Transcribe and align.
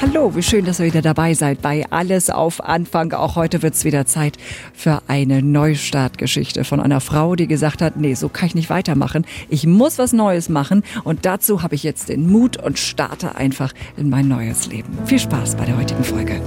Hallo, 0.00 0.32
wie 0.36 0.44
schön, 0.44 0.64
dass 0.64 0.78
ihr 0.78 0.86
wieder 0.86 1.02
dabei 1.02 1.34
seid 1.34 1.60
bei 1.60 1.84
Alles 1.90 2.30
auf 2.30 2.62
Anfang. 2.62 3.12
Auch 3.14 3.34
heute 3.34 3.62
wird 3.62 3.74
es 3.74 3.84
wieder 3.84 4.06
Zeit 4.06 4.36
für 4.72 5.02
eine 5.08 5.42
Neustartgeschichte 5.42 6.62
von 6.62 6.78
einer 6.78 7.00
Frau, 7.00 7.34
die 7.34 7.48
gesagt 7.48 7.82
hat, 7.82 7.96
nee, 7.96 8.14
so 8.14 8.28
kann 8.28 8.46
ich 8.46 8.54
nicht 8.54 8.70
weitermachen. 8.70 9.26
Ich 9.48 9.66
muss 9.66 9.98
was 9.98 10.12
Neues 10.12 10.48
machen 10.48 10.84
und 11.02 11.26
dazu 11.26 11.64
habe 11.64 11.74
ich 11.74 11.82
jetzt 11.82 12.10
den 12.10 12.30
Mut 12.30 12.56
und 12.62 12.78
starte 12.78 13.34
einfach 13.34 13.72
in 13.96 14.08
mein 14.08 14.28
neues 14.28 14.68
Leben. 14.68 14.96
Viel 15.04 15.18
Spaß 15.18 15.56
bei 15.56 15.64
der 15.64 15.76
heutigen 15.76 16.04
Folge. 16.04 16.40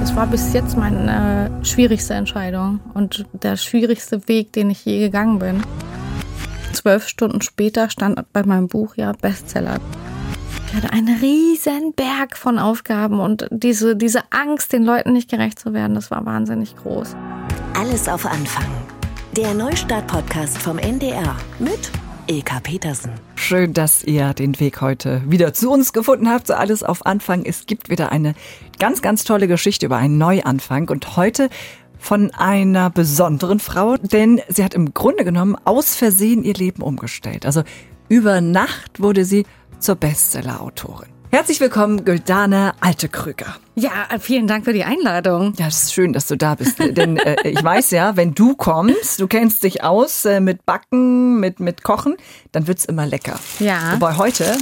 Das 0.00 0.14
war 0.14 0.26
bis 0.26 0.52
jetzt 0.52 0.76
meine 0.76 1.50
schwierigste 1.62 2.12
Entscheidung 2.12 2.80
und 2.92 3.24
der 3.32 3.56
schwierigste 3.56 4.28
Weg, 4.28 4.52
den 4.52 4.68
ich 4.68 4.84
je 4.84 5.00
gegangen 5.00 5.38
bin. 5.38 5.62
Zwölf 6.74 7.08
Stunden 7.08 7.40
später 7.40 7.88
stand 7.88 8.20
bei 8.34 8.44
meinem 8.44 8.68
Buch 8.68 8.96
ja 8.96 9.12
Bestseller. 9.12 9.80
Ich 10.70 10.76
hatte 10.76 10.92
einen 10.92 11.18
riesen 11.18 11.94
Berg 11.94 12.36
von 12.36 12.60
Aufgaben 12.60 13.18
und 13.18 13.48
diese, 13.50 13.96
diese 13.96 14.20
Angst, 14.30 14.72
den 14.72 14.84
Leuten 14.84 15.12
nicht 15.12 15.28
gerecht 15.28 15.58
zu 15.58 15.74
werden, 15.74 15.96
das 15.96 16.12
war 16.12 16.24
wahnsinnig 16.24 16.76
groß. 16.76 17.16
Alles 17.76 18.08
auf 18.08 18.24
Anfang. 18.24 18.66
Der 19.36 19.52
Neustart-Podcast 19.52 20.58
vom 20.58 20.78
NDR 20.78 21.34
mit 21.58 21.90
Ilka 22.28 22.60
Petersen. 22.60 23.10
Schön, 23.34 23.72
dass 23.72 24.04
ihr 24.04 24.32
den 24.32 24.60
Weg 24.60 24.80
heute 24.80 25.22
wieder 25.26 25.52
zu 25.52 25.72
uns 25.72 25.92
gefunden 25.92 26.28
habt. 26.28 26.46
So 26.46 26.54
alles 26.54 26.84
auf 26.84 27.04
Anfang. 27.04 27.44
Es 27.44 27.66
gibt 27.66 27.88
wieder 27.90 28.12
eine 28.12 28.34
ganz, 28.78 29.02
ganz 29.02 29.24
tolle 29.24 29.48
Geschichte 29.48 29.86
über 29.86 29.96
einen 29.96 30.18
Neuanfang 30.18 30.88
und 30.88 31.16
heute 31.16 31.50
von 31.98 32.30
einer 32.30 32.90
besonderen 32.90 33.58
Frau, 33.58 33.96
denn 33.96 34.40
sie 34.46 34.62
hat 34.62 34.74
im 34.74 34.94
Grunde 34.94 35.24
genommen 35.24 35.56
aus 35.64 35.96
Versehen 35.96 36.44
ihr 36.44 36.54
Leben 36.54 36.84
umgestellt. 36.84 37.44
Also 37.44 37.64
über 38.08 38.40
Nacht 38.40 39.00
wurde 39.00 39.24
sie 39.24 39.46
zur 39.80 39.96
Bestseller-Autorin. 39.96 41.08
Herzlich 41.32 41.60
willkommen, 41.60 42.04
Güldane 42.04 42.74
Altekrüger. 42.80 43.56
Ja, 43.76 43.90
vielen 44.18 44.48
Dank 44.48 44.64
für 44.64 44.72
die 44.72 44.82
Einladung. 44.84 45.54
Ja, 45.58 45.68
es 45.68 45.84
ist 45.84 45.94
schön, 45.94 46.12
dass 46.12 46.26
du 46.26 46.36
da 46.36 46.56
bist. 46.56 46.78
Denn 46.78 47.18
äh, 47.18 47.36
ich 47.48 47.62
weiß 47.62 47.92
ja, 47.92 48.16
wenn 48.16 48.34
du 48.34 48.56
kommst, 48.56 49.20
du 49.20 49.28
kennst 49.28 49.62
dich 49.62 49.84
aus 49.84 50.24
äh, 50.24 50.40
mit 50.40 50.66
Backen, 50.66 51.38
mit, 51.38 51.60
mit 51.60 51.84
Kochen, 51.84 52.16
dann 52.50 52.66
wird's 52.66 52.84
immer 52.84 53.06
lecker. 53.06 53.38
Ja. 53.60 53.92
Wobei 53.92 54.16
heute 54.16 54.56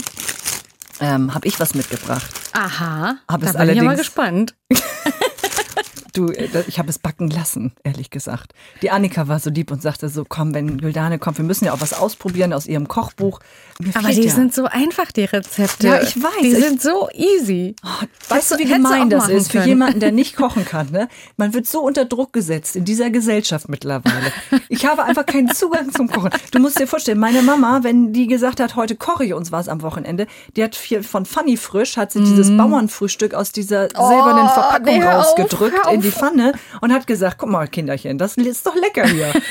ähm, 1.00 1.34
habe 1.34 1.48
ich 1.48 1.58
was 1.58 1.74
mitgebracht. 1.74 2.28
Aha. 2.52 3.16
Hab 3.28 3.40
da 3.40 3.46
es 3.46 3.56
bin 3.56 3.70
ich 3.70 3.80
mal 3.82 3.96
gespannt. 3.96 4.54
Du, 6.14 6.28
äh, 6.30 6.48
ich 6.66 6.78
habe 6.78 6.88
es 6.88 6.98
backen 6.98 7.28
lassen, 7.28 7.72
ehrlich 7.84 8.10
gesagt. 8.10 8.52
Die 8.82 8.90
Annika 8.90 9.28
war 9.28 9.38
so 9.38 9.50
lieb 9.50 9.70
und 9.70 9.82
sagte 9.82 10.08
so, 10.08 10.24
komm, 10.28 10.54
wenn 10.54 10.78
Güldane 10.78 11.18
kommt, 11.18 11.38
wir 11.38 11.44
müssen 11.44 11.64
ja 11.66 11.72
auch 11.72 11.80
was 11.80 11.92
ausprobieren 11.92 12.52
aus 12.52 12.66
ihrem 12.66 12.88
Kochbuch. 12.88 13.40
Mir 13.78 13.94
Aber 13.96 14.08
die 14.08 14.22
ja. 14.22 14.32
sind 14.34 14.54
so 14.54 14.64
einfach, 14.64 15.12
die 15.12 15.24
Rezepte. 15.24 15.86
Ja, 15.86 16.00
ich 16.02 16.16
weiß. 16.22 16.30
Die 16.42 16.48
Ich- 16.48 16.64
sind 16.64 16.82
so 16.82 17.08
easy. 17.12 17.76
Weißt 18.28 18.50
du, 18.52 18.58
wie 18.58 18.64
gemein 18.64 19.10
das 19.10 19.28
ist 19.28 19.52
für 19.52 19.58
können. 19.58 19.68
jemanden, 19.68 20.00
der 20.00 20.12
nicht 20.12 20.36
kochen 20.36 20.64
kann? 20.64 20.88
Ne? 20.90 21.08
Man 21.36 21.52
wird 21.54 21.66
so 21.66 21.80
unter 21.80 22.04
Druck 22.04 22.32
gesetzt 22.32 22.76
in 22.76 22.84
dieser 22.84 23.10
Gesellschaft 23.10 23.68
mittlerweile. 23.68 24.32
Ich 24.68 24.86
habe 24.86 25.04
einfach 25.04 25.26
keinen 25.26 25.52
Zugang 25.54 25.92
zum 25.92 26.08
Kochen. 26.08 26.30
Du 26.52 26.58
musst 26.58 26.78
dir 26.78 26.86
vorstellen, 26.86 27.18
meine 27.18 27.42
Mama, 27.42 27.80
wenn 27.82 28.12
die 28.12 28.26
gesagt 28.26 28.60
hat, 28.60 28.76
heute 28.76 28.96
koche 28.96 29.24
ich 29.24 29.34
uns 29.34 29.52
was 29.52 29.68
am 29.68 29.82
Wochenende, 29.82 30.26
die 30.56 30.64
hat 30.64 30.74
viel 30.74 31.02
von 31.02 31.26
Funny 31.26 31.56
Frisch, 31.56 31.96
hat 31.96 32.12
sie 32.12 32.20
dieses 32.20 32.48
Bauernfrühstück 32.56 33.34
aus 33.34 33.52
dieser 33.52 33.88
silbernen 33.88 34.48
Verpackung 34.48 34.94
Mhm. 34.94 35.00
nee, 35.00 35.04
rausgedrückt 35.06 35.86
in 35.98 36.10
die. 36.10 36.16
Pfanne 36.16 36.52
und 36.80 36.92
hat 36.92 37.06
gesagt, 37.06 37.38
guck 37.38 37.48
mal, 37.50 37.66
Kinderchen, 37.68 38.18
das 38.18 38.36
ist 38.36 38.66
doch 38.66 38.74
lecker 38.74 39.06
hier. 39.06 39.32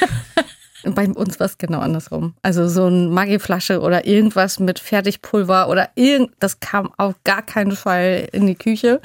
Bei 0.83 1.07
uns 1.07 1.39
war 1.39 1.47
es 1.47 1.57
genau 1.57 1.79
andersrum. 1.79 2.33
Also 2.43 2.67
so 2.67 2.85
eine 2.85 3.07
Maggi-Flasche 3.09 3.81
oder 3.81 4.05
irgendwas 4.05 4.59
mit 4.59 4.79
Fertigpulver 4.79 5.69
oder 5.69 5.89
irgend, 5.95 6.31
das 6.39 6.59
kam 6.59 6.91
auf 6.97 7.15
gar 7.23 7.41
keinen 7.41 7.75
Fall 7.75 8.27
in 8.31 8.47
die 8.47 8.55
Küche. 8.55 9.01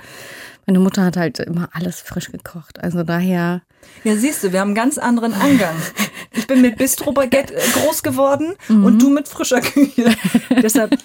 Meine 0.66 0.78
Mutter 0.78 1.02
hat 1.04 1.16
halt 1.16 1.40
immer 1.40 1.70
alles 1.72 2.00
frisch 2.00 2.30
gekocht. 2.30 2.80
Also 2.80 3.02
daher, 3.02 3.62
Ja, 4.04 4.14
siehst 4.14 4.44
du, 4.44 4.52
wir 4.52 4.60
haben 4.60 4.68
einen 4.68 4.74
ganz 4.76 4.96
anderen 4.98 5.32
Angang. 5.34 5.74
Ich 6.34 6.46
bin 6.46 6.60
mit 6.62 6.76
Bistro-Baguette 6.78 7.54
äh, 7.54 7.60
groß 7.72 8.02
geworden 8.04 8.54
und 8.68 9.00
du 9.02 9.10
mit 9.10 9.26
frischer 9.26 9.60
Küche. 9.60 10.14
Deshalb 10.62 10.96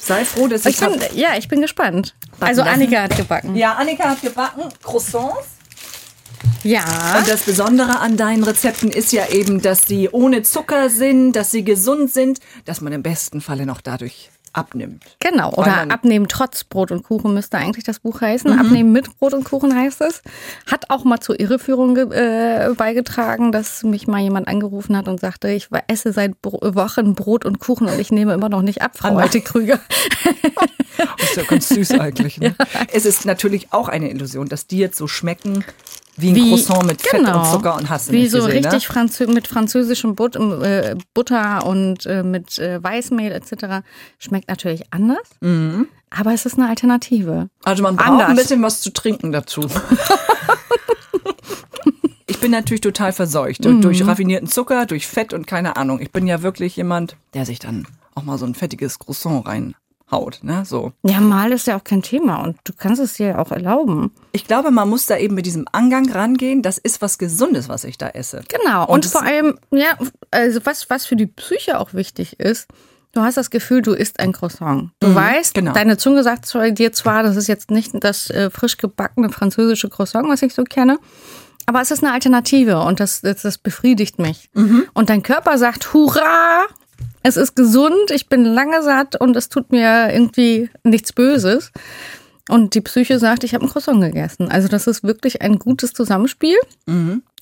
sei 0.00 0.24
froh, 0.24 0.48
dass 0.48 0.64
ich, 0.64 0.80
ich 0.80 0.88
bin, 0.88 0.98
ja, 1.14 1.30
ich 1.36 1.48
bin 1.48 1.60
gespannt. 1.60 2.14
Backen 2.38 2.44
Also 2.44 2.62
lassen. 2.62 2.74
Annika 2.74 3.02
hat 3.02 3.16
gebacken. 3.16 3.54
Ja, 3.54 3.74
Annika 3.74 4.08
hat 4.08 4.22
gebacken 4.22 4.62
Croissants. 4.82 5.48
Ja. 6.62 7.18
Und 7.18 7.28
das 7.28 7.42
Besondere 7.42 8.00
an 8.00 8.16
deinen 8.16 8.42
Rezepten 8.44 8.90
ist 8.90 9.12
ja 9.12 9.28
eben, 9.28 9.62
dass 9.62 9.82
sie 9.82 10.08
ohne 10.10 10.42
Zucker 10.42 10.90
sind, 10.90 11.32
dass 11.32 11.50
sie 11.50 11.64
gesund 11.64 12.10
sind, 12.12 12.40
dass 12.64 12.80
man 12.80 12.92
im 12.92 13.02
besten 13.02 13.40
Falle 13.40 13.66
noch 13.66 13.80
dadurch 13.80 14.30
abnimmt. 14.52 15.04
Genau, 15.20 15.52
oder 15.52 15.84
Mhm. 15.84 15.90
Abnehmen 15.90 16.28
trotz 16.28 16.64
Brot 16.64 16.90
und 16.90 17.02
Kuchen 17.02 17.34
müsste 17.34 17.58
eigentlich 17.58 17.84
das 17.84 18.00
Buch 18.00 18.22
heißen. 18.22 18.58
Abnehmen 18.58 18.90
mit 18.90 19.18
Brot 19.18 19.34
und 19.34 19.44
Kuchen 19.44 19.76
heißt 19.76 20.00
es. 20.00 20.22
Hat 20.70 20.88
auch 20.88 21.04
mal 21.04 21.20
zur 21.20 21.38
Irreführung 21.38 21.96
äh, 21.96 22.70
beigetragen, 22.74 23.52
dass 23.52 23.82
mich 23.82 24.06
mal 24.06 24.20
jemand 24.20 24.48
angerufen 24.48 24.96
hat 24.96 25.08
und 25.08 25.20
sagte, 25.20 25.50
ich 25.50 25.68
esse 25.88 26.12
seit 26.12 26.40
Bro 26.40 26.74
Wochen 26.74 27.14
Brot 27.14 27.44
und 27.44 27.58
Kuchen 27.58 27.86
und 27.86 28.00
ich 28.00 28.10
nehme 28.10 28.32
immer 28.32 28.48
noch 28.48 28.62
nicht 28.62 28.80
ab, 28.80 28.92
Frau. 28.96 29.16
Alte 29.16 29.42
Krüger. 29.42 29.78
Ist 31.18 31.36
ja 31.36 31.42
ganz 31.42 31.68
süß 31.68 31.92
eigentlich. 31.92 32.40
Ne? 32.40 32.54
Es 32.92 33.04
ist 33.04 33.26
natürlich 33.26 33.72
auch 33.72 33.88
eine 33.88 34.10
Illusion, 34.10 34.48
dass 34.48 34.66
die 34.66 34.78
jetzt 34.78 34.96
so 34.96 35.06
schmecken 35.06 35.64
wie 36.16 36.30
ein 36.30 36.48
Croissant 36.48 36.84
mit 36.86 37.02
Fett 37.02 37.20
und 37.20 37.46
Zucker 37.46 37.76
und 37.76 37.88
Hass. 37.90 38.06
Genau. 38.06 38.18
Wie 38.18 38.26
so 38.28 38.44
richtig 38.44 38.86
Franzö 38.86 39.26
mit 39.26 39.46
französischem 39.48 40.14
But 40.14 40.36
äh, 40.36 40.96
Butter 41.14 41.66
und 41.66 42.06
äh, 42.06 42.22
mit 42.22 42.58
äh, 42.58 42.82
Weißmehl 42.82 43.32
etc. 43.32 43.84
Schmeckt 44.18 44.48
natürlich 44.48 44.84
anders, 44.92 45.28
Mhm. 45.40 45.88
aber 46.10 46.32
es 46.32 46.46
ist 46.46 46.58
eine 46.58 46.68
Alternative. 46.68 47.48
Also 47.64 47.82
man 47.82 47.96
braucht 47.96 48.08
Anders. 48.08 48.28
ein 48.28 48.36
bisschen 48.36 48.62
was 48.62 48.80
zu 48.80 48.92
trinken 48.92 49.32
dazu. 49.32 49.62
Ich 52.28 52.40
bin 52.40 52.50
natürlich 52.50 52.80
total 52.80 53.12
verseucht. 53.12 53.64
Mhm. 53.64 53.80
Durch 53.82 54.04
raffinierten 54.06 54.48
Zucker, 54.48 54.84
durch 54.86 55.06
Fett 55.06 55.32
und 55.32 55.46
keine 55.46 55.76
Ahnung. 55.76 56.00
Ich 56.00 56.10
bin 56.10 56.26
ja 56.26 56.42
wirklich 56.42 56.76
jemand, 56.76 57.16
der 57.34 57.46
sich 57.46 57.60
dann 57.60 57.86
auch 58.14 58.24
mal 58.24 58.36
so 58.36 58.44
ein 58.46 58.54
fettiges 58.54 58.98
Croissant 58.98 59.46
reinhaut. 60.06 60.40
Ne? 60.42 60.64
So. 60.64 60.92
Ja, 61.02 61.20
mal 61.20 61.52
ist 61.52 61.66
ja 61.66 61.76
auch 61.76 61.84
kein 61.84 62.02
Thema 62.02 62.42
und 62.42 62.56
du 62.64 62.72
kannst 62.76 63.00
es 63.00 63.14
dir 63.14 63.38
auch 63.38 63.50
erlauben. 63.50 64.12
Ich 64.32 64.46
glaube, 64.46 64.70
man 64.70 64.88
muss 64.88 65.06
da 65.06 65.16
eben 65.16 65.34
mit 65.34 65.46
diesem 65.46 65.66
Angang 65.72 66.10
rangehen. 66.10 66.62
Das 66.62 66.78
ist 66.78 67.02
was 67.02 67.18
Gesundes, 67.18 67.68
was 67.68 67.84
ich 67.84 67.98
da 67.98 68.08
esse. 68.08 68.42
Genau. 68.48 68.82
Und 68.82 69.04
Und, 69.04 69.06
vor 69.06 69.22
allem, 69.22 69.58
ja, 69.70 69.96
also 70.30 70.60
was, 70.64 70.90
was 70.90 71.06
für 71.06 71.16
die 71.16 71.26
Psyche 71.26 71.78
auch 71.78 71.94
wichtig 71.94 72.38
ist, 72.40 72.68
du 73.12 73.22
hast 73.22 73.36
das 73.36 73.50
Gefühl, 73.50 73.82
du 73.82 73.92
isst 73.92 74.20
ein 74.20 74.32
Croissant. 74.32 74.90
Du 75.00 75.14
weißt, 75.14 75.54
genau. 75.54 75.72
deine 75.72 75.96
Zunge 75.96 76.22
sagt 76.22 76.52
dir 76.78 76.92
zwar, 76.92 77.22
das 77.22 77.36
ist 77.36 77.46
jetzt 77.46 77.70
nicht 77.70 77.92
das 78.00 78.30
äh, 78.30 78.50
frisch 78.50 78.76
gebackene 78.76 79.30
französische 79.30 79.88
Croissant, 79.88 80.28
was 80.28 80.42
ich 80.42 80.54
so 80.54 80.64
kenne, 80.64 80.98
aber 81.64 81.80
es 81.80 81.90
ist 81.90 82.04
eine 82.04 82.12
Alternative 82.12 82.80
und 82.82 83.00
das, 83.00 83.22
das, 83.22 83.42
das 83.42 83.58
befriedigt 83.58 84.20
mich. 84.20 84.50
Und 84.94 85.10
dein 85.10 85.24
Körper 85.24 85.58
sagt, 85.58 85.92
hurra, 85.92 86.66
es 87.26 87.36
ist 87.36 87.56
gesund, 87.56 88.12
ich 88.12 88.28
bin 88.28 88.44
lange 88.44 88.82
satt 88.82 89.20
und 89.20 89.36
es 89.36 89.48
tut 89.48 89.72
mir 89.72 90.12
irgendwie 90.12 90.70
nichts 90.84 91.12
Böses. 91.12 91.72
Und 92.48 92.74
die 92.74 92.80
Psyche 92.80 93.18
sagt, 93.18 93.42
ich 93.42 93.52
habe 93.54 93.64
ein 93.64 93.68
Croissant 93.68 94.00
gegessen. 94.00 94.48
Also 94.48 94.68
das 94.68 94.86
ist 94.86 95.02
wirklich 95.02 95.42
ein 95.42 95.58
gutes 95.58 95.92
Zusammenspiel. 95.92 96.56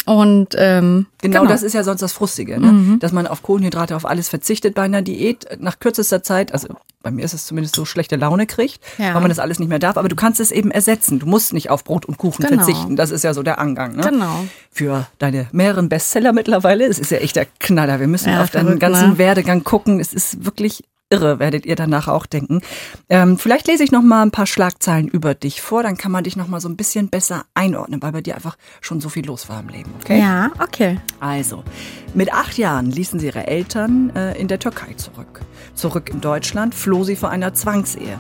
Und 0.06 0.48
ähm, 0.59 1.06
Genau, 1.22 1.47
das 1.47 1.62
ist 1.62 1.72
ja 1.72 1.82
sonst 1.82 2.03
das 2.03 2.12
Frustige, 2.12 2.60
ne? 2.60 2.98
dass 3.00 3.12
man 3.12 3.26
auf 3.26 3.42
Kohlenhydrate, 3.42 3.97
auf 3.97 4.04
alles 4.04 4.28
verzichtet 4.28 4.75
bei 4.75 4.82
einer 4.82 5.00
Diät. 5.00 5.47
Nach 5.59 5.78
kürzester 5.78 6.22
Zeit, 6.22 6.53
also 6.53 6.69
bei 7.03 7.10
mir 7.10 7.25
ist 7.25 7.32
es 7.32 7.47
zumindest 7.47 7.75
so, 7.76 7.84
schlechte 7.87 8.16
Laune 8.16 8.47
kriegt, 8.47 8.81
Ja. 8.98 9.14
weil 9.14 9.20
man 9.22 9.28
das 9.31 9.38
alles 9.38 9.59
nicht 9.59 9.69
mehr 9.69 9.78
darf. 9.78 9.97
Aber 9.97 10.09
du 10.09 10.16
kannst 10.16 10.41
es 10.41 10.50
eben 10.50 10.70
ersetzen. 10.70 11.19
Du 11.19 11.26
musst 11.26 11.53
nicht 11.54 11.70
auf 11.70 11.84
Brot 11.84 12.04
und 12.06 12.19
Kuchen 12.19 12.44
Genau. 12.44 12.62
verzichten. 12.62 12.97
Das 12.97 13.10
ist 13.10 13.25
ja 13.25 13.32
so 13.34 13.43
der 13.43 13.59
Angang. 13.59 13.97
Ne? 13.97 14.03
Genau. 14.03 14.44
Für 14.70 15.06
deine 15.19 15.47
mehreren 15.53 15.88
Bestseller 15.88 16.32
mittlerweile. 16.34 16.84
Es 16.87 16.98
ist 16.98 17.10
ja 17.10 17.19
echt 17.19 17.37
der 17.37 17.47
Knaller. 17.59 18.00
Wir 18.00 18.06
müssen 18.06 18.31
Ja, 18.31 18.43
auf 18.43 18.50
deinen 18.50 18.64
verrückt, 18.64 18.81
ganzen 18.81 19.10
ne? 19.12 19.19
Werdegang 19.19 19.64
gucken. 19.64 20.00
Es 20.00 20.12
ist 20.12 20.44
wirklich 20.44 20.84
irre, 21.14 21.38
werdet 21.38 21.64
ihr 21.64 21.76
danach 21.76 22.08
auch 22.08 22.26
denken. 22.26 22.60
Ähm, 23.08 23.38
vielleicht 23.38 23.69
lese 23.69 23.84
ich 23.84 23.93
noch 23.93 24.02
mal 24.02 24.22
ein 24.22 24.31
paar 24.31 24.46
Schlagzeilen 24.46 25.08
über 25.08 25.34
dich 25.34 25.62
vor, 25.62 25.82
dann 25.82 25.96
kann 25.96 26.11
man 26.11 26.25
dich 26.25 26.37
noch 26.37 26.49
mal 26.49 26.61
so 26.61 26.69
ein 26.69 26.76
bisschen 26.76 27.08
besser 27.08 27.44
einordnen, 27.55 28.02
weil 28.02 28.12
bei 28.12 28.20
dir 28.20 28.34
einfach 28.34 28.56
schon 28.81 29.00
so 29.00 29.08
viel 29.08 29.25
los 29.25 29.49
war 29.49 29.61
im 29.61 29.69
Leben. 29.69 29.93
Okay? 30.00 30.19
Ja, 30.19 30.50
okay. 30.61 30.99
Also, 31.20 31.62
mit 32.14 32.32
acht 32.32 32.58
Jahren 32.58 32.90
ließen 32.90 33.20
sie 33.20 33.26
ihre 33.26 33.46
Eltern 33.46 34.11
äh, 34.16 34.38
in 34.38 34.49
der 34.49 34.58
Türkei 34.58 34.94
zurück. 34.94 35.40
Zurück 35.75 36.11
in 36.11 36.20
Deutschland 36.20 36.75
floh 36.75 37.05
sie 37.05 37.16
vor 37.16 37.31
einer 37.31 37.55
Zwangsehe. 37.55 38.19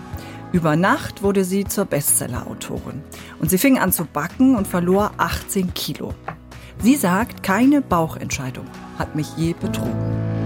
Über 0.52 0.76
Nacht 0.76 1.22
wurde 1.24 1.44
sie 1.44 1.64
zur 1.64 1.84
Bestseller-Autorin. 1.84 3.02
Und 3.40 3.50
sie 3.50 3.58
fing 3.58 3.80
an 3.80 3.92
zu 3.92 4.04
backen 4.04 4.54
und 4.54 4.68
verlor 4.68 5.10
18 5.16 5.74
Kilo. 5.74 6.14
Sie 6.78 6.94
sagt, 6.94 7.42
keine 7.42 7.80
Bauchentscheidung 7.80 8.66
hat 8.98 9.16
mich 9.16 9.36
je 9.36 9.54
betrogen. 9.54 10.43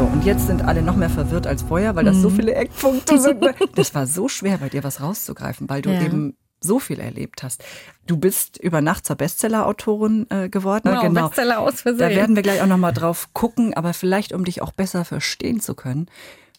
So, 0.00 0.06
und 0.06 0.24
jetzt 0.24 0.46
sind 0.46 0.62
alle 0.64 0.80
noch 0.82 0.96
mehr 0.96 1.10
verwirrt 1.10 1.46
als 1.46 1.60
vorher, 1.60 1.94
weil 1.94 2.06
das 2.06 2.16
Mhm. 2.16 2.20
so 2.22 2.30
viele 2.30 2.54
Eckpunkte 2.54 3.18
sind. 3.20 3.44
Das 3.74 3.94
war 3.94 4.06
so 4.06 4.28
schwer, 4.28 4.56
bei 4.56 4.70
dir 4.70 4.82
was 4.82 5.02
rauszugreifen, 5.02 5.68
weil 5.68 5.82
du 5.82 5.90
Ja. 5.90 6.00
eben 6.00 6.38
so 6.58 6.78
viel 6.78 7.00
erlebt 7.00 7.42
hast. 7.42 7.62
Du 8.06 8.16
bist 8.16 8.56
über 8.56 8.80
Nacht 8.80 9.04
zur 9.04 9.16
Bestseller-Autorin 9.16 10.26
äh, 10.30 10.48
geworden. 10.48 10.88
Genau, 11.02 11.26
Bestseller 11.28 11.58
aus 11.60 11.82
Versehen. 11.82 11.98
Da 11.98 12.14
werden 12.14 12.34
wir 12.34 12.42
gleich 12.42 12.62
auch 12.62 12.66
noch 12.66 12.78
mal 12.78 12.92
drauf 12.92 13.28
gucken, 13.34 13.74
aber 13.74 13.92
vielleicht, 13.92 14.32
um 14.32 14.42
dich 14.46 14.62
auch 14.62 14.72
besser 14.72 15.04
verstehen 15.04 15.60
zu 15.60 15.74
können, 15.74 16.06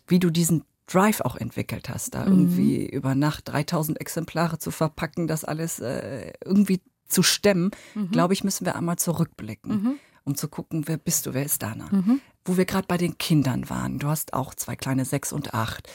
wie 0.06 0.20
du 0.20 0.30
diesen 0.30 0.64
Drive 0.86 1.22
auch 1.22 1.36
entwickelt 1.36 1.90
hast, 1.90 2.14
da 2.14 2.28
irgendwie 2.28 2.86
über 2.86 3.16
Nacht 3.16 3.48
3000 3.52 4.00
Exemplare 4.00 4.60
zu 4.60 4.70
verpacken, 4.70 5.26
das 5.28 5.46
alles 5.46 5.80
äh, 5.80 6.32
irgendwie 6.46 6.80
zu 7.08 7.24
stemmen, 7.24 7.72
glaube 8.12 8.36
ich, 8.36 8.44
müssen 8.44 8.68
wir 8.68 8.76
einmal 8.76 8.98
zurückblicken, 8.98 10.00
um 10.26 10.36
zu 10.36 10.48
gucken, 10.48 10.84
wer 10.88 10.98
bist 10.98 11.26
du, 11.26 11.34
wer 11.34 11.44
ist 11.44 11.64
Dana. 11.64 11.90
Wo 12.46 12.58
wir 12.58 12.66
gerade 12.66 12.88
bei 12.88 12.98
den 12.98 13.18
Kindern 13.18 13.70
waren, 13.70 14.00
du 14.00 14.08
hast 14.08 14.34
auch 14.34 14.56
zwei 14.56 14.76
kleine 14.76 15.06
sechs 15.06 15.32
und 15.32 15.54
acht. 15.54 15.88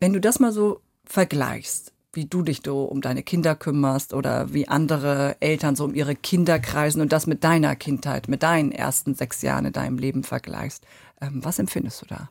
Wenn 0.00 0.12
du 0.12 0.20
das 0.20 0.40
mal 0.40 0.52
so 0.52 0.80
vergleichst, 1.04 1.92
wie 2.14 2.24
du 2.24 2.42
dich 2.42 2.60
so 2.64 2.84
um 2.84 3.00
deine 3.00 3.22
Kinder 3.22 3.54
kümmerst 3.54 4.14
oder 4.14 4.52
wie 4.54 4.68
andere 4.68 5.36
Eltern 5.40 5.76
so 5.76 5.84
um 5.84 5.94
ihre 5.94 6.14
Kinder 6.14 6.58
kreisen 6.58 7.00
und 7.00 7.12
das 7.12 7.26
mit 7.26 7.44
deiner 7.44 7.76
Kindheit, 7.76 8.28
mit 8.28 8.42
deinen 8.42 8.72
ersten 8.72 9.14
sechs 9.14 9.42
Jahren 9.42 9.66
in 9.66 9.72
deinem 9.72 9.98
Leben 9.98 10.22
vergleichst. 10.22 10.84
Ähm, 11.20 11.44
was 11.44 11.58
empfindest 11.58 12.02
du 12.02 12.06
da? 12.06 12.28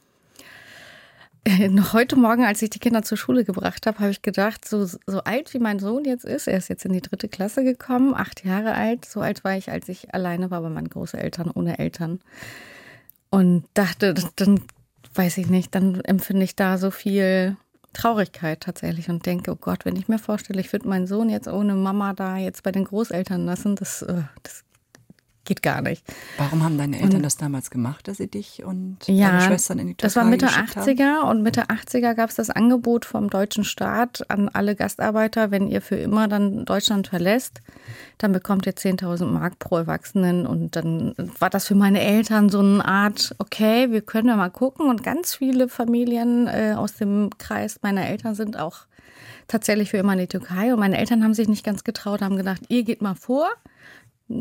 Äh, 1.45 1.69
heute 1.91 2.15
Morgen, 2.15 2.45
als 2.45 2.61
ich 2.61 2.69
die 2.69 2.79
Kinder 2.79 3.03
zur 3.03 3.17
Schule 3.17 3.43
gebracht 3.43 3.85
habe, 3.85 3.99
habe 3.99 4.11
ich 4.11 4.21
gedacht, 4.21 4.67
so, 4.67 4.85
so 4.85 5.23
alt 5.25 5.53
wie 5.53 5.59
mein 5.59 5.79
Sohn 5.79 6.05
jetzt 6.05 6.25
ist, 6.25 6.47
er 6.47 6.57
ist 6.57 6.69
jetzt 6.69 6.85
in 6.85 6.93
die 6.93 7.01
dritte 7.01 7.27
Klasse 7.27 7.63
gekommen, 7.63 8.13
acht 8.15 8.45
Jahre 8.45 8.73
alt, 8.73 9.05
so 9.05 9.19
alt 9.19 9.43
war 9.43 9.57
ich, 9.57 9.69
als 9.69 9.89
ich 9.89 10.13
alleine 10.13 10.51
war 10.51 10.61
bei 10.61 10.69
meinen 10.69 10.89
Großeltern, 10.89 11.51
ohne 11.53 11.79
Eltern. 11.79 12.21
Und 13.33 13.63
dachte, 13.73 14.13
dann 14.35 14.61
weiß 15.15 15.39
ich 15.39 15.47
nicht, 15.47 15.73
dann 15.73 16.01
empfinde 16.01 16.43
ich 16.43 16.55
da 16.55 16.77
so 16.77 16.91
viel 16.91 17.57
Traurigkeit 17.91 18.59
tatsächlich 18.59 19.09
und 19.09 19.25
denke, 19.25 19.51
oh 19.53 19.55
Gott, 19.55 19.85
wenn 19.85 19.95
ich 19.95 20.07
mir 20.07 20.19
vorstelle, 20.19 20.61
ich 20.61 20.71
würde 20.71 20.87
meinen 20.87 21.07
Sohn 21.07 21.29
jetzt 21.29 21.47
ohne 21.47 21.73
Mama 21.73 22.13
da 22.13 22.37
jetzt 22.37 22.61
bei 22.61 22.71
den 22.71 22.83
Großeltern 22.83 23.43
lassen, 23.43 23.75
das, 23.75 24.03
äh, 24.03 24.21
das 24.43 24.63
geht 25.45 25.61
gar 25.61 25.81
nicht. 25.81 26.03
Warum 26.37 26.63
haben 26.63 26.77
deine 26.77 27.01
Eltern 27.01 27.21
das 27.21 27.37
damals 27.37 27.69
gemacht, 27.69 28.07
dass 28.07 28.17
sie 28.17 28.27
dich 28.27 28.63
und 28.63 28.99
Ja, 29.07 29.31
deine 29.31 29.41
Schwestern 29.41 29.79
in 29.79 29.87
die 29.87 29.95
Türkei 29.95 30.07
das 30.07 30.15
war 30.15 30.23
Mitte 30.23 30.45
geschickt 30.45 30.75
haben? 30.75 30.89
80er 30.89 31.29
und 31.29 31.43
Mitte 31.43 31.63
80er 31.65 32.13
gab 32.13 32.29
es 32.29 32.35
das 32.35 32.49
Angebot 32.49 33.05
vom 33.05 33.29
deutschen 33.29 33.63
Staat 33.63 34.29
an 34.29 34.49
alle 34.49 34.75
Gastarbeiter, 34.75 35.51
wenn 35.51 35.67
ihr 35.67 35.81
für 35.81 35.95
immer 35.95 36.27
dann 36.27 36.65
Deutschland 36.65 37.07
verlässt, 37.07 37.61
dann 38.17 38.31
bekommt 38.31 38.65
ihr 38.65 38.73
10.000 38.73 39.25
Mark 39.25 39.59
pro 39.59 39.77
Erwachsenen 39.77 40.45
und 40.45 40.75
dann 40.75 41.13
war 41.39 41.49
das 41.49 41.67
für 41.67 41.75
meine 41.75 42.01
Eltern 42.01 42.49
so 42.49 42.59
eine 42.59 42.85
Art, 42.85 43.35
okay, 43.39 43.91
wir 43.91 44.01
können 44.01 44.29
ja 44.29 44.35
mal 44.37 44.49
gucken 44.49 44.89
und 44.89 45.03
ganz 45.03 45.35
viele 45.35 45.67
Familien 45.67 46.47
äh, 46.47 46.73
aus 46.77 46.93
dem 46.93 47.29
Kreis 47.37 47.79
meiner 47.81 48.07
Eltern 48.07 48.35
sind 48.35 48.57
auch 48.57 48.85
tatsächlich 49.47 49.89
für 49.89 49.97
immer 49.97 50.13
in 50.13 50.19
die 50.19 50.27
Türkei 50.27 50.73
und 50.73 50.79
meine 50.79 50.97
Eltern 50.97 51.23
haben 51.23 51.33
sich 51.33 51.47
nicht 51.47 51.65
ganz 51.65 51.83
getraut, 51.83 52.21
haben 52.21 52.37
gedacht, 52.37 52.61
ihr 52.69 52.83
geht 52.83 53.01
mal 53.01 53.15
vor, 53.15 53.49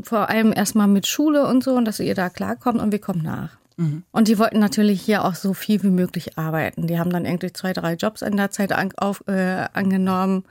vor 0.02 0.28
allem 0.28 0.52
erstmal 0.54 0.88
mit 0.88 1.06
Schule 1.06 1.46
und 1.46 1.62
so 1.62 1.74
und 1.74 1.84
dass 1.84 2.00
ihr 2.00 2.14
da 2.14 2.28
klarkommt 2.28 2.80
und 2.80 2.92
wir 2.92 3.00
kommen 3.00 3.22
nach. 3.22 3.58
Und 4.12 4.28
die 4.28 4.38
wollten 4.38 4.58
natürlich 4.58 5.00
hier 5.00 5.24
auch 5.24 5.34
so 5.34 5.54
viel 5.54 5.82
wie 5.82 5.90
möglich 5.90 6.38
arbeiten. 6.38 6.86
Die 6.86 6.98
haben 6.98 7.10
dann 7.10 7.24
irgendwie 7.24 7.52
zwei, 7.52 7.72
drei 7.72 7.94
Jobs 7.94 8.22
in 8.22 8.36
der 8.36 8.50
Zeit 8.50 8.72
an, 8.72 8.92
auf, 8.96 9.24
äh, 9.26 9.66
angenommen 9.72 10.44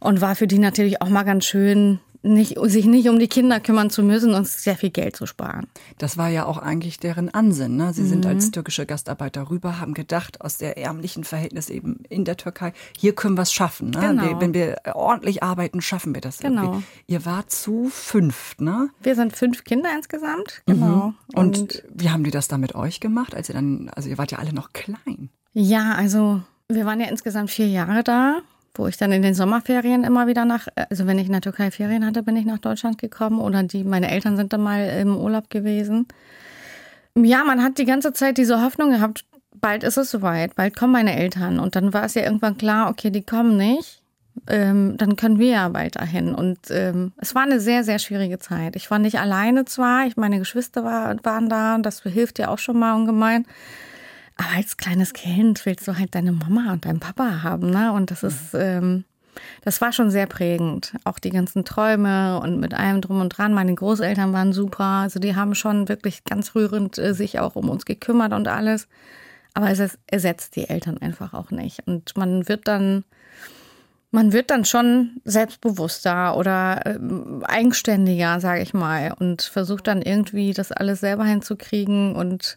und 0.00 0.20
war 0.20 0.34
für 0.34 0.46
die 0.46 0.58
natürlich 0.58 1.00
auch 1.02 1.08
mal 1.08 1.22
ganz 1.22 1.44
schön, 1.44 2.00
nicht, 2.22 2.56
sich 2.64 2.84
nicht 2.84 3.08
um 3.08 3.18
die 3.18 3.28
Kinder 3.28 3.60
kümmern 3.60 3.88
zu 3.90 4.02
müssen 4.02 4.34
und 4.34 4.46
sehr 4.46 4.76
viel 4.76 4.90
Geld 4.90 5.16
zu 5.16 5.24
sparen. 5.26 5.66
Das 5.98 6.18
war 6.18 6.28
ja 6.28 6.44
auch 6.44 6.58
eigentlich 6.58 6.98
deren 6.98 7.28
Ansinn. 7.32 7.76
Ne? 7.76 7.92
Sie 7.94 8.02
Mhm. 8.02 8.06
sind 8.08 8.26
als 8.26 8.50
türkische 8.50 8.84
Gastarbeiter 8.86 9.48
rüber, 9.50 9.80
haben 9.80 9.94
gedacht, 9.94 10.40
aus 10.42 10.58
der 10.58 10.76
ärmlichen 10.76 11.24
Verhältnis 11.24 11.70
eben 11.70 12.00
in 12.08 12.24
der 12.24 12.36
Türkei, 12.36 12.72
hier 12.98 13.14
können 13.14 13.36
wir 13.38 13.42
es 13.42 13.52
schaffen. 13.52 13.90
Ne? 13.90 14.00
Genau. 14.00 14.22
Wir, 14.22 14.40
wenn 14.40 14.52
wir 14.54 14.76
ordentlich 14.94 15.42
arbeiten, 15.42 15.80
schaffen 15.80 16.14
wir 16.14 16.20
das 16.20 16.38
Genau. 16.38 16.62
irgendwie. 16.64 16.84
Ihr 17.06 17.24
wart 17.24 17.50
zu 17.50 17.88
fünft, 17.90 18.60
ne? 18.60 18.90
Wir 19.02 19.14
sind 19.14 19.34
fünf 19.34 19.64
Kinder 19.64 19.88
insgesamt. 19.96 20.62
Genau. 20.66 21.14
Und, 21.34 21.82
wie 21.94 22.10
haben 22.10 22.24
die 22.24 22.30
das 22.30 22.48
da 22.48 22.58
mit 22.58 22.74
euch 22.74 23.00
gemacht, 23.00 23.34
als 23.34 23.48
ihr 23.48 23.54
dann, 23.54 23.90
also 23.94 24.08
ihr 24.08 24.18
wart 24.18 24.30
ja 24.32 24.38
alle 24.38 24.52
noch 24.52 24.72
klein. 24.72 25.30
Ja, 25.52 25.94
also 25.96 26.42
wir 26.68 26.86
waren 26.86 27.00
ja 27.00 27.06
insgesamt 27.08 27.50
vier 27.50 27.66
Jahre 27.68 28.04
da, 28.04 28.40
wo 28.74 28.86
ich 28.86 28.96
dann 28.96 29.12
in 29.12 29.22
den 29.22 29.34
Sommerferien 29.34 30.04
immer 30.04 30.26
wieder 30.26 30.44
nach, 30.44 30.68
also 30.88 31.06
wenn 31.06 31.18
ich 31.18 31.26
in 31.26 31.32
der 31.32 31.40
Türkei 31.40 31.70
Ferien 31.70 32.06
hatte, 32.06 32.22
bin 32.22 32.36
ich 32.36 32.44
nach 32.44 32.58
Deutschland 32.58 32.98
gekommen 32.98 33.40
oder 33.40 33.62
die, 33.62 33.84
meine 33.84 34.10
Eltern 34.10 34.36
sind 34.36 34.52
dann 34.52 34.62
mal 34.62 34.88
im 35.00 35.16
Urlaub 35.16 35.50
gewesen. 35.50 36.06
Ja, 37.16 37.44
man 37.44 37.62
hat 37.62 37.78
die 37.78 37.84
ganze 37.84 38.12
Zeit 38.12 38.38
diese 38.38 38.62
Hoffnung 38.62 38.90
gehabt, 38.90 39.24
bald 39.60 39.84
ist 39.84 39.96
es 39.96 40.10
soweit, 40.10 40.54
bald 40.54 40.76
kommen 40.76 40.92
meine 40.92 41.16
Eltern. 41.16 41.58
Und 41.58 41.76
dann 41.76 41.92
war 41.92 42.04
es 42.04 42.14
ja 42.14 42.22
irgendwann 42.22 42.56
klar, 42.56 42.88
okay, 42.90 43.10
die 43.10 43.22
kommen 43.22 43.56
nicht. 43.56 44.02
Ähm, 44.48 44.96
dann 44.96 45.16
können 45.16 45.38
wir 45.38 45.50
ja 45.50 45.74
weiterhin. 45.74 46.34
Und 46.34 46.58
ähm, 46.70 47.12
es 47.18 47.34
war 47.34 47.42
eine 47.42 47.60
sehr, 47.60 47.84
sehr 47.84 47.98
schwierige 47.98 48.38
Zeit. 48.38 48.76
Ich 48.76 48.90
war 48.90 48.98
nicht 48.98 49.18
alleine 49.18 49.64
zwar, 49.64 50.06
ich 50.06 50.16
meine 50.16 50.38
Geschwister 50.38 50.84
war, 50.84 51.16
waren 51.24 51.48
da, 51.48 51.78
das 51.78 52.02
hilft 52.02 52.38
ja 52.38 52.48
auch 52.48 52.58
schon 52.58 52.78
mal 52.78 52.94
ungemein. 52.94 53.44
Aber 54.40 54.56
als 54.56 54.78
kleines 54.78 55.12
Kind 55.12 55.66
willst 55.66 55.86
du 55.86 55.98
halt 55.98 56.14
deine 56.14 56.32
Mama 56.32 56.72
und 56.72 56.86
deinen 56.86 56.98
Papa 56.98 57.42
haben, 57.42 57.68
ne? 57.68 57.92
Und 57.92 58.10
das 58.10 58.22
ist, 58.22 58.54
ähm, 58.54 59.04
das 59.60 59.82
war 59.82 59.92
schon 59.92 60.10
sehr 60.10 60.26
prägend. 60.26 60.94
Auch 61.04 61.18
die 61.18 61.28
ganzen 61.28 61.66
Träume 61.66 62.40
und 62.40 62.58
mit 62.58 62.72
allem 62.72 63.02
drum 63.02 63.20
und 63.20 63.36
dran. 63.36 63.52
Meine 63.52 63.74
Großeltern 63.74 64.32
waren 64.32 64.54
super. 64.54 65.02
Also 65.02 65.20
die 65.20 65.36
haben 65.36 65.54
schon 65.54 65.90
wirklich 65.90 66.24
ganz 66.24 66.54
rührend 66.54 66.96
äh, 66.96 67.12
sich 67.12 67.38
auch 67.38 67.54
um 67.54 67.68
uns 67.68 67.84
gekümmert 67.84 68.32
und 68.32 68.48
alles. 68.48 68.88
Aber 69.52 69.68
es 69.68 69.98
ersetzt 70.06 70.56
die 70.56 70.70
Eltern 70.70 70.96
einfach 70.96 71.34
auch 71.34 71.50
nicht. 71.50 71.86
Und 71.86 72.16
man 72.16 72.48
wird 72.48 72.66
dann, 72.66 73.04
man 74.10 74.32
wird 74.32 74.50
dann 74.50 74.64
schon 74.64 75.20
selbstbewusster 75.26 76.34
oder 76.34 76.86
ähm, 76.86 77.44
eigenständiger, 77.46 78.40
sage 78.40 78.62
ich 78.62 78.72
mal, 78.72 79.12
und 79.18 79.42
versucht 79.42 79.86
dann 79.86 80.00
irgendwie 80.00 80.54
das 80.54 80.72
alles 80.72 81.00
selber 81.00 81.24
hinzukriegen. 81.24 82.16
Und 82.16 82.56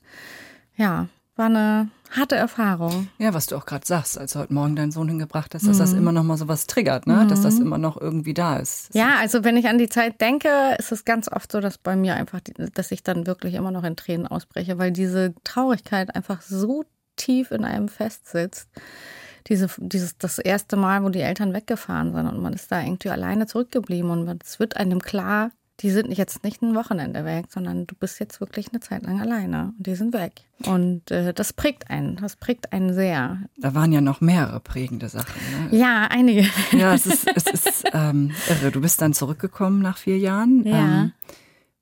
ja, 0.78 1.10
war 1.36 1.48
eine 1.48 1.90
harte 2.12 2.36
Erfahrung. 2.36 3.08
Ja, 3.18 3.34
was 3.34 3.48
du 3.48 3.56
auch 3.56 3.66
gerade 3.66 3.86
sagst, 3.88 4.18
als 4.20 4.34
du 4.34 4.40
heute 4.40 4.54
Morgen 4.54 4.76
deinen 4.76 4.92
Sohn 4.92 5.08
hingebracht 5.10 5.56
hast, 5.56 5.68
dass 5.68 5.78
Mhm. 5.78 5.82
das 5.82 5.94
immer 5.94 6.12
noch 6.12 6.24
mal 6.24 6.38
so 6.38 6.48
was 6.48 6.68
triggert, 6.68 7.08
ne? 7.08 7.26
Dass 7.28 7.42
das 7.42 7.60
immer 7.60 7.78
noch 7.80 8.00
irgendwie 8.00 8.34
da 8.36 8.58
ist. 8.58 8.94
Ja, 8.94 9.16
also 9.20 9.44
wenn 9.44 9.58
ich 9.58 9.68
an 9.68 9.80
die 9.80 9.90
Zeit 9.90 10.22
denke, 10.22 10.50
ist 10.78 10.92
es 10.92 11.06
ganz 11.06 11.28
oft 11.32 11.52
so, 11.52 11.60
dass 11.60 11.78
bei 11.80 11.96
mir 11.96 12.16
einfach, 12.16 12.40
dass 12.76 12.92
ich 12.92 13.02
dann 13.04 13.26
wirklich 13.26 13.56
immer 13.56 13.72
noch 13.72 13.84
in 13.84 13.96
Tränen 13.96 14.28
ausbreche, 14.28 14.78
weil 14.78 14.92
diese 14.92 15.34
Traurigkeit 15.44 16.16
einfach 16.16 16.42
so 16.42 16.86
tief 17.16 17.52
in 17.52 17.66
einem 17.66 17.88
festsitzt. 17.90 18.70
Diese, 19.48 19.68
dieses, 19.78 20.18
das 20.18 20.40
erste 20.40 20.78
Mal, 20.78 21.04
wo 21.04 21.10
die 21.10 21.20
Eltern 21.20 21.54
weggefahren 21.54 22.14
sind 22.14 22.28
und 22.28 22.42
man 22.42 22.54
ist 22.54 22.72
da 22.72 22.82
irgendwie 22.82 23.10
alleine 23.10 23.46
zurückgeblieben 23.46 24.10
und 24.10 24.42
es 24.44 24.58
wird 24.60 24.78
einem 24.78 25.00
klar, 25.02 25.52
die 25.80 25.90
sind 25.90 26.16
jetzt 26.16 26.44
nicht 26.44 26.62
ein 26.62 26.76
Wochenende 26.76 27.26
weg, 27.26 27.46
sondern 27.50 27.88
du 27.88 27.96
bist 27.96 28.20
jetzt 28.20 28.40
wirklich 28.40 28.70
eine 28.72 28.80
Zeit 28.80 29.04
lang 29.04 29.20
alleine 29.20 29.74
und 29.78 29.86
die 29.88 29.96
sind 29.96 30.14
weg. 30.14 30.34
Und 30.66 31.10
äh, 31.10 31.34
das 31.34 31.52
prägt 31.52 31.90
einen, 31.90 32.18
das 32.18 32.36
prägt 32.36 32.72
einen 32.72 32.94
sehr. 32.94 33.40
Da 33.58 33.74
waren 33.74 33.92
ja 33.92 34.00
noch 34.00 34.22
mehrere 34.22 34.60
prägende 34.60 35.10
Sachen. 35.10 35.34
Ne? 35.72 35.78
Ja, 35.78 36.08
einige. 36.10 36.46
Ja, 36.72 36.94
es 36.94 37.06
ist, 37.06 37.28
es 37.36 37.48
ist 37.48 37.84
ähm, 37.92 38.32
irre. 38.50 38.72
Du 38.72 38.82
bist 38.82 39.02
dann 39.02 39.14
zurückgekommen 39.14 39.82
nach 39.82 39.98
vier 39.98 40.18
Jahren. 40.18 40.64
Ja. 40.66 40.76
Ähm, 40.78 41.12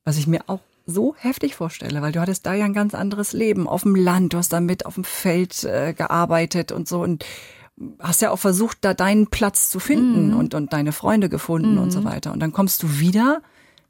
was 0.04 0.16
ich 0.16 0.26
mir 0.26 0.40
auch 0.48 0.60
so 0.86 1.14
heftig 1.16 1.54
vorstelle, 1.54 2.02
weil 2.02 2.12
du 2.12 2.20
hattest 2.20 2.46
da 2.46 2.54
ja 2.54 2.64
ein 2.64 2.74
ganz 2.74 2.94
anderes 2.94 3.32
Leben 3.32 3.68
auf 3.68 3.82
dem 3.82 3.94
Land, 3.94 4.32
du 4.32 4.38
hast 4.38 4.52
da 4.52 4.60
mit 4.60 4.84
auf 4.84 4.94
dem 4.94 5.04
Feld 5.04 5.62
äh, 5.64 5.92
gearbeitet 5.92 6.72
und 6.72 6.88
so 6.88 7.02
und 7.02 7.24
hast 8.00 8.20
ja 8.20 8.30
auch 8.30 8.38
versucht, 8.38 8.78
da 8.80 8.94
deinen 8.94 9.28
Platz 9.28 9.70
zu 9.70 9.80
finden 9.80 10.34
und, 10.34 10.54
und 10.54 10.72
deine 10.72 10.92
Freunde 10.92 11.28
gefunden 11.28 11.78
und 11.78 11.90
so 11.90 12.04
weiter. 12.04 12.32
Und 12.32 12.40
dann 12.40 12.52
kommst 12.52 12.82
du 12.82 12.98
wieder 12.98 13.42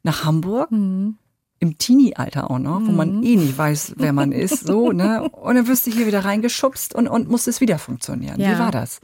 nach 0.02 0.24
Hamburg. 0.24 0.70
Im 0.72 1.78
Teenie-Alter 1.78 2.50
auch 2.50 2.58
noch, 2.58 2.80
wo 2.84 2.90
man 2.90 3.22
eh 3.22 3.36
nicht 3.36 3.56
weiß, 3.56 3.94
wer 3.98 4.12
man 4.12 4.32
ist, 4.32 4.66
so, 4.66 4.90
ne? 4.90 5.28
Und 5.30 5.54
dann 5.54 5.68
wirst 5.68 5.86
du 5.86 5.92
hier 5.92 6.08
wieder 6.08 6.24
reingeschubst 6.24 6.92
und, 6.92 7.06
und 7.06 7.28
muss 7.28 7.46
es 7.46 7.60
wieder 7.60 7.78
funktionieren. 7.78 8.36
Wie 8.38 8.42
Ja. 8.42 8.58
war 8.58 8.72
das? 8.72 8.98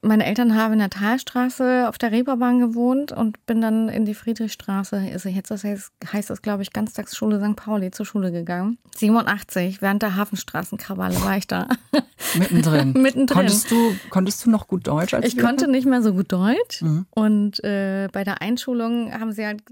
Meine 0.00 0.24
Eltern 0.24 0.54
haben 0.54 0.74
in 0.74 0.78
der 0.78 0.90
Talstraße 0.90 1.88
auf 1.88 1.98
der 1.98 2.12
Reeperbahn 2.12 2.60
gewohnt 2.60 3.10
und 3.10 3.44
bin 3.46 3.60
dann 3.60 3.88
in 3.88 4.04
die 4.04 4.14
Friedrichstraße, 4.14 4.96
also 5.12 5.28
jetzt 5.28 5.50
das 5.50 5.64
heißt, 5.64 5.90
heißt 6.12 6.30
das 6.30 6.40
glaube 6.40 6.62
ich 6.62 6.72
Ganztagsschule 6.72 7.40
St. 7.44 7.56
Pauli 7.56 7.90
zur 7.90 8.06
Schule 8.06 8.30
gegangen. 8.30 8.78
87, 8.96 9.82
während 9.82 10.02
der 10.02 10.14
Hafenstraßenkrawalle 10.14 11.20
war 11.24 11.36
ich 11.36 11.48
da. 11.48 11.66
Mittendrin. 12.38 12.92
Mittendrin. 12.92 13.36
Konntest 13.36 13.72
du, 13.72 13.92
konntest 14.10 14.46
du 14.46 14.50
noch 14.50 14.68
gut 14.68 14.86
Deutsch 14.86 15.14
als 15.14 15.26
Ich 15.26 15.36
konnte 15.36 15.68
nicht 15.68 15.86
mehr 15.88 16.00
so 16.02 16.12
gut 16.12 16.30
Deutsch 16.30 16.80
Mhm. 16.82 17.06
und 17.10 17.64
äh, 17.64 18.06
bei 18.12 18.22
der 18.22 18.40
Einschulung 18.40 19.10
haben 19.12 19.32
sie 19.32 19.44
halt 19.44 19.64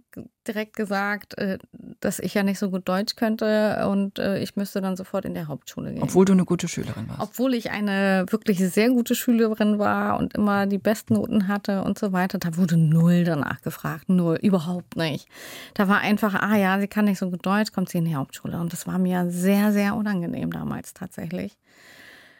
direkt 0.48 0.76
gesagt, 0.76 1.36
äh, 1.38 1.58
dass 2.00 2.18
ich 2.18 2.34
ja 2.34 2.42
nicht 2.42 2.58
so 2.58 2.70
gut 2.70 2.88
Deutsch 2.88 3.16
könnte 3.16 3.86
und 3.88 4.18
äh, 4.18 4.38
ich 4.38 4.56
müsste 4.56 4.80
dann 4.80 4.96
sofort 4.96 5.24
in 5.24 5.34
der 5.34 5.48
Hauptschule 5.48 5.92
gehen. 5.92 6.02
Obwohl 6.02 6.24
du 6.24 6.32
eine 6.32 6.44
gute 6.44 6.68
Schülerin 6.68 7.08
warst. 7.08 7.20
Obwohl 7.20 7.54
ich 7.54 7.70
eine 7.70 8.26
wirklich 8.30 8.58
sehr 8.58 8.90
gute 8.90 9.14
Schülerin 9.14 9.78
war 9.78 10.18
und 10.18 10.34
immer 10.34 10.66
die 10.66 10.78
Bestnoten 10.78 11.48
hatte 11.48 11.82
und 11.82 11.98
so 11.98 12.12
weiter, 12.12 12.38
da 12.38 12.56
wurde 12.56 12.76
null 12.76 13.24
danach 13.24 13.60
gefragt. 13.62 14.08
Null, 14.08 14.38
überhaupt 14.42 14.96
nicht. 14.96 15.28
Da 15.74 15.88
war 15.88 15.98
einfach, 15.98 16.34
ah 16.34 16.56
ja, 16.56 16.78
sie 16.80 16.88
kann 16.88 17.06
nicht 17.06 17.18
so 17.18 17.30
gut 17.30 17.44
Deutsch, 17.44 17.72
kommt 17.72 17.88
sie 17.88 17.98
in 17.98 18.04
die 18.04 18.16
Hauptschule. 18.16 18.58
Und 18.58 18.72
das 18.72 18.86
war 18.86 18.98
mir 18.98 19.30
sehr, 19.30 19.72
sehr 19.72 19.94
unangenehm 19.94 20.52
damals 20.52 20.94
tatsächlich. 20.94 21.56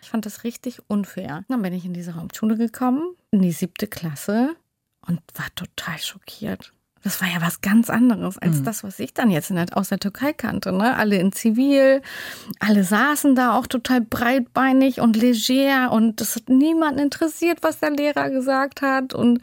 Ich 0.02 0.10
fand 0.10 0.24
das 0.24 0.44
richtig 0.44 0.80
unfair. 0.88 1.44
Dann 1.48 1.62
bin 1.62 1.72
ich 1.72 1.84
in 1.84 1.92
diese 1.92 2.14
Hauptschule 2.14 2.56
gekommen, 2.56 3.02
in 3.32 3.42
die 3.42 3.52
siebte 3.52 3.88
Klasse 3.88 4.54
und 5.06 5.20
war 5.34 5.46
total 5.54 5.98
schockiert. 5.98 6.72
Das 7.02 7.20
war 7.20 7.28
ja 7.28 7.40
was 7.40 7.60
ganz 7.60 7.88
anderes 7.88 8.36
als 8.38 8.58
mhm. 8.58 8.64
das, 8.64 8.82
was 8.82 8.98
ich 8.98 9.14
dann 9.14 9.30
jetzt 9.30 9.50
der, 9.50 9.66
aus 9.72 9.90
der 9.90 9.98
Türkei 9.98 10.32
kannte. 10.32 10.72
Ne? 10.72 10.96
Alle 10.96 11.18
in 11.18 11.30
Zivil, 11.30 12.02
alle 12.58 12.82
saßen 12.82 13.34
da 13.34 13.56
auch 13.56 13.66
total 13.66 14.00
breitbeinig 14.00 15.00
und 15.00 15.16
leger 15.16 15.92
und 15.92 16.20
das 16.20 16.36
hat 16.36 16.48
niemanden 16.48 16.98
interessiert, 16.98 17.58
was 17.62 17.78
der 17.78 17.90
Lehrer 17.90 18.30
gesagt 18.30 18.82
hat. 18.82 19.14
Und 19.14 19.40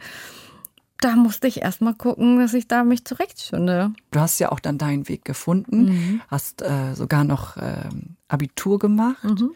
da 1.00 1.16
musste 1.16 1.46
ich 1.46 1.62
erstmal 1.62 1.94
gucken, 1.94 2.38
dass 2.38 2.54
ich 2.54 2.66
da 2.66 2.82
mich 2.82 3.04
zurechtfinde. 3.04 3.92
Du 4.10 4.20
hast 4.20 4.38
ja 4.38 4.50
auch 4.52 4.60
dann 4.60 4.78
deinen 4.78 5.08
Weg 5.08 5.24
gefunden, 5.24 5.84
mhm. 5.84 6.20
hast 6.28 6.62
äh, 6.62 6.94
sogar 6.94 7.24
noch 7.24 7.56
äh, 7.56 7.88
Abitur 8.28 8.78
gemacht. 8.78 9.22
Mhm. 9.22 9.50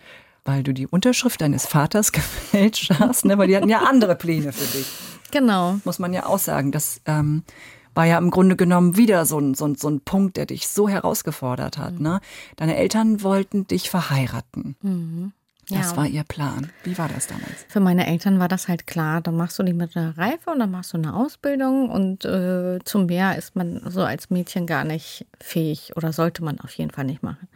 Weil 0.45 0.63
du 0.63 0.73
die 0.73 0.87
Unterschrift 0.87 1.41
deines 1.41 1.67
Vaters 1.67 2.13
gefälscht 2.13 2.91
hast, 2.99 3.25
ne? 3.25 3.37
weil 3.39 3.49
die 3.49 3.57
hatten 3.57 3.69
ja 3.69 3.81
andere 3.81 4.15
Pläne 4.15 4.53
für 4.53 4.79
dich. 4.79 4.87
Genau. 5.31 5.79
Muss 5.85 5.99
man 5.99 6.13
ja 6.13 6.27
auch 6.27 6.39
sagen. 6.39 6.73
Das 6.73 7.01
ähm, 7.07 7.43
war 7.99 8.05
ja 8.05 8.17
im 8.17 8.31
Grunde 8.31 8.55
genommen 8.55 8.97
wieder 8.97 9.27
so 9.27 9.41
ein, 9.41 9.55
so, 9.55 9.67
ein, 9.67 9.75
so 9.75 9.89
ein 9.89 10.01
Punkt, 10.01 10.37
der 10.37 10.47
dich 10.47 10.69
so 10.69 10.89
herausgefordert 10.89 11.79
hat. 11.79 11.95
Mhm. 11.95 12.03
Ne? 12.03 12.21
Deine 12.55 12.77
Eltern 12.77 13.25
wollten 13.25 13.67
dich 13.67 13.91
verheiraten. 13.91 14.77
Mhm. 14.83 15.33
Das 15.69 15.91
ja. 15.91 15.97
war 15.97 16.07
ihr 16.07 16.23
Plan. 16.23 16.71
Wie 16.85 16.97
war 16.97 17.09
das 17.09 17.27
damals? 17.27 17.67
Für 17.67 17.81
meine 17.81 18.07
Eltern 18.07 18.39
war 18.39 18.47
das 18.47 18.69
halt 18.69 18.87
klar. 18.87 19.21
Dann 19.21 19.37
machst 19.37 19.59
du 19.59 19.65
die 19.65 19.73
mittlere 19.73 20.17
Reife 20.17 20.51
und 20.51 20.61
dann 20.61 20.71
machst 20.71 20.93
du 20.93 20.97
eine 20.97 21.13
Ausbildung 21.13 21.91
und 21.91 22.25
äh, 22.25 22.79
zum 22.85 23.07
Meer 23.07 23.37
ist 23.37 23.57
man 23.57 23.83
so 23.91 24.05
als 24.05 24.31
Mädchen 24.31 24.69
gar 24.69 24.85
nicht 24.85 25.27
fähig 25.41 25.91
oder 25.97 26.13
sollte 26.13 26.45
man 26.45 26.61
auf 26.61 26.71
jeden 26.75 26.93
Fall 26.93 27.05
nicht 27.05 27.25
machen. 27.25 27.49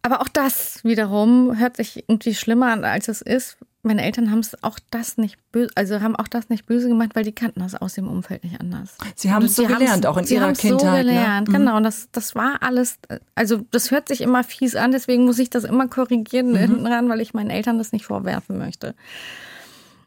Aber 0.00 0.22
auch 0.22 0.28
das 0.28 0.82
wiederum 0.82 1.58
hört 1.58 1.76
sich 1.76 2.08
irgendwie 2.08 2.34
schlimmer 2.34 2.72
an, 2.72 2.86
als 2.86 3.08
es 3.08 3.20
ist, 3.20 3.58
meine 3.82 4.02
Eltern 4.02 4.30
haben 4.30 4.40
es 4.40 4.62
auch 4.62 4.78
das 4.90 5.16
nicht 5.16 5.38
böse, 5.52 5.70
also 5.74 6.00
haben 6.00 6.14
auch 6.16 6.28
das 6.28 6.48
nicht 6.50 6.66
böse 6.66 6.88
gemacht, 6.88 7.10
weil 7.14 7.24
die 7.24 7.32
kannten 7.32 7.60
das 7.60 7.74
aus 7.74 7.94
dem 7.94 8.08
Umfeld 8.08 8.44
nicht 8.44 8.60
anders. 8.60 8.96
Sie 9.16 9.32
haben 9.32 9.46
es 9.46 9.56
so 9.56 9.66
gelernt, 9.66 10.06
auch 10.06 10.18
in 10.18 10.26
ihrer 10.26 10.52
Kindheit. 10.52 10.80
So 10.80 10.90
ne? 10.90 10.98
gelernt, 10.98 11.48
ne? 11.48 11.58
genau. 11.58 11.76
Und 11.76 11.84
das, 11.84 12.08
das 12.12 12.34
war 12.34 12.62
alles, 12.62 12.98
also 13.34 13.64
das 13.70 13.90
hört 13.90 14.08
sich 14.08 14.20
immer 14.20 14.44
fies 14.44 14.76
an, 14.76 14.92
deswegen 14.92 15.24
muss 15.24 15.38
ich 15.38 15.48
das 15.48 15.64
immer 15.64 15.88
korrigieren 15.88 16.50
mhm. 16.50 16.56
hinten 16.56 16.86
ran, 16.86 17.08
weil 17.08 17.20
ich 17.20 17.32
meinen 17.32 17.50
Eltern 17.50 17.78
das 17.78 17.92
nicht 17.92 18.04
vorwerfen 18.04 18.58
möchte. 18.58 18.94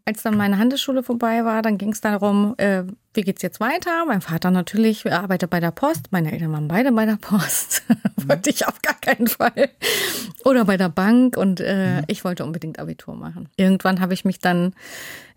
Als 0.05 0.21
dann 0.21 0.35
meine 0.35 0.57
Handelsschule 0.57 1.01
vorbei 1.01 1.45
war, 1.45 1.61
dann 1.61 1.77
ging 1.77 1.93
es 1.93 2.01
darum, 2.01 2.55
äh, 2.57 2.83
wie 3.13 3.21
geht's 3.21 3.41
jetzt 3.41 3.61
weiter? 3.61 4.05
Mein 4.05 4.19
Vater 4.19 4.51
natürlich 4.51 5.09
arbeitet 5.09 5.49
bei 5.49 5.61
der 5.61 5.71
Post, 5.71 6.11
meine 6.11 6.31
Eltern 6.33 6.51
waren 6.51 6.67
beide 6.67 6.91
bei 6.91 7.05
der 7.05 7.15
Post, 7.15 7.83
wollte 8.27 8.49
ich 8.49 8.67
auf 8.67 8.81
gar 8.81 8.99
keinen 8.99 9.27
Fall. 9.27 9.69
Oder 10.43 10.65
bei 10.65 10.75
der 10.75 10.89
Bank 10.89 11.37
und 11.37 11.61
äh, 11.61 12.01
mhm. 12.01 12.03
ich 12.07 12.25
wollte 12.25 12.43
unbedingt 12.43 12.79
Abitur 12.79 13.15
machen. 13.15 13.47
Irgendwann 13.55 14.01
habe 14.01 14.13
ich 14.13 14.25
mich 14.25 14.39
dann, 14.39 14.73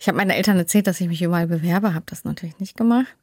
ich 0.00 0.08
habe 0.08 0.18
meinen 0.18 0.30
Eltern 0.30 0.56
erzählt, 0.56 0.88
dass 0.88 1.00
ich 1.00 1.06
mich 1.08 1.22
überall 1.22 1.46
bewerbe, 1.46 1.94
habe 1.94 2.06
das 2.08 2.24
natürlich 2.24 2.58
nicht 2.58 2.76
gemacht 2.76 3.14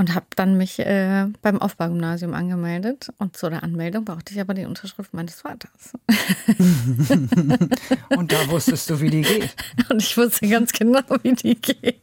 und 0.00 0.14
habe 0.14 0.24
dann 0.34 0.56
mich 0.56 0.78
äh, 0.78 1.26
beim 1.42 1.60
Aufbaugymnasium 1.60 2.32
angemeldet 2.32 3.12
und 3.18 3.36
zu 3.36 3.50
der 3.50 3.62
Anmeldung 3.62 4.06
brauchte 4.06 4.32
ich 4.32 4.40
aber 4.40 4.54
die 4.54 4.64
Unterschrift 4.64 5.12
meines 5.12 5.42
Vaters. 5.42 5.92
und 8.16 8.32
da 8.32 8.48
wusstest 8.48 8.88
du, 8.88 8.98
wie 9.02 9.10
die 9.10 9.20
geht. 9.20 9.54
Und 9.90 10.00
ich 10.00 10.16
wusste 10.16 10.48
ganz 10.48 10.72
genau, 10.72 11.02
wie 11.22 11.34
die 11.34 11.54
geht. 11.54 12.00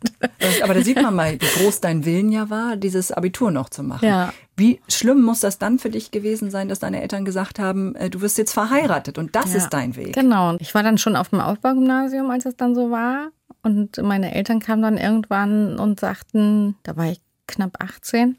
Aber 0.61 0.75
da 0.75 0.83
sieht 0.83 1.01
man 1.01 1.15
mal, 1.15 1.33
wie 1.33 1.59
groß 1.59 1.81
dein 1.81 2.05
Willen 2.05 2.31
ja 2.31 2.51
war, 2.51 2.75
dieses 2.75 3.11
Abitur 3.11 3.49
noch 3.49 3.69
zu 3.69 3.81
machen. 3.81 4.05
Ja. 4.05 4.31
Wie 4.55 4.79
schlimm 4.87 5.23
muss 5.23 5.39
das 5.39 5.57
dann 5.57 5.79
für 5.79 5.89
dich 5.89 6.11
gewesen 6.11 6.51
sein, 6.51 6.69
dass 6.69 6.77
deine 6.77 7.01
Eltern 7.01 7.25
gesagt 7.25 7.57
haben, 7.57 7.95
äh, 7.95 8.11
du 8.11 8.21
wirst 8.21 8.37
jetzt 8.37 8.53
verheiratet 8.53 9.17
und 9.17 9.35
das 9.35 9.53
ja, 9.53 9.57
ist 9.57 9.69
dein 9.69 9.95
Weg? 9.95 10.13
Genau. 10.13 10.55
Ich 10.59 10.75
war 10.75 10.83
dann 10.83 10.99
schon 10.99 11.15
auf 11.15 11.29
dem 11.29 11.39
Aufbaugymnasium, 11.39 12.29
als 12.29 12.45
es 12.45 12.55
dann 12.55 12.75
so 12.75 12.91
war. 12.91 13.29
Und 13.63 13.97
meine 13.97 14.35
Eltern 14.35 14.59
kamen 14.59 14.83
dann 14.83 14.97
irgendwann 14.97 15.79
und 15.79 15.99
sagten, 15.99 16.75
da 16.83 16.95
war 16.95 17.07
ich 17.07 17.21
knapp 17.47 17.81
18. 17.81 18.37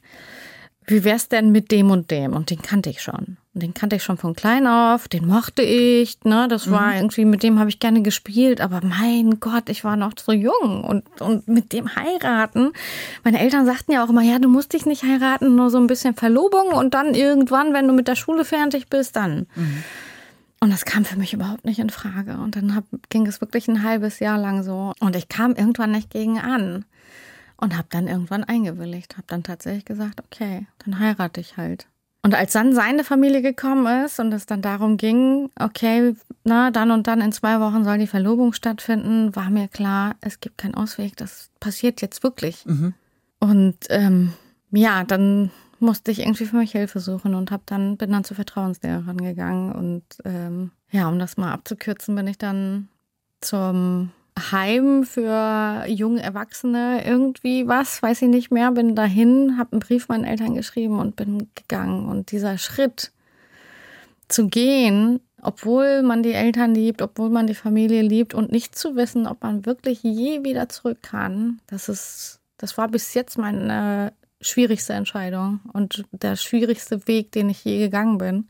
Wie 0.87 1.05
wär's 1.05 1.29
denn 1.29 1.53
mit 1.53 1.71
dem 1.71 1.91
und 1.91 2.11
dem? 2.11 2.33
Und 2.33 2.51
den 2.51 2.63
kannte 2.63 2.89
ich 2.89 3.03
schon. 3.03 3.37
Und 3.53 3.63
den 3.63 3.75
kannte 3.75 3.97
ich 3.97 4.03
schon 4.03 4.17
von 4.17 4.35
klein 4.35 4.67
auf, 4.67 5.09
den 5.09 5.27
mochte 5.27 5.63
ich, 5.63 6.19
ne? 6.25 6.47
Das 6.49 6.71
war 6.71 6.93
mhm. 6.93 6.97
irgendwie, 6.97 7.25
mit 7.25 7.43
dem 7.43 7.59
habe 7.59 7.69
ich 7.69 7.81
gerne 7.81 8.03
gespielt, 8.03 8.61
aber 8.61 8.81
mein 8.83 9.41
Gott, 9.41 9.69
ich 9.69 9.85
war 9.85 9.97
noch 9.97 10.13
so 10.19 10.33
jung 10.33 10.85
und, 10.85 11.21
und 11.21 11.47
mit 11.49 11.73
dem 11.73 11.95
heiraten. 11.95 12.71
Meine 13.25 13.41
Eltern 13.41 13.67
sagten 13.67 13.93
ja 13.93 14.05
auch 14.05 14.09
immer, 14.09 14.23
ja, 14.23 14.39
du 14.39 14.49
musst 14.49 14.73
dich 14.73 14.87
nicht 14.87 15.03
heiraten, 15.03 15.57
nur 15.57 15.71
so 15.71 15.79
ein 15.79 15.89
bisschen 15.89 16.15
Verlobung 16.15 16.69
und 16.69 16.95
dann 16.95 17.15
irgendwann, 17.15 17.75
wenn 17.75 17.87
du 17.87 17.93
mit 17.93 18.09
der 18.09 18.17
Schule 18.17 18.45
fertig 18.45 18.89
bist, 18.89 19.17
dann. 19.17 19.47
Mhm. 19.57 19.83
Und 20.61 20.73
das 20.73 20.85
kam 20.85 21.05
für 21.05 21.19
mich 21.19 21.33
überhaupt 21.35 21.65
nicht 21.65 21.79
in 21.79 21.91
Frage. 21.91 22.39
Und 22.39 22.57
dann 22.57 22.75
hab, 22.75 22.85
ging 23.11 23.27
es 23.27 23.41
wirklich 23.41 23.69
ein 23.69 23.83
halbes 23.83 24.21
Jahr 24.21 24.39
lang 24.39 24.63
so. 24.63 24.93
Und 25.01 25.15
ich 25.15 25.29
kam 25.29 25.55
irgendwann 25.55 25.93
nicht 25.93 26.11
gegen 26.11 26.39
an. 26.39 26.85
Und 27.61 27.77
habe 27.77 27.89
dann 27.91 28.07
irgendwann 28.07 28.45
eingewilligt, 28.45 29.17
habe 29.17 29.27
dann 29.27 29.43
tatsächlich 29.43 29.85
gesagt, 29.85 30.21
okay, 30.21 30.67
dann 30.85 30.99
heirate 30.99 31.41
ich 31.41 31.57
halt. 31.57 31.89
Und 32.23 32.35
als 32.35 32.53
dann 32.53 32.75
seine 32.75 33.05
Familie 33.05 33.43
gekommen 33.43 34.05
ist 34.05 34.21
und 34.21 34.33
es 34.33 34.47
dann 34.47 34.61
darum 34.63 34.97
ging, 34.97 35.51
okay, 35.59 36.15
na, 36.45 36.71
dann 36.71 36.91
und 36.91 37.07
dann 37.07 37.21
in 37.21 37.33
zwei 37.33 37.61
Wochen 37.61 37.85
soll 37.85 37.99
die 37.99 38.07
Verlobung 38.07 38.53
stattfinden, 38.53 39.35
war 39.35 39.51
mir 39.51 39.69
klar, 39.69 40.17
es 40.21 40.41
gibt 40.41 40.59
keinen 40.59 40.75
Ausweg, 40.75 41.17
das 41.17 41.51
passiert 41.61 42.01
jetzt 42.01 42.23
wirklich. 42.23 42.67
Mhm. 42.67 42.95
Und 43.41 43.77
ähm, 43.89 44.33
ja, 44.71 45.05
dann 45.05 45.51
musste 45.81 46.11
ich 46.11 46.21
irgendwie 46.21 46.47
für 46.47 46.57
mich 46.57 46.73
Hilfe 46.73 47.01
suchen 47.01 47.35
und 47.35 47.51
habe 47.51 47.63
dann 47.67 47.97
bin 47.97 48.11
dann 48.11 48.25
zur 48.25 48.35
Vertrauenslehrerin 48.35 49.19
gegangen 49.19 49.73
und 49.73 50.03
ähm, 50.25 50.73
ja, 50.91 51.09
um 51.09 51.19
das 51.19 51.37
mal 51.37 51.53
abzukürzen, 51.53 52.17
bin 52.17 52.27
ich 52.27 52.39
dann 52.39 52.89
zum 53.41 54.11
Heim 54.53 55.05
für 55.05 55.85
junge 55.87 56.23
Erwachsene 56.23 57.05
irgendwie 57.07 57.67
was, 57.69 58.03
weiß 58.03 58.23
ich 58.23 58.29
nicht 58.29 58.51
mehr, 58.51 58.73
bin 58.73 58.95
dahin, 58.95 59.57
habe 59.59 59.73
einen 59.73 59.81
Brief 59.81 60.09
meinen 60.09 60.25
Eltern 60.25 60.55
geschrieben 60.55 60.99
und 60.99 61.17
bin 61.17 61.49
gegangen. 61.55 62.09
Und 62.09 62.33
dieser 62.33 62.59
Schritt 62.59 63.13
zu 64.29 64.49
gehen, 64.49 65.21
obwohl 65.43 66.03
man 66.03 66.23
die 66.23 66.33
Eltern 66.33 66.75
liebt, 66.75 67.03
obwohl 67.03 67.31
man 67.31 67.47
die 67.47 67.55
Familie 67.55 68.03
liebt 68.03 68.35
und 68.35 68.53
nicht 68.53 68.77
zu 68.77 68.97
wissen, 68.97 69.27
ob 69.27 69.43
man 69.43 69.67
wirklich 69.67 70.03
je 70.03 70.45
wieder 70.45 70.69
zurück 70.69 70.99
kann, 71.03 71.61
das 71.67 71.89
ist, 71.89 72.41
das 72.57 72.77
war 72.77 72.89
bis 72.89 73.15
jetzt 73.15 73.39
meine 73.39 74.13
schwierigste 74.41 74.93
Entscheidung 74.93 75.61
und 75.73 76.05
der 76.13 76.37
schwierigste 76.37 77.07
Weg, 77.07 77.33
den 77.33 77.51
ich 77.51 77.65
je 77.65 77.79
gegangen 77.79 78.19
bin. 78.19 78.49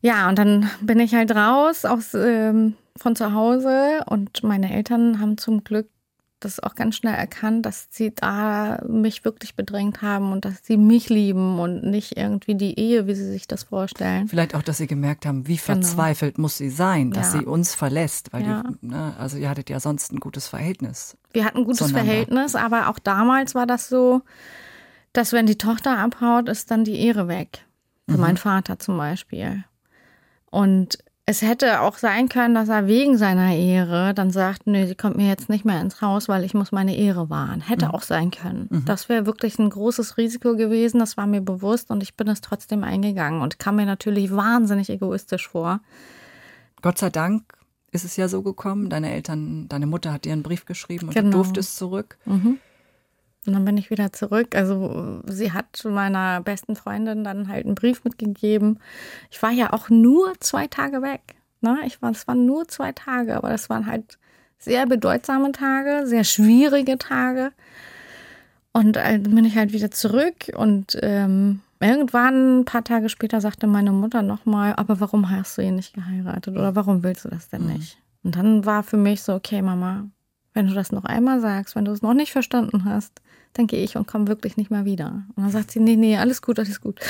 Ja, 0.00 0.28
und 0.28 0.38
dann 0.38 0.70
bin 0.80 1.00
ich 1.00 1.14
halt 1.14 1.34
raus 1.34 1.84
aus 1.84 2.14
ähm, 2.14 2.74
von 2.96 3.16
zu 3.16 3.32
Hause 3.32 4.04
und 4.06 4.42
meine 4.42 4.72
Eltern 4.72 5.20
haben 5.20 5.36
zum 5.38 5.64
Glück 5.64 5.88
das 6.44 6.60
auch 6.60 6.74
ganz 6.74 6.96
schnell 6.96 7.14
erkannt, 7.14 7.64
dass 7.64 7.88
sie 7.90 8.14
da 8.14 8.82
mich 8.86 9.24
wirklich 9.24 9.56
bedrängt 9.56 10.02
haben 10.02 10.32
und 10.32 10.44
dass 10.44 10.54
sie 10.62 10.76
mich 10.76 11.08
lieben 11.08 11.58
und 11.58 11.84
nicht 11.84 12.16
irgendwie 12.16 12.54
die 12.54 12.78
Ehe, 12.78 13.06
wie 13.06 13.14
sie 13.14 13.30
sich 13.30 13.48
das 13.48 13.64
vorstellen. 13.64 14.28
Vielleicht 14.28 14.54
auch, 14.54 14.62
dass 14.62 14.78
sie 14.78 14.86
gemerkt 14.86 15.26
haben, 15.26 15.46
wie 15.46 15.56
genau. 15.56 15.64
verzweifelt 15.64 16.34
genau. 16.34 16.44
muss 16.44 16.58
sie 16.58 16.70
sein, 16.70 17.10
dass 17.10 17.32
ja. 17.32 17.40
sie 17.40 17.46
uns 17.46 17.74
verlässt, 17.74 18.32
weil 18.32 18.44
ja. 18.44 18.62
die, 18.62 18.88
ne, 18.88 19.14
also 19.18 19.38
ihr 19.38 19.48
hattet 19.48 19.70
ja 19.70 19.80
sonst 19.80 20.12
ein 20.12 20.20
gutes 20.20 20.46
Verhältnis. 20.46 21.16
Wir 21.32 21.44
hatten 21.44 21.58
ein 21.58 21.64
gutes 21.64 21.92
Verhältnis, 21.92 22.54
aber 22.54 22.88
auch 22.88 22.98
damals 22.98 23.54
war 23.54 23.66
das 23.66 23.88
so, 23.88 24.22
dass 25.12 25.32
wenn 25.32 25.46
die 25.46 25.58
Tochter 25.58 25.98
abhaut, 25.98 26.48
ist 26.48 26.70
dann 26.70 26.84
die 26.84 27.00
Ehre 27.00 27.28
weg. 27.28 27.64
Für 28.06 28.16
mhm. 28.16 28.20
meinen 28.20 28.36
Vater 28.36 28.78
zum 28.78 28.98
Beispiel. 28.98 29.64
Und 30.50 30.98
es 31.26 31.40
hätte 31.40 31.80
auch 31.80 31.96
sein 31.96 32.28
können, 32.28 32.54
dass 32.54 32.68
er 32.68 32.86
wegen 32.86 33.16
seiner 33.16 33.54
Ehre 33.54 34.12
dann 34.12 34.30
sagt, 34.30 34.66
nö, 34.66 34.86
sie 34.86 34.94
kommt 34.94 35.16
mir 35.16 35.26
jetzt 35.26 35.48
nicht 35.48 35.64
mehr 35.64 35.80
ins 35.80 36.02
Haus, 36.02 36.28
weil 36.28 36.44
ich 36.44 36.52
muss 36.52 36.70
meine 36.70 36.94
Ehre 36.96 37.30
wahren. 37.30 37.62
Hätte 37.62 37.86
mhm. 37.86 37.90
auch 37.92 38.02
sein 38.02 38.30
können. 38.30 38.68
Mhm. 38.70 38.84
Das 38.84 39.08
wäre 39.08 39.24
wirklich 39.24 39.58
ein 39.58 39.70
großes 39.70 40.18
Risiko 40.18 40.54
gewesen, 40.54 40.98
das 40.98 41.16
war 41.16 41.26
mir 41.26 41.40
bewusst 41.40 41.90
und 41.90 42.02
ich 42.02 42.14
bin 42.14 42.28
es 42.28 42.42
trotzdem 42.42 42.84
eingegangen 42.84 43.40
und 43.40 43.58
kam 43.58 43.76
mir 43.76 43.86
natürlich 43.86 44.36
wahnsinnig 44.36 44.90
egoistisch 44.90 45.48
vor. 45.48 45.80
Gott 46.82 46.98
sei 46.98 47.08
Dank 47.08 47.44
ist 47.90 48.04
es 48.04 48.16
ja 48.16 48.28
so 48.28 48.42
gekommen, 48.42 48.90
deine 48.90 49.10
Eltern, 49.10 49.66
deine 49.68 49.86
Mutter 49.86 50.12
hat 50.12 50.26
dir 50.26 50.32
einen 50.32 50.42
Brief 50.42 50.66
geschrieben 50.66 51.08
und 51.08 51.14
genau. 51.14 51.30
du 51.30 51.36
durftest 51.38 51.76
zurück. 51.76 52.18
Mhm. 52.26 52.58
Und 53.46 53.52
dann 53.52 53.64
bin 53.64 53.76
ich 53.76 53.90
wieder 53.90 54.12
zurück. 54.12 54.54
Also 54.54 55.22
sie 55.26 55.52
hat 55.52 55.84
meiner 55.84 56.40
besten 56.40 56.76
Freundin 56.76 57.24
dann 57.24 57.48
halt 57.48 57.66
einen 57.66 57.74
Brief 57.74 58.04
mitgegeben. 58.04 58.78
Ich 59.30 59.42
war 59.42 59.50
ja 59.50 59.72
auch 59.72 59.90
nur 59.90 60.32
zwei 60.40 60.66
Tage 60.66 61.02
weg. 61.02 61.36
Ne? 61.60 61.78
Ich 61.86 62.00
war, 62.00 62.10
es 62.10 62.26
waren 62.26 62.46
nur 62.46 62.68
zwei 62.68 62.92
Tage, 62.92 63.36
aber 63.36 63.50
das 63.50 63.68
waren 63.68 63.86
halt 63.86 64.18
sehr 64.58 64.86
bedeutsame 64.86 65.52
Tage, 65.52 66.06
sehr 66.06 66.24
schwierige 66.24 66.98
Tage. 66.98 67.52
Und 68.72 68.96
dann 68.96 69.22
bin 69.22 69.44
ich 69.44 69.56
halt 69.56 69.72
wieder 69.72 69.90
zurück 69.90 70.50
und 70.56 70.98
ähm, 71.02 71.60
irgendwann, 71.80 72.60
ein 72.60 72.64
paar 72.64 72.82
Tage 72.82 73.08
später, 73.08 73.40
sagte 73.40 73.66
meine 73.66 73.92
Mutter 73.92 74.22
nochmal, 74.22 74.74
aber 74.76 75.00
warum 75.00 75.30
hast 75.30 75.56
du 75.56 75.62
ihn 75.62 75.76
nicht 75.76 75.94
geheiratet 75.94 76.56
oder 76.56 76.74
warum 76.74 77.02
willst 77.02 77.24
du 77.24 77.28
das 77.28 77.48
denn 77.48 77.62
mhm. 77.62 77.74
nicht? 77.74 77.98
Und 78.24 78.36
dann 78.36 78.64
war 78.64 78.82
für 78.82 78.96
mich 78.96 79.22
so, 79.22 79.34
okay, 79.34 79.62
Mama, 79.62 80.08
wenn 80.54 80.66
du 80.66 80.74
das 80.74 80.92
noch 80.92 81.04
einmal 81.04 81.40
sagst, 81.40 81.76
wenn 81.76 81.84
du 81.84 81.92
es 81.92 82.02
noch 82.02 82.14
nicht 82.14 82.32
verstanden 82.32 82.84
hast, 82.84 83.20
dann 83.54 83.66
gehe 83.66 83.82
ich 83.82 83.96
und 83.96 84.06
komme 84.06 84.28
wirklich 84.28 84.56
nicht 84.56 84.70
mehr 84.70 84.84
wieder. 84.84 85.24
Und 85.34 85.44
dann 85.44 85.50
sagt 85.50 85.70
sie, 85.70 85.80
nee, 85.80 85.96
nee, 85.96 86.16
alles 86.16 86.42
gut, 86.42 86.58
alles 86.58 86.80
gut. 86.80 87.00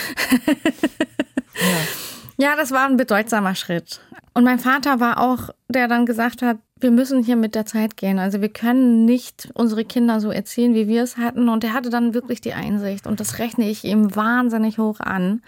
ja. 2.36 2.50
ja, 2.50 2.56
das 2.56 2.70
war 2.70 2.86
ein 2.86 2.96
bedeutsamer 2.96 3.54
Schritt. 3.54 4.00
Und 4.34 4.44
mein 4.44 4.58
Vater 4.58 5.00
war 5.00 5.20
auch, 5.20 5.50
der 5.68 5.88
dann 5.88 6.06
gesagt 6.06 6.42
hat, 6.42 6.58
wir 6.80 6.90
müssen 6.90 7.22
hier 7.22 7.36
mit 7.36 7.54
der 7.54 7.66
Zeit 7.66 7.96
gehen. 7.96 8.18
Also 8.18 8.40
wir 8.40 8.50
können 8.50 9.04
nicht 9.04 9.48
unsere 9.54 9.84
Kinder 9.84 10.20
so 10.20 10.30
erziehen, 10.30 10.74
wie 10.74 10.86
wir 10.86 11.02
es 11.02 11.16
hatten. 11.16 11.48
Und 11.48 11.64
er 11.64 11.72
hatte 11.72 11.88
dann 11.88 12.14
wirklich 12.14 12.40
die 12.40 12.52
Einsicht. 12.52 13.06
Und 13.06 13.20
das 13.20 13.38
rechne 13.38 13.68
ich 13.68 13.84
ihm 13.84 14.14
wahnsinnig 14.14 14.78
hoch 14.78 15.00
an, 15.00 15.40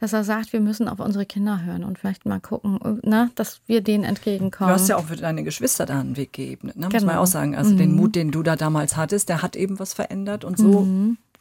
dass 0.00 0.12
er 0.12 0.24
sagt, 0.24 0.52
wir 0.52 0.60
müssen 0.60 0.88
auf 0.88 1.00
unsere 1.00 1.26
Kinder 1.26 1.62
hören 1.64 1.84
und 1.84 1.98
vielleicht 1.98 2.24
mal 2.26 2.40
gucken, 2.40 3.00
ne, 3.02 3.30
dass 3.34 3.60
wir 3.66 3.80
denen 3.80 4.04
entgegenkommen. 4.04 4.68
Du 4.68 4.74
hast 4.74 4.88
ja 4.88 4.96
auch 4.96 5.06
für 5.06 5.16
deine 5.16 5.42
Geschwister 5.44 5.86
da 5.86 6.00
einen 6.00 6.16
Weg 6.16 6.32
geebnet, 6.32 6.76
ne? 6.76 6.86
muss 6.86 6.92
Genau. 6.92 7.06
man 7.06 7.14
ja 7.16 7.20
auch 7.20 7.26
sagen. 7.26 7.56
Also 7.56 7.74
den 7.74 7.94
Mut, 7.94 8.14
den 8.14 8.30
du 8.30 8.42
da 8.42 8.56
damals 8.56 8.96
hattest, 8.96 9.28
der 9.28 9.42
hat 9.42 9.56
eben 9.56 9.78
was 9.78 9.94
verändert 9.94 10.44
und 10.44 10.58
so 10.58 10.86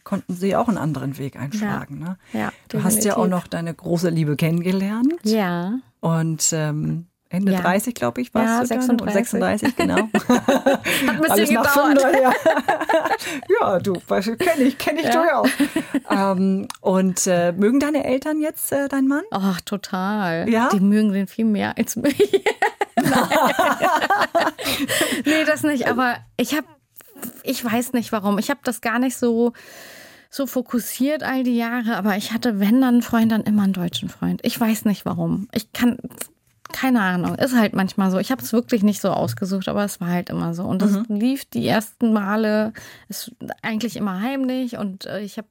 konnten 0.04 0.34
sie 0.34 0.56
auch 0.56 0.70
einen 0.70 0.78
anderen 0.78 1.18
Weg 1.18 1.36
einschlagen. 1.38 2.00
Ne? 2.00 2.18
Ja, 2.34 2.52
du 2.70 2.82
hast 2.84 3.04
ja 3.04 3.14
auch 3.18 3.24
definitiv. 3.24 3.30
noch 3.44 3.48
deine 3.48 3.74
große 3.74 4.10
Liebe 4.10 4.38
kennengelernt 4.38 5.14
Ja. 5.24 5.80
und 6.00 6.50
ähm, 6.54 7.08
Ende 7.30 7.52
Ja. 7.52 7.62
30, 7.62 7.94
glaube 7.94 8.22
ich, 8.22 8.34
warst 8.34 8.48
Ja, 8.48 8.62
du 8.62 8.68
dann. 8.68 8.82
36. 8.82 9.02
Und 9.08 9.14
36, 9.14 9.76
genau. 9.76 9.96
Hat 9.98 10.10
ein 11.10 11.18
bisschen 11.20 11.32
Alles 11.32 11.50
gedauert. 11.50 11.68
35 11.74 12.22
Jahren. 12.22 12.36
ja, 13.62 13.80
du, 13.80 13.94
kenne 13.94 14.64
ich, 14.64 14.78
kenne 14.78 15.02
ich 15.02 15.10
durchaus. 15.10 15.50
ähm, 16.10 16.68
und 16.82 17.28
äh, 17.28 17.52
mögen 17.52 17.80
deine 17.80 18.06
Eltern 18.06 18.40
jetzt 18.40 18.72
äh, 18.72 18.88
deinen 18.88 19.08
Mann? 19.08 19.24
Ach, 19.32 19.60
total. 19.62 20.50
Ja? 20.50 20.70
Die 20.72 20.80
mögen 20.80 21.12
den 21.12 21.28
viel 21.28 21.46
mehr 21.46 21.78
als 21.78 21.96
mich. 21.96 22.18
Nee, 25.26 25.44
das 25.46 25.64
nicht. 25.64 25.88
Aber 25.88 26.18
ich 26.38 26.56
habe, 26.56 26.68
ich 27.44 27.64
weiß 27.64 27.94
nicht 27.94 28.12
warum. 28.12 28.38
Ich 28.40 28.50
habe 28.50 28.60
das 28.64 28.82
gar 28.82 29.00
nicht 29.00 29.18
so 29.18 29.54
so 30.30 30.46
fokussiert 30.46 31.24
all 31.24 31.44
die 31.44 31.56
Jahre. 31.56 31.96
Aber 31.96 32.18
ich 32.18 32.34
hatte, 32.34 32.60
wenn 32.60 32.82
dann 32.82 32.96
einen 32.96 33.02
Freund, 33.02 33.32
dann 33.32 33.44
immer 33.44 33.64
einen 33.64 33.74
deutschen 33.74 34.10
Freund. 34.10 34.42
Ich 34.44 34.60
weiß 34.60 34.86
nicht 34.86 35.06
warum. 35.06 35.48
Ich 35.54 35.72
kann 35.72 35.98
keine 36.72 37.02
Ahnung, 37.02 37.36
ist 37.36 37.56
halt 37.56 37.74
manchmal 37.74 38.12
so. 38.12 38.20
Ich 38.20 38.32
habe 38.32 38.42
es 38.42 38.54
wirklich 38.54 38.84
nicht 38.84 39.02
so 39.02 39.10
ausgesucht, 39.10 39.68
aber 39.68 39.84
es 39.84 40.00
war 40.02 40.10
halt 40.10 40.30
immer 40.30 40.54
so. 40.54 40.64
Und 40.64 40.82
das 40.82 40.98
lief 41.08 41.46
die 41.46 41.68
ersten 41.68 42.14
Male, 42.14 42.74
ist 43.10 43.32
eigentlich 43.62 43.96
immer 43.96 44.22
heimlich 44.22 44.78
und 44.78 45.06
äh, 45.06 45.22
ich 45.22 45.38
habe 45.38 45.48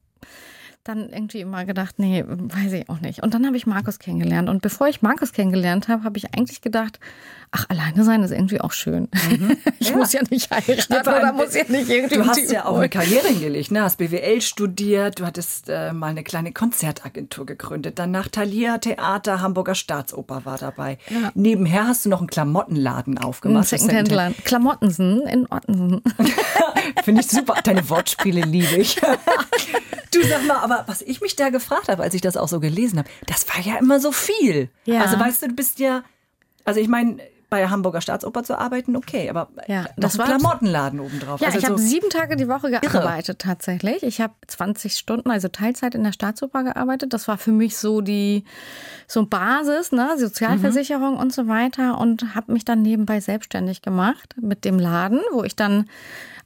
dann 0.86 1.10
irgendwie 1.10 1.40
immer 1.40 1.64
gedacht, 1.64 1.98
nee, 1.98 2.24
weiß 2.26 2.72
ich 2.72 2.88
auch 2.88 3.00
nicht. 3.00 3.22
Und 3.22 3.34
dann 3.34 3.46
habe 3.46 3.56
ich 3.56 3.66
Markus 3.66 3.98
kennengelernt. 3.98 4.48
Und 4.48 4.62
bevor 4.62 4.88
ich 4.88 5.02
Markus 5.02 5.32
kennengelernt 5.32 5.88
habe, 5.88 6.04
habe 6.04 6.16
ich 6.18 6.34
eigentlich 6.34 6.60
gedacht, 6.60 7.00
ach, 7.52 7.66
alleine 7.68 8.04
sein 8.04 8.22
ist 8.22 8.30
irgendwie 8.32 8.60
auch 8.60 8.72
schön. 8.72 9.08
Ich 9.78 9.90
Ja. 9.90 9.96
muss 9.96 10.12
ja 10.12 10.20
nicht 10.30 10.50
heiraten 10.50 10.92
Ja, 10.92 11.00
oder 11.00 11.32
muss 11.32 11.54
ja 11.54 11.64
nicht 11.68 11.88
irgendwie 11.88 12.14
Du 12.16 12.26
hast 12.26 12.50
ja 12.50 12.64
auch 12.64 12.76
eine 12.78 12.88
Karriere 12.88 13.28
hingelegt, 13.28 13.70
ne? 13.70 13.82
hast 13.82 13.96
BWL 13.98 14.40
studiert, 14.40 15.20
du 15.20 15.26
hattest 15.26 15.68
äh, 15.68 15.92
mal 15.92 16.08
eine 16.08 16.24
kleine 16.24 16.52
Konzertagentur 16.52 17.46
gegründet, 17.46 17.98
danach 17.98 18.28
Thalia 18.28 18.78
Theater, 18.78 19.40
Hamburger 19.40 19.74
Staatsoper 19.74 20.44
war 20.44 20.58
dabei. 20.58 20.98
Ja. 21.08 21.30
Nebenher 21.34 21.86
hast 21.86 22.04
du 22.04 22.08
noch 22.08 22.18
einen 22.20 22.28
Klamottenladen 22.28 23.18
Ein 23.18 23.24
aufgemacht. 23.24 23.68
Secondhand-Land. 23.68 24.44
Klamottensen 24.44 25.26
in 25.26 25.46
Ottensen. 25.50 26.02
Finde 27.04 27.20
ich 27.20 27.28
super. 27.28 27.54
Deine 27.62 27.88
Wortspiele 27.88 28.40
liebe 28.42 28.76
ich. 28.76 29.00
Du 30.12 30.22
sag 30.22 30.46
mal, 30.46 30.58
aber 30.58 30.84
was 30.86 31.02
ich 31.02 31.20
mich 31.20 31.36
da 31.36 31.50
gefragt 31.50 31.88
habe, 31.88 32.02
als 32.02 32.14
ich 32.14 32.20
das 32.22 32.36
auch 32.38 32.48
so 32.48 32.58
gelesen 32.60 32.98
habe, 33.00 33.08
das 33.26 33.46
war 33.48 33.60
ja 33.60 33.76
immer 33.78 34.00
so 34.00 34.12
viel. 34.12 34.70
Ja. 34.84 35.02
Also 35.02 35.18
weißt 35.18 35.42
du, 35.42 35.48
du 35.48 35.54
bist 35.54 35.78
ja, 35.78 36.04
also 36.64 36.80
ich 36.80 36.88
meine, 36.88 37.18
bei 37.48 37.58
der 37.60 37.70
Hamburger 37.70 38.00
Staatsoper 38.00 38.42
zu 38.42 38.58
arbeiten, 38.58 38.96
okay, 38.96 39.30
aber 39.30 39.48
Ja, 39.68 39.86
das 39.96 40.18
war- 40.18 40.26
Klamottenladen 40.26 40.98
obendrauf. 41.00 41.40
Ja, 41.40 41.46
also 41.48 41.58
ich 41.58 41.64
habe 41.64 41.78
so, 41.78 41.84
sieben 41.84 42.10
Tage 42.10 42.36
die 42.36 42.48
Woche 42.48 42.70
gearbeitet 42.70 43.38
tatsächlich. 43.38 44.02
Ich 44.02 44.20
habe 44.20 44.34
20 44.48 44.96
Stunden, 44.96 45.30
also 45.30 45.48
Teilzeit 45.48 45.94
in 45.94 46.02
der 46.02 46.12
Staatsoper 46.12 46.64
gearbeitet. 46.64 47.12
Das 47.12 47.28
war 47.28 47.38
für 47.38 47.52
mich 47.52 47.76
so 47.76 48.00
die 48.00 48.44
so 49.06 49.24
Basis, 49.26 49.92
ne, 49.92 50.10
Sozialversicherung 50.18 51.14
Mhm. 51.14 51.20
und 51.20 51.32
so 51.32 51.46
weiter 51.46 51.98
und 51.98 52.34
habe 52.34 52.52
mich 52.52 52.64
dann 52.64 52.82
nebenbei 52.82 53.20
selbstständig 53.20 53.82
gemacht 53.82 54.34
mit 54.40 54.64
dem 54.64 54.78
Laden, 54.78 55.20
wo 55.32 55.44
ich 55.44 55.54
dann 55.54 55.86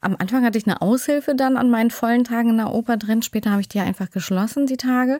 am 0.01 0.15
Anfang 0.17 0.43
hatte 0.43 0.57
ich 0.57 0.65
eine 0.65 0.81
Aushilfe 0.81 1.35
dann 1.35 1.57
an 1.57 1.69
meinen 1.69 1.91
vollen 1.91 2.23
Tagen 2.23 2.49
in 2.49 2.57
der 2.57 2.73
Oper 2.73 2.97
drin. 2.97 3.21
Später 3.21 3.51
habe 3.51 3.61
ich 3.61 3.69
die 3.69 3.77
ja 3.79 3.83
einfach 3.83 4.09
geschlossen, 4.09 4.65
die 4.65 4.77
Tage. 4.77 5.19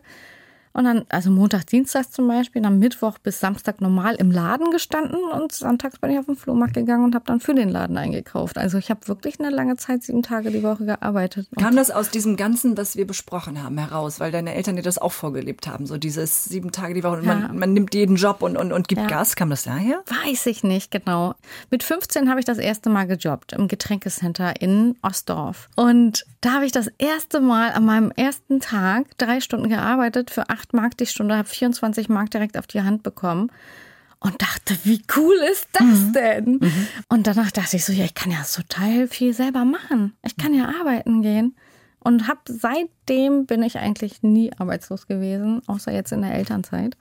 Und 0.74 0.86
dann, 0.86 1.06
also 1.10 1.30
Montag, 1.32 1.66
Dienstag 1.68 2.12
zum 2.12 2.28
Beispiel, 2.28 2.62
dann 2.62 2.80
Mittwoch 2.80 3.18
bis 3.20 3.40
Samstag 3.40 3.82
normal 3.82 4.16
im 4.16 4.32
Laden 4.32 4.72
gestanden 4.72 5.20
und 5.34 5.52
sonntags 5.52 6.00
bin 6.00 6.12
ich 6.12 6.20
auf 6.20 6.26
den 6.26 6.36
Flohmarkt 6.36 6.74
gegangen 6.76 7.04
und 7.04 7.16
habe 7.16 7.26
dann 7.26 7.40
für 7.40 7.54
den 7.54 7.70
Laden 7.70 7.98
eingekauft. 7.98 8.58
Also 8.58 8.78
ich 8.78 8.90
habe 8.90 9.08
wirklich 9.08 9.40
eine 9.40 9.50
lange 9.50 9.76
Zeit, 9.78 10.04
sieben 10.04 10.24
Tage 10.24 10.52
die 10.52 10.64
Woche 10.64 10.86
gearbeitet. 10.86 11.48
Kam 11.60 11.76
das 11.76 11.92
aus 11.92 12.10
diesem 12.10 12.38
Ganzen, 12.38 12.78
was 12.78 12.96
wir 12.96 13.06
besprochen 13.06 13.62
haben, 13.64 13.78
heraus, 13.78 14.20
weil 14.20 14.32
deine 14.32 14.54
Eltern 14.54 14.76
dir 14.76 14.82
das 14.82 14.98
auch 14.98 15.12
vorgelebt 15.12 15.68
haben, 15.68 15.86
so 15.86 15.98
dieses 15.98 16.46
sieben 16.46 16.72
Tage 16.72 16.94
die 16.94 17.04
Woche 17.04 17.18
und 17.18 17.26
Ja. 17.26 17.36
man, 17.36 17.60
man 17.60 17.74
nimmt 17.74 17.94
jeden 17.94 18.16
Job 18.16 18.42
und, 18.42 18.56
und, 18.58 18.72
und 18.72 18.88
gibt 18.88 19.02
Ja. 19.02 19.08
Gas. 19.08 19.36
Kam 19.36 19.50
das 19.50 19.64
daher? 19.64 20.02
Weiß 20.26 20.46
ich 20.46 20.64
nicht 20.64 20.92
genau. 20.92 21.36
Mit 21.70 21.84
15 21.84 22.30
habe 22.30 22.40
ich 22.40 22.46
das 22.46 22.58
erste 22.58 22.90
Mal 22.90 23.08
gejobbt 23.08 23.54
im 23.54 23.68
Getränkecenter 23.68 24.62
in 24.62 24.96
Ostdorf. 25.02 25.70
Und 25.76 26.26
da 26.42 26.54
habe 26.54 26.66
ich 26.66 26.72
das 26.72 26.88
erste 26.98 27.40
Mal 27.42 27.72
an 27.72 27.86
meinem 27.86 28.12
ersten 28.12 28.60
Tag 28.60 29.06
drei 29.18 29.42
Stunden 29.42 29.70
gearbeitet 29.70 30.32
für 30.32 30.50
acht 30.50 30.61
Mark 30.74 30.98
die 30.98 31.06
Stunde, 31.06 31.38
habe 31.38 31.48
24 31.48 32.10
Mark 32.10 32.32
direkt 32.32 32.58
auf 32.58 32.68
die 32.68 32.82
Hand 32.82 33.04
bekommen. 33.04 33.52
Und 34.24 34.40
dachte, 34.40 34.78
wie 34.84 35.02
cool 35.18 35.36
ist 35.52 35.68
das 35.74 36.12
denn? 36.14 36.60
Und 37.10 37.26
danach 37.26 37.50
dachte 37.50 37.78
ich 37.78 37.84
so, 37.84 37.92
ja, 37.92 38.06
ich 38.06 38.14
kann 38.14 38.32
ja 38.32 38.44
total 38.44 39.08
viel 39.08 39.34
selber 39.34 39.66
machen. 39.66 40.14
Ich 40.24 40.38
kann 40.38 40.54
ja 40.54 40.72
arbeiten 40.80 41.24
gehen. 41.24 41.56
Und 42.00 42.28
habe 42.28 42.40
seitdem 42.46 43.48
bin 43.48 43.64
ich 43.64 43.80
eigentlich 43.80 44.22
nie 44.22 44.52
arbeitslos 44.58 45.08
gewesen, 45.08 45.62
außer 45.68 45.92
jetzt 45.92 46.12
in 46.12 46.22
der 46.22 46.34
Elternzeit. 46.36 46.98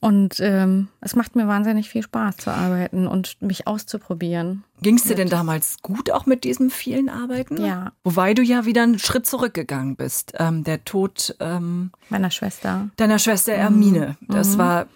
Und 0.00 0.40
ähm, 0.40 0.88
es 1.00 1.16
macht 1.16 1.36
mir 1.36 1.48
wahnsinnig 1.48 1.88
viel 1.88 2.02
Spaß 2.02 2.36
zu 2.36 2.50
arbeiten 2.50 3.06
und 3.06 3.40
mich 3.40 3.66
auszuprobieren. 3.66 4.62
Ging 4.82 4.96
es 4.96 5.04
dir 5.04 5.14
denn 5.14 5.28
damals 5.28 5.78
gut 5.82 6.10
auch 6.10 6.26
mit 6.26 6.44
diesem 6.44 6.70
vielen 6.70 7.08
Arbeiten? 7.08 7.64
Ja. 7.64 7.92
Wobei 8.04 8.34
du 8.34 8.42
ja 8.42 8.66
wieder 8.66 8.82
einen 8.82 8.98
Schritt 8.98 9.26
zurückgegangen 9.26 9.96
bist. 9.96 10.32
Ähm, 10.38 10.64
der 10.64 10.84
Tod 10.84 11.34
ähm, 11.40 11.90
Meiner 12.10 12.30
Schwester. 12.30 12.90
deiner 12.96 13.18
Schwester 13.18 13.52
Mhm. 13.54 13.58
Ermine, 13.60 14.16
das 14.28 14.58
war 14.58 14.86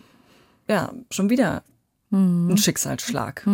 ja 0.68 0.92
schon 1.10 1.30
wieder 1.30 1.62
Mhm. 2.10 2.50
ein 2.50 2.58
Schicksalsschlag. 2.58 3.46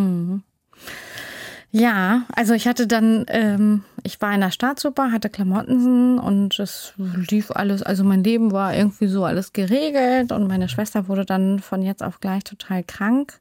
Ja, 1.79 2.23
also 2.35 2.55
ich 2.55 2.67
hatte 2.67 2.87
dann, 2.87 3.25
ähm, 3.27 3.83
ich 4.01 4.19
war 4.19 4.33
in 4.33 4.41
der 4.41 4.49
Staatsoper, 4.49 5.11
hatte 5.11 5.29
Klamottensen 5.29 6.17
und 6.17 6.57
es 6.57 6.93
lief 6.97 7.51
alles, 7.51 7.83
also 7.83 8.03
mein 8.03 8.23
Leben 8.23 8.51
war 8.51 8.73
irgendwie 8.73 9.05
so 9.05 9.25
alles 9.25 9.53
geregelt 9.53 10.31
und 10.31 10.47
meine 10.47 10.69
Schwester 10.69 11.07
wurde 11.07 11.23
dann 11.23 11.59
von 11.59 11.83
jetzt 11.83 12.01
auf 12.01 12.19
gleich 12.19 12.43
total 12.43 12.83
krank. 12.83 13.39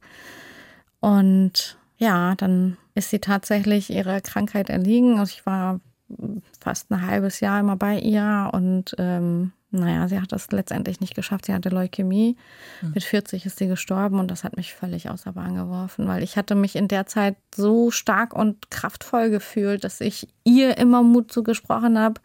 Und 1.01 1.79
ja, 1.97 2.35
dann 2.35 2.77
ist 2.95 3.09
sie 3.09 3.21
tatsächlich 3.21 3.89
ihrer 3.89 4.21
Krankheit 4.21 4.69
erliegen. 4.69 5.19
Also 5.19 5.33
ich 5.35 5.47
war 5.47 5.81
fast 6.61 6.91
ein 6.91 7.07
halbes 7.07 7.41
Jahr 7.41 7.61
immer 7.61 7.77
bei 7.77 7.99
ihr 7.99 8.51
und 8.53 8.95
ähm, 8.99 9.53
naja, 9.71 10.09
sie 10.09 10.21
hat 10.21 10.33
das 10.33 10.51
letztendlich 10.53 11.01
nicht 11.01 11.15
geschafft. 11.15 11.47
Sie 11.47 11.55
hatte 11.55 11.69
Leukämie. 11.69 12.37
Mit 12.95 13.03
40 13.03 13.47
ist 13.47 13.59
sie 13.59 13.67
gestorben 13.67 14.19
und 14.19 14.31
das 14.31 14.45
hat 14.45 14.57
mich 14.57 14.75
völlig 14.75 15.11
außer 15.11 15.33
Bahn 15.33 15.57
geworfen, 15.57 16.07
weil 16.07 16.23
ich 16.23 16.37
hatte 16.37 16.55
mich 16.55 16.77
in 16.77 16.89
der 16.89 17.07
Zeit 17.07 17.37
so 17.55 17.91
stark 17.91 18.35
und 18.35 18.71
kraftvoll 18.71 19.29
gefühlt, 19.29 19.85
dass 19.85 20.01
ich 20.01 20.29
ihr 20.45 20.79
immer 20.79 21.03
Mut 21.03 21.33
zugesprochen 21.33 21.99
habe 21.99 22.21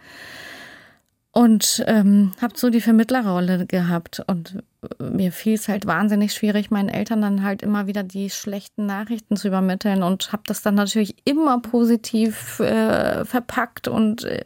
und 1.32 1.84
ähm, 1.88 2.32
habe 2.41 2.58
so 2.58 2.70
die 2.70 2.82
Vermittlerrolle 2.82 3.65
gehabt 3.65 4.22
und 4.28 4.63
mir 5.00 5.32
fiel 5.32 5.54
es 5.54 5.67
halt 5.67 5.86
wahnsinnig 5.86 6.34
schwierig, 6.34 6.72
meinen 6.72 6.89
Eltern 6.89 7.22
dann 7.22 7.44
halt 7.44 7.62
immer 7.62 7.86
wieder 7.86 8.02
die 8.02 8.32
schlechten 8.32 8.88
Nachrichten 8.88 9.36
zu 9.36 9.48
übermitteln 9.48 10.02
und 10.02 10.32
habe 10.34 10.41
das 10.48 10.63
dann 10.63 10.74
natürlich 10.74 11.15
immer 11.24 11.60
positiv 11.60 12.60
äh, 12.60 13.24
verpackt 13.26 13.88
und 13.88 14.24
äh, 14.24 14.44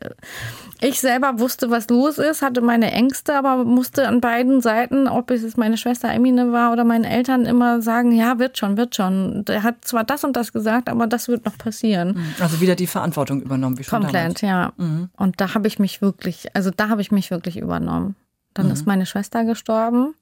ich 0.81 0.99
selber 0.99 1.39
wusste, 1.39 1.71
was 1.71 1.89
los 1.89 2.17
ist, 2.17 2.41
hatte 2.41 2.59
meine 2.59 2.91
Ängste, 2.91 3.37
aber 3.37 3.63
musste 3.63 4.09
an 4.09 4.19
beiden 4.19 4.59
Seiten, 4.59 5.07
ob 5.07 5.31
es 5.31 5.55
meine 5.55 5.77
Schwester 5.77 6.11
Emine 6.11 6.51
war 6.51 6.73
oder 6.73 6.83
meine 6.83 7.09
Eltern, 7.09 7.45
immer 7.45 7.81
sagen, 7.81 8.11
ja, 8.11 8.37
wird 8.37 8.57
schon, 8.57 8.75
wird 8.75 8.93
schon. 8.93 9.45
Der 9.45 9.63
hat 9.63 9.85
zwar 9.85 10.03
das 10.03 10.25
und 10.25 10.35
das 10.35 10.51
gesagt, 10.51 10.89
aber 10.89 11.07
das 11.07 11.29
wird 11.29 11.45
noch 11.45 11.57
passieren. 11.57 12.19
Also 12.41 12.59
wieder 12.59 12.75
die 12.75 12.87
Verantwortung 12.87 13.41
übernommen, 13.41 13.79
wie 13.79 13.83
schon 13.85 14.01
Komplett, 14.01 14.43
damals. 14.43 14.73
ja. 14.77 15.07
Und 15.15 15.39
da 15.39 15.53
habe 15.53 15.67
ich 15.67 15.79
mich 15.79 16.01
wirklich, 16.01 16.53
also 16.53 16.71
da 16.75 16.89
habe 16.89 17.01
ich 17.01 17.11
mich 17.11 17.31
wirklich 17.31 17.57
übernommen. 17.57 18.15
Dann 18.53 18.71
ist 18.71 18.85
meine 18.87 19.05
Schwester 19.05 19.43
gestorben. 19.43 20.13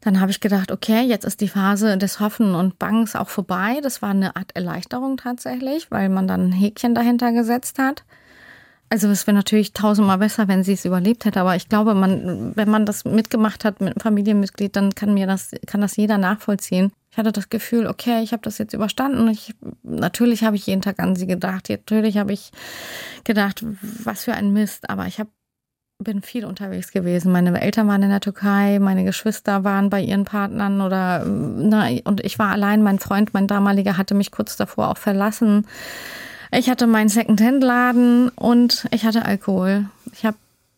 Dann 0.00 0.20
habe 0.20 0.30
ich 0.30 0.40
gedacht, 0.40 0.70
okay, 0.70 1.02
jetzt 1.02 1.24
ist 1.24 1.40
die 1.40 1.48
Phase 1.48 1.98
des 1.98 2.20
Hoffen 2.20 2.54
und 2.54 2.78
Bangens 2.78 3.16
auch 3.16 3.28
vorbei. 3.28 3.80
Das 3.82 4.02
war 4.02 4.10
eine 4.10 4.36
Art 4.36 4.54
Erleichterung 4.54 5.16
tatsächlich, 5.16 5.90
weil 5.90 6.08
man 6.08 6.28
dann 6.28 6.48
ein 6.48 6.52
Häkchen 6.52 6.94
dahinter 6.94 7.32
gesetzt 7.32 7.78
hat. 7.78 8.04
Also 8.90 9.08
es 9.08 9.26
wäre 9.26 9.34
natürlich 9.34 9.74
tausendmal 9.74 10.18
besser, 10.18 10.48
wenn 10.48 10.64
sie 10.64 10.72
es 10.72 10.86
überlebt 10.86 11.26
hätte, 11.26 11.40
aber 11.40 11.54
ich 11.56 11.68
glaube, 11.68 11.94
man, 11.94 12.56
wenn 12.56 12.70
man 12.70 12.86
das 12.86 13.04
mitgemacht 13.04 13.64
hat 13.64 13.80
mit 13.80 13.90
einem 13.90 14.00
Familienmitglied, 14.00 14.74
dann 14.74 14.94
kann 14.94 15.12
mir 15.12 15.26
das, 15.26 15.50
kann 15.66 15.82
das 15.82 15.96
jeder 15.96 16.16
nachvollziehen. 16.16 16.90
Ich 17.10 17.18
hatte 17.18 17.32
das 17.32 17.50
Gefühl, 17.50 17.86
okay, 17.86 18.22
ich 18.22 18.32
habe 18.32 18.42
das 18.42 18.58
jetzt 18.58 18.74
überstanden. 18.74 19.28
Ich, 19.28 19.54
natürlich 19.82 20.44
habe 20.44 20.56
ich 20.56 20.66
jeden 20.66 20.82
Tag 20.82 21.00
an 21.00 21.16
sie 21.16 21.26
gedacht. 21.26 21.68
Natürlich 21.68 22.16
habe 22.16 22.32
ich 22.32 22.50
gedacht, 23.24 23.64
was 23.80 24.24
für 24.24 24.34
ein 24.34 24.52
Mist. 24.52 24.88
Aber 24.88 25.06
ich 25.06 25.18
habe 25.18 25.30
bin 25.98 26.22
viel 26.22 26.44
unterwegs 26.44 26.92
gewesen. 26.92 27.32
Meine 27.32 27.60
Eltern 27.60 27.88
waren 27.88 28.02
in 28.04 28.10
der 28.10 28.20
Türkei, 28.20 28.78
meine 28.78 29.04
Geschwister 29.04 29.64
waren 29.64 29.90
bei 29.90 30.00
ihren 30.00 30.24
Partnern 30.24 30.80
oder 30.80 31.24
na, 31.24 31.88
und 32.04 32.24
ich 32.24 32.38
war 32.38 32.52
allein. 32.52 32.82
Mein 32.82 33.00
Freund, 33.00 33.34
mein 33.34 33.48
damaliger, 33.48 33.96
hatte 33.96 34.14
mich 34.14 34.30
kurz 34.30 34.56
davor 34.56 34.90
auch 34.90 34.96
verlassen. 34.96 35.66
Ich 36.52 36.70
hatte 36.70 36.86
meinen 36.86 37.08
Second-Hand-Laden 37.08 38.28
und 38.30 38.86
ich 38.92 39.04
hatte 39.04 39.24
Alkohol. 39.24 39.86
Ich 40.12 40.24
habe 40.24 40.36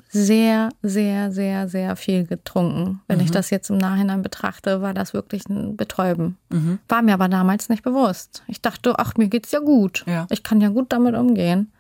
sehr, 0.09 0.71
sehr, 0.83 1.31
sehr, 1.31 1.69
sehr 1.69 1.97
viel 1.97 2.25
getrunken. 2.25 3.01
Wenn 3.07 3.19
mhm. 3.19 3.25
ich 3.25 3.31
das 3.31 3.51
jetzt 3.51 3.71
im 3.71 3.79
Nachhinein 3.79 4.23
betrachte, 4.23 4.81
war 4.81 4.95
das 4.95 5.13
wirklich 5.13 5.47
ein 5.49 5.77
Betäuben. 5.77 6.39
Mhm. 6.49 6.79
War 6.89 7.03
mir 7.03 7.15
aber 7.15 7.29
damals 7.29 7.69
nicht 7.69 7.83
bewusst. 7.83 8.43
Ich 8.49 8.63
dachte, 8.63 8.95
ach, 8.99 9.15
mir 9.17 9.29
geht's 9.29 9.53
ja 9.53 9.61
gut. 9.61 10.03
Ja. 10.07 10.27
Ich 10.31 10.43
kann 10.43 10.61
ja 10.63 10.71
gut 10.71 10.87
damit 10.93 11.15
umgehen. 11.15 11.71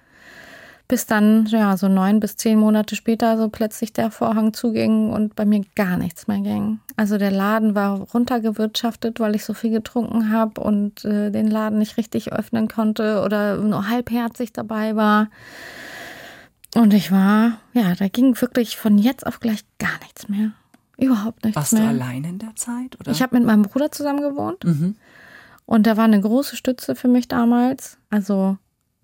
Bis 0.91 1.07
dann, 1.07 1.47
ja, 1.47 1.77
so 1.77 1.87
neun 1.87 2.19
bis 2.19 2.35
zehn 2.37 2.59
Monate 2.59 2.97
später 2.97 3.39
so 3.39 3.49
plötzlich 3.49 3.93
der 3.93 4.11
Vorhang 4.11 4.53
zuging 4.53 5.11
und 5.11 5.37
bei 5.37 5.45
mir 5.45 5.63
gar 5.77 5.97
nichts 5.97 6.27
mehr 6.27 6.41
ging. 6.41 6.81
Also 6.97 7.17
der 7.17 7.31
Laden 7.31 7.77
war 7.77 8.01
runtergewirtschaftet, 8.01 9.21
weil 9.21 9.37
ich 9.37 9.45
so 9.45 9.55
viel 9.55 9.71
getrunken 9.71 10.33
habe 10.33 10.61
und 10.61 11.05
äh, 11.05 11.31
den 11.31 11.47
Laden 11.47 11.79
nicht 11.79 11.97
richtig 11.97 12.33
öffnen 12.33 12.67
konnte 12.67 13.23
oder 13.23 13.59
nur 13.59 13.89
halbherzig 13.89 14.53
dabei 14.53 14.97
war. 14.97 15.29
Und 16.75 16.93
ich 16.93 17.13
war, 17.13 17.59
ja, 17.73 17.95
da 17.95 18.09
ging 18.09 18.41
wirklich 18.41 18.77
von 18.77 18.99
jetzt 18.99 19.25
auf 19.25 19.39
gleich 19.39 19.61
gar 19.79 19.97
nichts 20.03 20.29
mehr. 20.29 20.51
Überhaupt 20.99 21.45
nichts 21.45 21.57
Warst 21.57 21.73
mehr. 21.75 21.85
Warst 21.85 22.01
du 22.01 22.03
allein 22.05 22.25
in 22.25 22.39
der 22.41 22.57
Zeit? 22.57 22.99
Oder? 22.99 23.13
Ich 23.13 23.23
habe 23.23 23.39
mit 23.39 23.47
meinem 23.47 23.63
Bruder 23.63 23.93
zusammen 23.93 24.23
gewohnt. 24.23 24.65
Mhm. 24.65 24.97
Und 25.67 25.87
da 25.87 25.97
war 25.97 26.03
eine 26.03 26.21
große 26.21 26.57
Stütze 26.57 26.97
für 26.97 27.07
mich 27.07 27.29
damals. 27.29 27.97
Also 28.11 28.59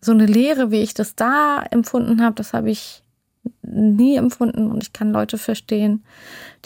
so 0.06 0.12
eine 0.12 0.24
Lehre, 0.24 0.70
wie 0.70 0.80
ich 0.80 0.94
das 0.94 1.14
da 1.14 1.62
empfunden 1.70 2.22
habe, 2.22 2.36
das 2.36 2.52
habe 2.54 2.70
ich 2.70 3.02
nie 3.62 4.16
empfunden. 4.16 4.70
Und 4.70 4.82
ich 4.82 4.92
kann 4.92 5.12
Leute 5.12 5.36
verstehen, 5.36 6.04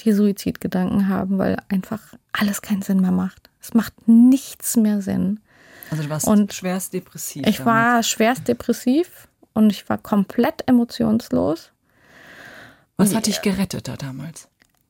die 0.00 0.12
Suizidgedanken 0.12 1.08
haben, 1.08 1.38
weil 1.38 1.56
einfach 1.68 2.00
alles 2.32 2.62
keinen 2.62 2.82
Sinn 2.82 3.00
mehr 3.00 3.10
macht. 3.10 3.50
Es 3.60 3.74
macht 3.74 3.94
nichts 4.06 4.76
mehr 4.76 5.02
Sinn. 5.02 5.40
Also 5.90 6.04
du 6.04 6.10
warst 6.10 6.28
und 6.28 6.52
schwerst 6.52 6.92
depressiv. 6.92 7.46
Ich 7.46 7.56
damit. 7.56 7.66
war 7.66 8.02
schwerst 8.02 8.46
depressiv 8.46 9.26
und 9.54 9.70
ich 9.72 9.88
war 9.88 9.98
komplett 9.98 10.68
emotionslos. 10.68 11.72
Was 12.96 13.14
hat 13.14 13.26
dich 13.26 13.40
gerettet 13.40 13.88
da 13.88 13.96
damals? 13.96 14.48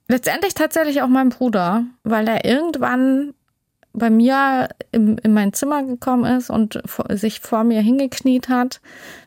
Letztendlich 0.08 0.54
tatsächlich 0.54 1.02
auch 1.02 1.08
mein 1.08 1.28
Bruder, 1.28 1.84
weil 2.02 2.26
er 2.26 2.44
irgendwann 2.44 3.32
bei 3.92 4.11
mir 4.11 4.68
im, 4.92 5.18
in 5.18 5.33
mein 5.33 5.53
Zimmer 5.53 5.83
gekommen 5.83 6.24
ist 6.24 6.50
und 6.50 6.81
sich 7.11 7.40
vor 7.40 7.64
mir 7.64 7.81
hingekniet 7.81 8.48
hat, 8.48 8.81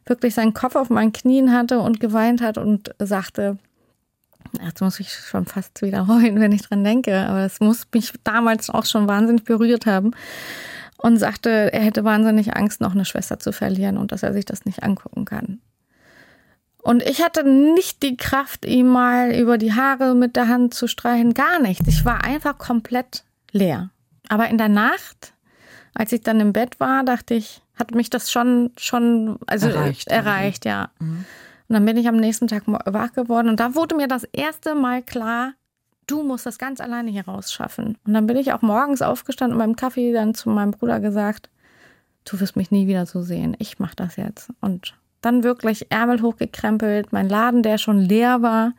wirklich 0.06 0.34
seinen 0.34 0.54
Kopf 0.54 0.76
auf 0.76 0.90
meinen 0.90 1.14
Knien 1.14 1.52
hatte 1.52 1.80
und 1.80 2.00
geweint 2.00 2.42
hat 2.42 2.58
und 2.58 2.94
sagte, 3.00 3.58
jetzt 4.62 4.82
muss 4.82 5.00
ich 5.00 5.12
schon 5.12 5.46
fast 5.46 5.82
wieder 5.82 6.08
heulen, 6.08 6.40
wenn 6.40 6.52
ich 6.52 6.62
dran 6.62 6.84
denke, 6.84 7.18
aber 7.28 7.42
das 7.42 7.60
muss 7.60 7.88
mich 7.94 8.14
damals 8.24 8.70
auch 8.70 8.86
schon 8.86 9.08
wahnsinnig 9.08 9.44
berührt 9.44 9.86
haben 9.86 10.12
und 10.98 11.18
sagte, 11.18 11.74
er 11.74 11.82
hätte 11.82 12.04
wahnsinnig 12.04 12.56
Angst, 12.56 12.80
noch 12.80 12.94
eine 12.94 13.06
Schwester 13.06 13.40
zu 13.40 13.52
verlieren 13.52 13.98
und 13.98 14.12
dass 14.12 14.24
er 14.24 14.34
sich 14.34 14.46
das 14.46 14.66
nicht 14.66 14.84
angucken 14.84 15.26
kann. 15.26 15.60
Und 16.78 17.02
ich 17.04 17.24
hatte 17.24 17.48
nicht 17.48 18.04
die 18.04 18.18
Kraft, 18.18 18.66
ihm 18.66 18.88
mal 18.88 19.32
über 19.34 19.58
die 19.58 19.74
Haare 19.74 20.16
mit 20.16 20.36
der 20.36 20.50
Hand 20.50 20.74
zu 20.74 20.88
streichen, 20.88 21.34
gar 21.34 21.60
nicht. 21.60 21.88
Ich 21.88 22.04
war 22.04 22.26
einfach 22.26 22.58
komplett 22.58 23.24
leer. 23.52 23.90
Aber 24.30 24.48
in 24.50 24.58
der 24.58 24.70
Nacht, 24.70 25.34
als 25.94 26.12
ich 26.12 26.22
dann 26.22 26.40
im 26.40 26.54
Bett 26.54 26.80
war, 26.80 27.04
dachte 27.04 27.34
ich, 27.34 27.62
hat 27.76 27.94
mich 27.94 28.10
das 28.10 28.32
schon, 28.32 28.72
schon, 28.78 29.40
also 29.48 29.68
erreicht, 29.68 30.08
erreicht 30.08 30.66
ja. 30.66 30.90
Mhm. 31.00 31.26
Und 31.68 31.74
dann 31.74 31.86
bin 31.86 31.98
ich 31.98 32.08
am 32.08 32.18
nächsten 32.18 32.48
Tag 32.48 32.64
wach 32.68 33.14
geworden 33.14 33.50
und 33.50 33.60
da 33.60 33.76
wurde 33.76 33.96
mir 33.96 34.08
das 34.08 34.26
erste 34.26 34.76
Mal 34.76 35.02
klar, 35.02 35.54
du 36.08 36.24
musst 36.24 36.46
das 36.46 36.58
ganz 36.58 36.82
alleine 36.82 37.10
hier 37.10 37.26
rausschaffen. 37.26 37.98
Und 38.06 38.14
dann 38.14 38.28
bin 38.28 38.38
ich 38.38 38.54
auch 38.54 38.62
morgens 38.62 39.02
aufgestanden 39.02 39.58
und 39.58 39.66
beim 39.66 39.76
Kaffee 39.76 40.14
dann 40.14 40.36
zu 40.36 40.50
meinem 40.50 40.72
Bruder 40.72 41.00
gesagt, 41.00 41.50
du 42.26 42.40
wirst 42.40 42.56
mich 42.56 42.72
nie 42.72 42.88
wieder 42.88 43.06
so 43.06 43.22
sehen. 43.22 43.56
Ich 43.60 43.80
mach 43.80 43.96
das 43.96 44.18
jetzt. 44.18 44.52
Und 44.62 44.94
dann 45.22 45.44
wirklich 45.44 45.90
Ärmel 45.90 46.22
hochgekrempelt, 46.22 47.14
mein 47.14 47.30
Laden, 47.30 47.64
der 47.64 47.78
schon 47.78 48.00
leer 48.00 48.42
war, 48.42 48.74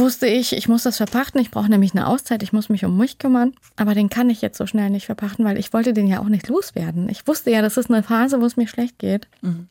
wusste 0.00 0.26
ich, 0.26 0.56
ich 0.56 0.68
muss 0.68 0.82
das 0.82 0.96
verpachten. 0.96 1.40
Ich 1.40 1.50
brauche 1.50 1.68
nämlich 1.68 1.92
eine 1.92 2.06
Auszeit. 2.06 2.42
Ich 2.42 2.52
muss 2.52 2.68
mich 2.68 2.84
um 2.84 2.96
mich 2.96 3.18
kümmern. 3.18 3.52
Aber 3.76 3.94
den 3.94 4.08
kann 4.08 4.30
ich 4.30 4.42
jetzt 4.42 4.58
so 4.58 4.66
schnell 4.66 4.90
nicht 4.90 5.06
verpachten, 5.06 5.44
weil 5.44 5.58
ich 5.58 5.72
wollte 5.72 5.92
den 5.92 6.08
ja 6.08 6.20
auch 6.20 6.28
nicht 6.28 6.48
loswerden. 6.48 7.08
Ich 7.08 7.26
wusste 7.26 7.50
ja, 7.50 7.62
das 7.62 7.76
ist 7.76 7.90
eine 7.90 8.02
Phase, 8.02 8.40
wo 8.40 8.46
es 8.46 8.56
mir 8.56 8.66
schlecht 8.66 8.98
geht. 8.98 9.28
Mhm. 9.42 9.68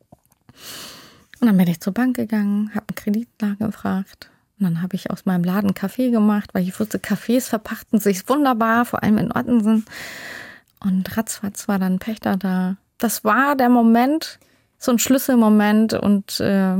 Und 1.41 1.47
dann 1.47 1.57
bin 1.57 1.67
ich 1.67 1.81
zur 1.81 1.93
Bank 1.93 2.15
gegangen, 2.15 2.71
habe 2.75 2.85
einen 2.89 2.95
Kredit 2.95 3.29
nachgefragt 3.41 4.29
und 4.59 4.65
dann 4.65 4.81
habe 4.81 4.95
ich 4.95 5.09
aus 5.09 5.25
meinem 5.25 5.45
Laden 5.45 5.73
Kaffee 5.73 6.11
gemacht, 6.11 6.49
weil 6.53 6.63
ich 6.63 6.77
wusste, 6.79 6.97
Cafés 6.97 7.47
verpachten 7.47 7.99
sich 7.99 8.27
wunderbar, 8.27 8.83
vor 8.83 9.03
allem 9.03 9.17
in 9.17 9.31
Ottensen. 9.31 9.85
Und 10.81 11.15
ratzfatz 11.15 11.67
war 11.69 11.79
dann 11.79 11.99
Pächter 11.99 12.35
da. 12.35 12.75
Das 12.97 13.23
war 13.23 13.55
der 13.55 13.69
Moment, 13.69 14.39
so 14.77 14.91
ein 14.91 14.99
Schlüsselmoment 14.99 15.93
und 15.93 16.41
äh, 16.41 16.75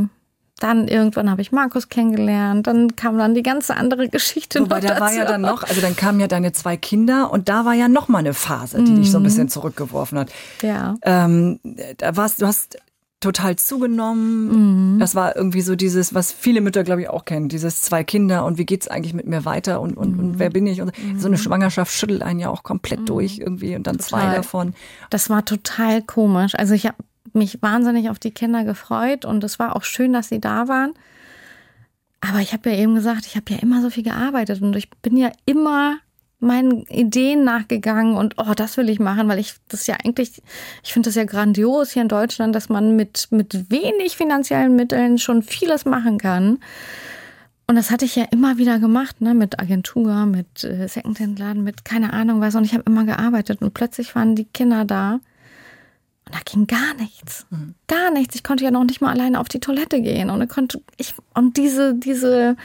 dann 0.60 0.88
irgendwann 0.88 1.30
habe 1.30 1.42
ich 1.42 1.52
Markus 1.52 1.90
kennengelernt, 1.90 2.68
dann 2.68 2.96
kam 2.96 3.18
dann 3.18 3.34
die 3.34 3.44
ganze 3.44 3.76
andere 3.76 4.10
Geschichte 4.10 4.62
Wobei, 4.62 4.80
noch 4.80 4.90
da 4.90 5.00
war 5.00 5.14
ja 5.14 5.26
dann 5.26 5.42
noch, 5.42 5.64
also 5.64 5.82
dann 5.82 5.96
kamen 5.96 6.20
ja 6.20 6.28
deine 6.28 6.52
zwei 6.52 6.78
Kinder 6.78 7.32
und 7.32 7.50
da 7.50 7.66
war 7.66 7.74
ja 7.74 7.88
noch 7.88 8.08
mal 8.08 8.20
eine 8.20 8.34
Phase, 8.34 8.84
die 8.84 8.92
mhm. 8.92 8.98
dich 8.98 9.12
so 9.12 9.18
ein 9.18 9.24
bisschen 9.24 9.50
zurückgeworfen 9.50 10.20
hat. 10.20 10.32
Ja. 10.62 10.96
Ähm, 11.04 11.60
da 11.98 12.16
warst, 12.16 12.42
du 12.42 12.48
hast 12.48 12.78
total 13.20 13.58
zugenommen. 13.58 14.94
Mhm. 14.94 15.00
Das 15.00 15.14
war 15.14 15.36
irgendwie 15.36 15.62
so 15.62 15.76
dieses, 15.76 16.14
was 16.14 16.32
viele 16.32 16.62
Mütter, 16.62 16.84
glaube 16.84 17.02
ich, 17.02 17.10
auch 17.10 17.26
kennen, 17.26 17.50
dieses 17.50 17.82
zwei 17.82 18.04
Kinder 18.04 18.46
und 18.46 18.58
wie 18.58 18.66
geht's 18.66 18.88
eigentlich 18.88 19.14
mit 19.14 19.28
mir 19.28 19.44
weiter 19.46 19.82
und, 19.82 19.98
und, 19.98 20.14
mhm. 20.14 20.20
und 20.20 20.40
wer 20.40 20.50
bin 20.50 20.66
ich? 20.68 20.82
Und 20.82 20.98
mhm. 20.98 21.20
so 21.20 21.28
eine 21.28 21.38
Schwangerschaft 21.38 21.92
schüttelt 21.92 22.22
einen 22.22 22.40
ja 22.40 22.50
auch 22.50 22.64
komplett 22.64 23.02
mhm. 23.02 23.06
durch 23.06 23.40
irgendwie 23.40 23.76
und 23.76 23.88
dann 23.88 23.98
total. 23.98 24.10
zwei 24.10 24.36
davon. 24.36 24.74
Das 25.10 25.30
war 25.30 25.44
total 25.44 26.02
komisch. 26.02 26.56
Also 26.56 26.74
ich 26.74 26.86
habe 26.86 26.96
mich 27.34 27.62
wahnsinnig 27.62 28.10
auf 28.10 28.20
die 28.20 28.32
Kinder 28.32 28.64
gefreut 28.64 29.26
und 29.26 29.44
es 29.44 29.60
war 29.60 29.76
auch 29.76 29.84
schön, 29.84 30.14
dass 30.14 30.30
sie 30.30 30.40
da 30.40 30.68
waren. 30.68 30.94
Aber 32.22 32.40
ich 32.40 32.54
habe 32.54 32.70
ja 32.70 32.78
eben 32.78 32.96
gesagt, 32.96 33.26
ich 33.26 33.36
habe 33.36 33.54
ja 33.54 33.60
immer 33.60 33.82
so 33.82 33.90
viel 33.90 34.04
gearbeitet 34.04 34.62
und 34.62 34.76
ich 34.76 34.90
bin 35.02 35.16
ja 35.16 35.32
immer 35.46 35.98
meinen 36.40 36.84
Ideen 36.84 37.44
nachgegangen 37.44 38.16
und 38.16 38.36
oh, 38.38 38.54
das 38.56 38.78
will 38.78 38.90
ich 38.90 39.00
machen, 39.00 39.28
weil 39.28 39.40
ich 39.40 39.56
das 39.68 39.88
ja 39.88 39.96
eigentlich, 40.04 40.42
ich 40.84 40.94
finde 40.94 41.10
das 41.10 41.16
ja 41.16 41.26
grandios 41.26 41.92
hier 41.92 42.02
in 42.02 42.08
Deutschland, 42.08 42.56
dass 42.56 42.70
man 42.70 42.96
mit, 42.96 43.28
mit 43.32 43.70
wenig 43.70 44.16
finanziellen 44.16 44.76
Mitteln 44.76 45.18
schon 45.18 45.44
vieles 45.44 45.86
machen 45.86 46.18
kann. 46.18 46.60
Und 47.68 47.76
das 47.76 47.92
hatte 47.92 48.06
ich 48.06 48.16
ja 48.16 48.24
immer 48.32 48.58
wieder 48.58 48.80
gemacht, 48.80 49.22
ne, 49.22 49.36
mit 49.36 49.60
Agentur, 49.60 50.26
mit 50.26 50.64
äh, 50.64 50.88
Secondhand-Laden, 50.88 51.64
mit 51.64 51.86
keine 51.86 52.14
Ahnung 52.14 52.42
was. 52.42 52.56
Und 52.56 52.64
ich 52.64 52.74
habe 52.74 52.84
immer 52.88 53.04
gearbeitet 53.04 53.62
und 53.62 53.74
plötzlich 53.74 54.16
waren 54.16 54.36
die 54.36 54.46
Kinder 54.46 54.86
da 54.86 55.20
und 56.30 56.36
da 56.36 56.40
ging 56.46 56.68
gar 56.68 56.94
nichts. 56.96 57.46
Mhm. 57.50 57.76
Gar 57.88 58.12
nichts. 58.12 58.36
Ich 58.36 58.44
konnte 58.44 58.64
ja 58.64 58.72
noch 58.72 58.84
nicht 58.84 59.02
mal 59.02 59.12
alleine 59.12 59.40
auf 59.40 59.50
die 59.50 59.60
Toilette 59.60 60.02
gehen 60.02 60.30
und 60.30 60.42
ich 60.42 60.50
konnte 60.50 60.82
ich 60.98 61.16
und 61.34 61.58
diese 61.58 61.96
diese 61.96 62.56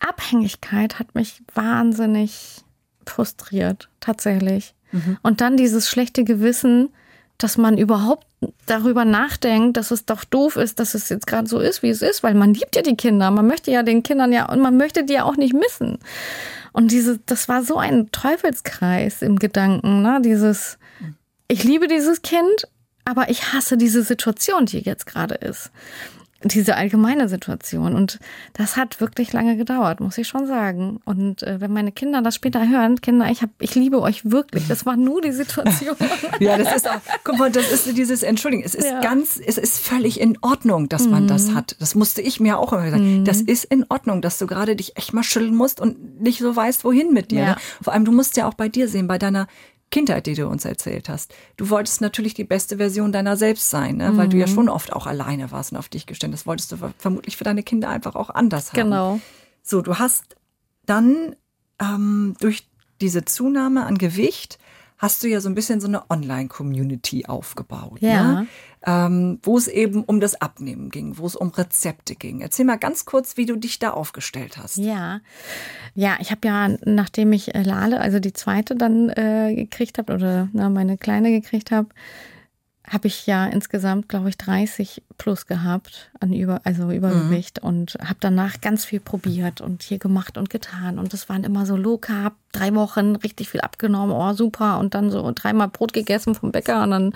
Abhängigkeit 0.00 0.98
hat 0.98 1.14
mich 1.14 1.42
wahnsinnig 1.54 2.64
frustriert, 3.06 3.88
tatsächlich. 4.00 4.74
Mhm. 4.92 5.18
Und 5.22 5.40
dann 5.40 5.56
dieses 5.56 5.88
schlechte 5.88 6.24
Gewissen, 6.24 6.90
dass 7.38 7.56
man 7.56 7.78
überhaupt 7.78 8.26
darüber 8.66 9.04
nachdenkt, 9.04 9.76
dass 9.76 9.90
es 9.90 10.04
doch 10.04 10.24
doof 10.24 10.56
ist, 10.56 10.80
dass 10.80 10.94
es 10.94 11.08
jetzt 11.08 11.26
gerade 11.26 11.48
so 11.48 11.58
ist, 11.60 11.82
wie 11.82 11.90
es 11.90 12.02
ist, 12.02 12.22
weil 12.22 12.34
man 12.34 12.54
liebt 12.54 12.76
ja 12.76 12.82
die 12.82 12.96
Kinder, 12.96 13.30
man 13.30 13.46
möchte 13.46 13.70
ja 13.70 13.82
den 13.82 14.02
Kindern 14.02 14.32
ja 14.32 14.48
und 14.50 14.60
man 14.60 14.76
möchte 14.76 15.04
die 15.04 15.14
ja 15.14 15.24
auch 15.24 15.36
nicht 15.36 15.54
missen. 15.54 15.98
Und 16.72 16.90
diese, 16.90 17.18
das 17.26 17.48
war 17.48 17.62
so 17.62 17.78
ein 17.78 18.10
Teufelskreis 18.12 19.22
im 19.22 19.38
Gedanken, 19.38 20.02
ne? 20.02 20.20
Dieses, 20.22 20.78
ich 21.48 21.64
liebe 21.64 21.88
dieses 21.88 22.22
Kind, 22.22 22.68
aber 23.08 23.30
ich 23.30 23.52
hasse 23.52 23.76
diese 23.76 24.02
Situation, 24.02 24.66
die 24.66 24.80
jetzt 24.80 25.06
gerade 25.06 25.34
ist 25.34 25.70
diese 26.44 26.76
allgemeine 26.76 27.28
Situation. 27.28 27.94
Und 27.96 28.20
das 28.52 28.76
hat 28.76 29.00
wirklich 29.00 29.32
lange 29.32 29.56
gedauert, 29.56 29.98
muss 29.98 30.18
ich 30.18 30.28
schon 30.28 30.46
sagen. 30.46 31.00
Und 31.04 31.42
äh, 31.42 31.60
wenn 31.60 31.72
meine 31.72 31.90
Kinder 31.90 32.22
das 32.22 32.36
später 32.36 32.68
hören, 32.68 33.00
Kinder, 33.00 33.28
ich 33.28 33.42
hab, 33.42 33.50
ich 33.58 33.74
liebe 33.74 34.00
euch 34.00 34.30
wirklich. 34.30 34.68
Das 34.68 34.86
war 34.86 34.96
nur 34.96 35.20
die 35.20 35.32
Situation. 35.32 35.96
ja, 36.38 36.56
das 36.56 36.76
ist 36.76 36.88
auch, 36.88 37.00
guck 37.24 37.38
mal, 37.38 37.50
das 37.50 37.72
ist 37.72 37.96
dieses, 37.96 38.22
Entschuldigung, 38.22 38.64
es 38.64 38.76
ist 38.76 38.88
ja. 38.88 39.00
ganz, 39.00 39.40
es 39.44 39.58
ist 39.58 39.80
völlig 39.80 40.20
in 40.20 40.38
Ordnung, 40.40 40.88
dass 40.88 41.08
man 41.08 41.24
mhm. 41.24 41.28
das 41.28 41.54
hat. 41.54 41.74
Das 41.80 41.96
musste 41.96 42.22
ich 42.22 42.38
mir 42.38 42.58
auch 42.58 42.72
immer 42.72 42.88
sagen. 42.88 43.20
Mhm. 43.20 43.24
Das 43.24 43.40
ist 43.40 43.64
in 43.64 43.84
Ordnung, 43.88 44.22
dass 44.22 44.38
du 44.38 44.46
gerade 44.46 44.76
dich 44.76 44.96
echt 44.96 45.12
mal 45.12 45.24
schütteln 45.24 45.56
musst 45.56 45.80
und 45.80 46.20
nicht 46.20 46.38
so 46.38 46.54
weißt, 46.54 46.84
wohin 46.84 47.12
mit 47.12 47.32
dir. 47.32 47.40
Ja. 47.40 47.46
Ne? 47.46 47.56
Vor 47.82 47.92
allem, 47.92 48.04
du 48.04 48.12
musst 48.12 48.36
ja 48.36 48.46
auch 48.46 48.54
bei 48.54 48.68
dir 48.68 48.86
sehen, 48.86 49.08
bei 49.08 49.18
deiner 49.18 49.48
Kindheit, 49.90 50.26
die 50.26 50.34
du 50.34 50.46
uns 50.46 50.64
erzählt 50.64 51.08
hast. 51.08 51.34
Du 51.56 51.70
wolltest 51.70 52.00
natürlich 52.00 52.34
die 52.34 52.44
beste 52.44 52.76
Version 52.76 53.12
deiner 53.12 53.36
selbst 53.36 53.70
sein, 53.70 53.96
ne? 53.96 54.16
weil 54.16 54.26
mhm. 54.26 54.30
du 54.30 54.36
ja 54.36 54.46
mhm. 54.46 54.50
schon 54.50 54.68
oft 54.68 54.92
auch 54.92 55.06
alleine 55.06 55.50
warst 55.50 55.72
und 55.72 55.78
auf 55.78 55.88
dich 55.88 56.06
gestellt. 56.06 56.32
Das 56.32 56.46
wolltest 56.46 56.72
du 56.72 56.76
vermutlich 56.98 57.36
für 57.36 57.44
deine 57.44 57.62
Kinder 57.62 57.88
einfach 57.88 58.14
auch 58.14 58.30
anders 58.30 58.72
haben. 58.72 58.90
Genau. 58.90 59.20
So, 59.62 59.82
du 59.82 59.98
hast 59.98 60.36
dann 60.86 61.36
ähm, 61.80 62.34
durch 62.40 62.68
diese 63.00 63.24
Zunahme 63.24 63.86
an 63.86 63.98
Gewicht 63.98 64.58
hast 64.98 65.22
du 65.22 65.28
ja 65.28 65.40
so 65.40 65.48
ein 65.48 65.54
bisschen 65.54 65.80
so 65.80 65.86
eine 65.86 66.10
Online-Community 66.10 67.26
aufgebaut, 67.26 67.98
Ja. 68.00 68.40
ne? 68.40 68.46
Ähm, 68.86 69.38
wo 69.42 69.58
es 69.58 69.68
eben 69.68 70.04
um 70.04 70.20
das 70.20 70.40
Abnehmen 70.40 70.90
ging, 70.90 71.18
wo 71.18 71.26
es 71.26 71.36
um 71.36 71.48
Rezepte 71.48 72.14
ging. 72.14 72.40
Erzähl 72.40 72.64
mal 72.64 72.76
ganz 72.76 73.04
kurz, 73.04 73.36
wie 73.36 73.46
du 73.46 73.56
dich 73.56 73.78
da 73.78 73.90
aufgestellt 73.90 74.56
hast. 74.56 74.76
Ja, 74.76 75.20
ja, 75.94 76.16
ich 76.20 76.30
habe 76.30 76.46
ja, 76.46 76.68
nachdem 76.84 77.32
ich 77.32 77.54
äh, 77.54 77.62
Lale, 77.62 78.00
also 78.00 78.20
die 78.20 78.32
zweite 78.32 78.76
dann 78.76 79.08
äh, 79.10 79.54
gekriegt 79.54 79.98
habe 79.98 80.14
oder 80.14 80.48
na, 80.52 80.68
meine 80.70 80.96
kleine 80.96 81.30
gekriegt 81.30 81.70
habe, 81.70 81.88
habe 82.90 83.08
ich 83.08 83.26
ja 83.26 83.46
insgesamt, 83.46 84.08
glaube 84.08 84.28
ich, 84.28 84.38
30 84.38 85.02
plus 85.18 85.46
gehabt 85.46 86.10
an 86.20 86.32
über, 86.32 86.60
also 86.64 86.90
Übergewicht 86.90 87.62
und 87.62 87.98
habe 88.02 88.16
danach 88.20 88.60
ganz 88.60 88.84
viel 88.84 89.00
probiert 89.00 89.60
und 89.60 89.82
hier 89.82 89.98
gemacht 89.98 90.38
und 90.38 90.48
getan 90.48 90.98
und 90.98 91.12
das 91.12 91.28
waren 91.28 91.44
immer 91.44 91.66
so 91.66 91.76
low 91.76 91.98
carb, 91.98 92.34
drei 92.52 92.74
Wochen 92.74 93.16
richtig 93.16 93.48
viel 93.48 93.60
abgenommen, 93.60 94.14
oh 94.14 94.32
super 94.32 94.78
und 94.78 94.94
dann 94.94 95.10
so 95.10 95.30
dreimal 95.34 95.68
Brot 95.68 95.92
gegessen 95.92 96.34
vom 96.34 96.52
Bäcker 96.52 96.82
und 96.82 96.90
dann 96.90 97.12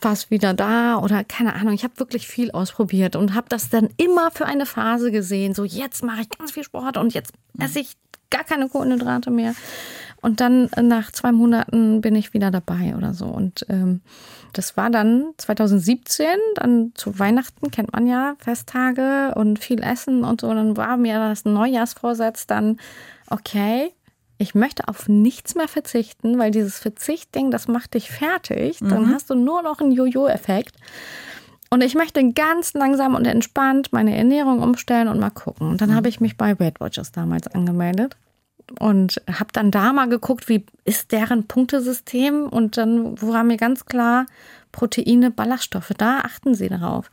war 0.00 0.12
es 0.12 0.30
wieder 0.30 0.54
da 0.54 0.98
oder 0.98 1.24
keine 1.24 1.54
Ahnung. 1.54 1.74
Ich 1.74 1.84
habe 1.84 1.98
wirklich 1.98 2.28
viel 2.28 2.50
ausprobiert 2.50 3.16
und 3.16 3.34
habe 3.34 3.48
das 3.48 3.70
dann 3.70 3.88
immer 3.96 4.30
für 4.30 4.46
eine 4.46 4.66
Phase 4.66 5.10
gesehen. 5.10 5.54
So 5.54 5.64
jetzt 5.64 6.04
mache 6.04 6.22
ich 6.22 6.28
ganz 6.30 6.52
viel 6.52 6.64
Sport 6.64 6.96
und 6.96 7.14
jetzt 7.14 7.32
esse 7.58 7.80
ich 7.80 7.96
gar 8.30 8.44
keine 8.44 8.68
Kohlenhydrate 8.68 9.30
mehr. 9.30 9.54
Und 10.20 10.40
dann 10.40 10.68
nach 10.80 11.12
zwei 11.12 11.32
Monaten 11.32 12.00
bin 12.00 12.16
ich 12.16 12.34
wieder 12.34 12.50
dabei 12.50 12.96
oder 12.96 13.14
so. 13.14 13.26
Und 13.26 13.64
ähm, 13.68 14.00
das 14.52 14.76
war 14.76 14.90
dann 14.90 15.34
2017, 15.36 16.26
dann 16.54 16.92
zu 16.94 17.18
Weihnachten 17.18 17.70
kennt 17.70 17.92
man 17.92 18.06
ja 18.06 18.34
Festtage 18.38 19.34
und 19.34 19.58
viel 19.58 19.82
Essen 19.82 20.24
und 20.24 20.40
so. 20.40 20.48
Und 20.48 20.56
dann 20.56 20.76
war 20.76 20.96
mir 20.96 21.18
das 21.18 21.44
Neujahrsvorsatz 21.44 22.46
dann, 22.46 22.78
okay, 23.30 23.92
ich 24.38 24.54
möchte 24.54 24.86
auf 24.86 25.08
nichts 25.08 25.54
mehr 25.54 25.68
verzichten, 25.68 26.38
weil 26.38 26.50
dieses 26.50 26.78
Verzichtding, 26.78 27.50
das 27.50 27.66
macht 27.66 27.94
dich 27.94 28.10
fertig. 28.10 28.78
Dann 28.80 29.12
hast 29.12 29.30
du 29.30 29.34
nur 29.34 29.62
noch 29.62 29.80
einen 29.80 29.90
Jojo-Effekt. 29.90 30.76
Und 31.70 31.82
ich 31.82 31.94
möchte 31.94 32.32
ganz 32.32 32.72
langsam 32.72 33.14
und 33.14 33.26
entspannt 33.26 33.92
meine 33.92 34.16
Ernährung 34.16 34.62
umstellen 34.62 35.08
und 35.08 35.18
mal 35.18 35.30
gucken. 35.30 35.68
Und 35.68 35.80
dann 35.80 35.94
habe 35.94 36.08
ich 36.08 36.20
mich 36.20 36.36
bei 36.36 36.58
Weight 36.58 36.80
Watchers 36.80 37.10
damals 37.12 37.48
angemeldet 37.48 38.16
und 38.78 39.20
habe 39.28 39.50
dann 39.52 39.70
da 39.70 39.92
mal 39.92 40.08
geguckt, 40.08 40.48
wie 40.48 40.64
ist 40.84 41.12
deren 41.12 41.46
Punktesystem 41.46 42.48
und 42.48 42.76
dann 42.76 43.20
war 43.20 43.44
mir 43.44 43.56
ganz 43.56 43.86
klar 43.86 44.26
Proteine, 44.72 45.30
Ballaststoffe, 45.30 45.92
da 45.96 46.20
achten 46.20 46.54
sie 46.54 46.68
darauf. 46.68 47.10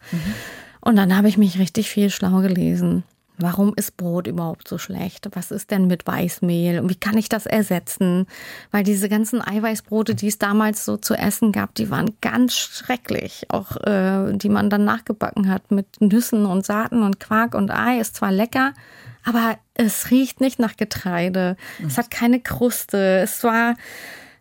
Und 0.82 0.98
dann 0.98 1.16
habe 1.16 1.28
ich 1.30 1.38
mich 1.38 1.58
richtig 1.58 1.90
viel 1.90 2.10
schlau 2.10 2.42
gelesen. 2.42 3.04
Warum 3.38 3.74
ist 3.76 3.98
Brot 3.98 4.28
überhaupt 4.28 4.68
so 4.68 4.78
schlecht? 4.78 5.30
Was 5.34 5.52
ist 5.52 5.72
denn 5.72 5.88
mit 5.88 6.08
Weißmehl? 6.08 6.80
Und 6.80 6.90
wie 6.90 6.96
kann 6.96 7.18
ich 7.18 7.30
das 7.30 7.46
ersetzen? 7.46 8.28
Weil 8.72 8.84
diese 8.84 9.10
ganzen 9.10 9.42
Eiweißbrote, 9.42 10.16
die 10.16 10.28
es 10.28 10.38
damals 10.38 10.86
so 10.86 10.98
zu 10.98 11.16
essen 11.16 11.52
gab, 11.52 11.76
die 11.76 11.90
waren 11.90 12.16
ganz 12.22 12.56
schrecklich. 12.56 13.48
Auch 13.50 13.76
äh, 13.78 14.34
die 14.38 14.50
man 14.50 14.70
dann 14.70 14.86
nachgebacken 14.86 15.50
hat 15.50 15.72
mit 15.72 16.02
Nüssen 16.02 16.46
und 16.46 16.66
Saaten 16.66 17.04
und 17.04 17.20
Quark 17.20 17.56
und 17.56 17.72
Ei, 17.72 18.00
ist 18.00 18.16
zwar 18.16 18.32
lecker, 18.32 18.74
aber 19.24 19.58
es 19.74 20.12
riecht 20.12 20.40
nicht 20.40 20.60
nach 20.60 20.78
Getreide. 20.78 21.58
Es 21.86 21.98
hat 21.98 22.12
keine 22.12 22.40
Kruste. 22.40 23.20
Es 23.20 23.44
war 23.44 23.76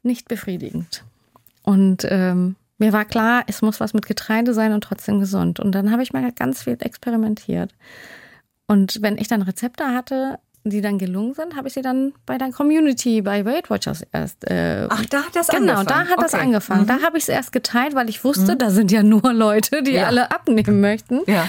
nicht 0.03 0.29
befriedigend. 0.29 1.05
Und 1.63 2.07
ähm, 2.11 2.57
mir 2.79 2.93
war 2.93 3.05
klar, 3.05 3.45
es 3.47 3.63
muss 3.63 3.81
was 3.81 3.95
mit 3.95 4.07
Getreide 4.07 4.53
sein 4.53 4.73
und 4.73 4.85
trotzdem 4.85 5.21
gesund. 5.21 5.59
Und 5.59 5.73
dann 5.73 5.91
habe 5.91 6.03
ich 6.03 6.13
mal 6.13 6.31
ganz 6.33 6.63
viel 6.63 6.77
experimentiert. 6.81 7.75
Und 8.67 9.03
wenn 9.03 9.19
ich 9.19 9.29
dann 9.29 9.43
Rezepte 9.43 9.87
hatte, 9.89 10.39
die 10.67 10.81
dann 10.81 10.97
gelungen 10.99 11.35
sind, 11.35 11.57
habe 11.57 11.69
ich 11.69 11.75
sie 11.75 11.83
dann 11.83 12.15
bei 12.25 12.39
der 12.39 12.51
Community, 12.51 13.21
bei 13.21 13.45
Weight 13.45 13.69
Watchers 13.69 14.03
erst. 14.13 14.51
Äh, 14.51 14.87
Ach, 14.89 15.05
da 15.07 15.19
hat 15.25 15.37
das 15.37 15.49
genau, 15.49 15.75
angefangen. 15.75 15.87
da 15.89 16.11
hat 16.11 16.23
das 16.23 16.33
Okay. 16.33 16.43
Mhm. 16.43 16.49
angefangen. 16.49 16.87
Da 16.87 17.03
habe 17.03 17.19
ich 17.19 17.25
es 17.25 17.29
erst 17.29 17.53
geteilt, 17.53 17.95
weil 17.95 18.09
ich 18.09 18.25
wusste, 18.25 18.57
da 18.57 18.71
sind 18.71 18.91
ja 18.91 19.03
nur 19.03 19.33
Leute, 19.35 19.83
die 19.83 19.93
Ja. 19.93 20.07
alle 20.07 20.31
abnehmen 20.31 20.81
möchten. 20.81 21.21
Ja. 21.27 21.49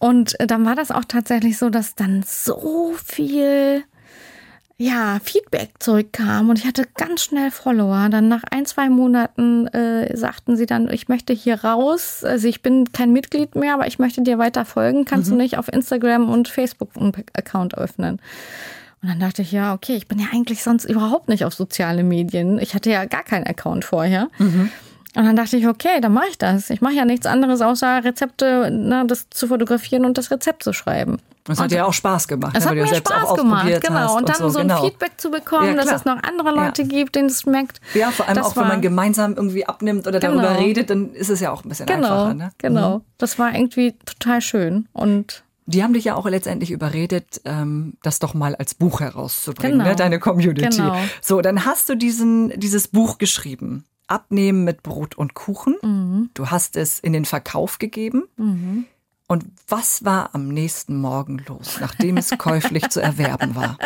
Und 0.00 0.38
äh, 0.40 0.48
dann 0.48 0.64
war 0.66 0.74
das 0.74 0.90
auch 0.90 1.04
tatsächlich 1.06 1.56
so, 1.58 1.70
dass 1.70 1.94
dann 1.94 2.24
so 2.26 2.94
viel 3.04 3.84
ja, 4.82 5.20
Feedback 5.22 5.70
zurückkam 5.78 6.50
und 6.50 6.58
ich 6.58 6.66
hatte 6.66 6.84
ganz 6.96 7.22
schnell 7.22 7.52
Follower. 7.52 8.08
Dann 8.10 8.26
nach 8.28 8.42
ein, 8.50 8.66
zwei 8.66 8.88
Monaten 8.88 9.68
äh, 9.68 10.16
sagten 10.16 10.56
sie 10.56 10.66
dann, 10.66 10.90
ich 10.90 11.08
möchte 11.08 11.32
hier 11.32 11.62
raus. 11.62 12.24
Also 12.24 12.48
ich 12.48 12.62
bin 12.62 12.92
kein 12.92 13.12
Mitglied 13.12 13.54
mehr, 13.54 13.74
aber 13.74 13.86
ich 13.86 14.00
möchte 14.00 14.22
dir 14.22 14.38
weiter 14.38 14.64
folgen. 14.64 15.04
Kannst 15.04 15.30
du 15.30 15.36
nicht 15.36 15.56
auf 15.56 15.72
Instagram 15.72 16.28
und 16.28 16.48
Facebook 16.48 16.90
einen 16.96 17.12
Account 17.34 17.78
öffnen? 17.78 18.18
Und 19.02 19.08
dann 19.08 19.20
dachte 19.20 19.42
ich, 19.42 19.52
ja, 19.52 19.72
okay, 19.72 19.94
ich 19.94 20.08
bin 20.08 20.18
ja 20.18 20.26
eigentlich 20.32 20.64
sonst 20.64 20.84
überhaupt 20.84 21.28
nicht 21.28 21.44
auf 21.44 21.54
soziale 21.54 22.02
Medien. 22.02 22.58
Ich 22.58 22.74
hatte 22.74 22.90
ja 22.90 23.04
gar 23.04 23.22
keinen 23.22 23.46
Account 23.46 23.84
vorher. 23.84 24.30
Und 25.14 25.24
dann 25.24 25.36
dachte 25.36 25.56
ich, 25.56 25.68
okay, 25.68 26.00
dann 26.00 26.12
mache 26.12 26.28
ich 26.30 26.38
das. 26.38 26.70
Ich 26.70 26.80
mache 26.80 26.94
ja 26.94 27.04
nichts 27.04 27.26
anderes, 27.26 27.60
außer 27.60 28.02
Rezepte, 28.02 28.70
ne, 28.72 29.04
das 29.06 29.28
zu 29.30 29.46
fotografieren 29.46 30.04
und 30.04 30.18
das 30.18 30.30
Rezept 30.30 30.64
zu 30.64 30.72
schreiben. 30.72 31.18
Das 31.44 31.58
hat 31.58 31.70
dir 31.72 31.86
auch 31.86 31.92
Spaß 31.92 32.28
gemacht, 32.28 32.56
Es 32.56 32.64
ne, 32.64 32.70
hat 32.70 32.76
mir 32.76 32.86
Spaß 32.86 33.34
gemacht, 33.34 33.80
genau. 33.80 34.16
Und 34.16 34.28
dann 34.28 34.36
so, 34.50 34.58
genau. 34.58 34.76
ein 34.76 34.82
Feedback 34.90 35.12
zu 35.16 35.30
bekommen, 35.30 35.66
Ja, 35.68 35.74
dass 35.74 35.90
es 35.92 36.04
noch 36.04 36.22
andere 36.22 36.50
Leute 36.54 36.82
Ja. 36.82 36.88
gibt, 36.88 37.16
denen 37.16 37.28
es 37.28 37.40
schmeckt. 37.42 37.80
Ja, 37.94 38.10
vor 38.12 38.26
allem 38.28 38.36
Das 38.36 38.46
auch, 38.46 38.56
wenn 38.56 38.68
man 38.68 38.80
gemeinsam 38.80 39.34
irgendwie 39.34 39.66
abnimmt 39.66 40.06
oder 40.06 40.20
Genau. 40.20 40.40
darüber 40.40 40.58
redet, 40.60 40.90
dann 40.90 41.12
ist 41.14 41.30
es 41.30 41.40
ja 41.40 41.50
auch 41.50 41.64
ein 41.64 41.68
bisschen 41.68 41.86
Genau, 41.86 42.06
einfacher. 42.26 42.34
Ne? 42.34 42.52
genau. 42.58 43.02
Das 43.18 43.38
war 43.40 43.54
irgendwie 43.54 43.94
total 44.04 44.40
schön. 44.40 44.88
Und 44.92 45.42
Die 45.66 45.82
haben 45.84 45.92
dich 45.94 46.04
ja 46.04 46.16
auch 46.16 46.26
letztendlich 46.28 46.70
überredet, 46.72 47.40
ähm, 47.44 47.94
das 48.02 48.18
doch 48.18 48.34
mal 48.34 48.54
als 48.56 48.74
Buch 48.74 49.00
herauszubringen, 49.00 49.78
Genau. 49.78 49.90
ne? 49.90 49.96
deine 49.96 50.18
Community. 50.18 50.76
Genau. 50.76 50.96
So, 51.20 51.40
dann 51.40 51.64
hast 51.64 51.88
du 51.88 51.94
diesen, 51.96 52.50
dieses 52.58 52.88
Buch 52.88 53.18
geschrieben. 53.18 53.84
Abnehmen 54.08 54.64
mit 54.64 54.82
Brot 54.82 55.16
und 55.16 55.34
Kuchen. 55.34 55.76
Mhm. 55.80 56.30
Du 56.34 56.48
hast 56.50 56.76
es 56.76 56.98
in 56.98 57.12
den 57.12 57.24
Verkauf 57.24 57.78
gegeben. 57.78 58.24
Und 59.32 59.46
was 59.66 60.04
war 60.04 60.34
am 60.34 60.48
nächsten 60.48 60.94
Morgen 60.94 61.42
los, 61.48 61.78
nachdem 61.80 62.18
es 62.18 62.36
käuflich 62.36 62.90
zu 62.90 63.00
erwerben 63.00 63.54
war? 63.54 63.78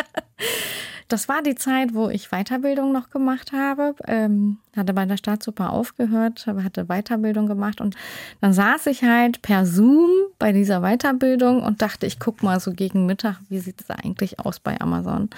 das 1.07 1.29
war 1.29 1.41
die 1.41 1.55
Zeit, 1.55 1.93
wo 1.93 2.09
ich 2.09 2.31
Weiterbildung 2.31 2.91
noch 2.91 3.11
gemacht 3.11 3.53
habe. 3.53 3.95
Ähm, 4.05 4.57
hatte 4.75 4.93
bei 4.93 5.05
der 5.05 5.15
Staatsoper 5.15 5.71
aufgehört, 5.71 6.47
hatte 6.47 6.87
Weiterbildung 6.87 7.47
gemacht. 7.47 7.79
Und 7.79 7.95
dann 8.41 8.51
saß 8.51 8.87
ich 8.87 9.03
halt 9.03 9.41
per 9.41 9.65
Zoom 9.65 10.09
bei 10.37 10.51
dieser 10.51 10.81
Weiterbildung 10.81 11.63
und 11.63 11.81
dachte, 11.81 12.07
ich 12.07 12.19
guck 12.19 12.43
mal 12.43 12.59
so 12.59 12.73
gegen 12.73 13.05
Mittag, 13.05 13.37
wie 13.47 13.59
sieht 13.59 13.79
es 13.79 13.89
eigentlich 13.89 14.41
aus 14.41 14.59
bei 14.59 14.81
Amazon. 14.81 15.29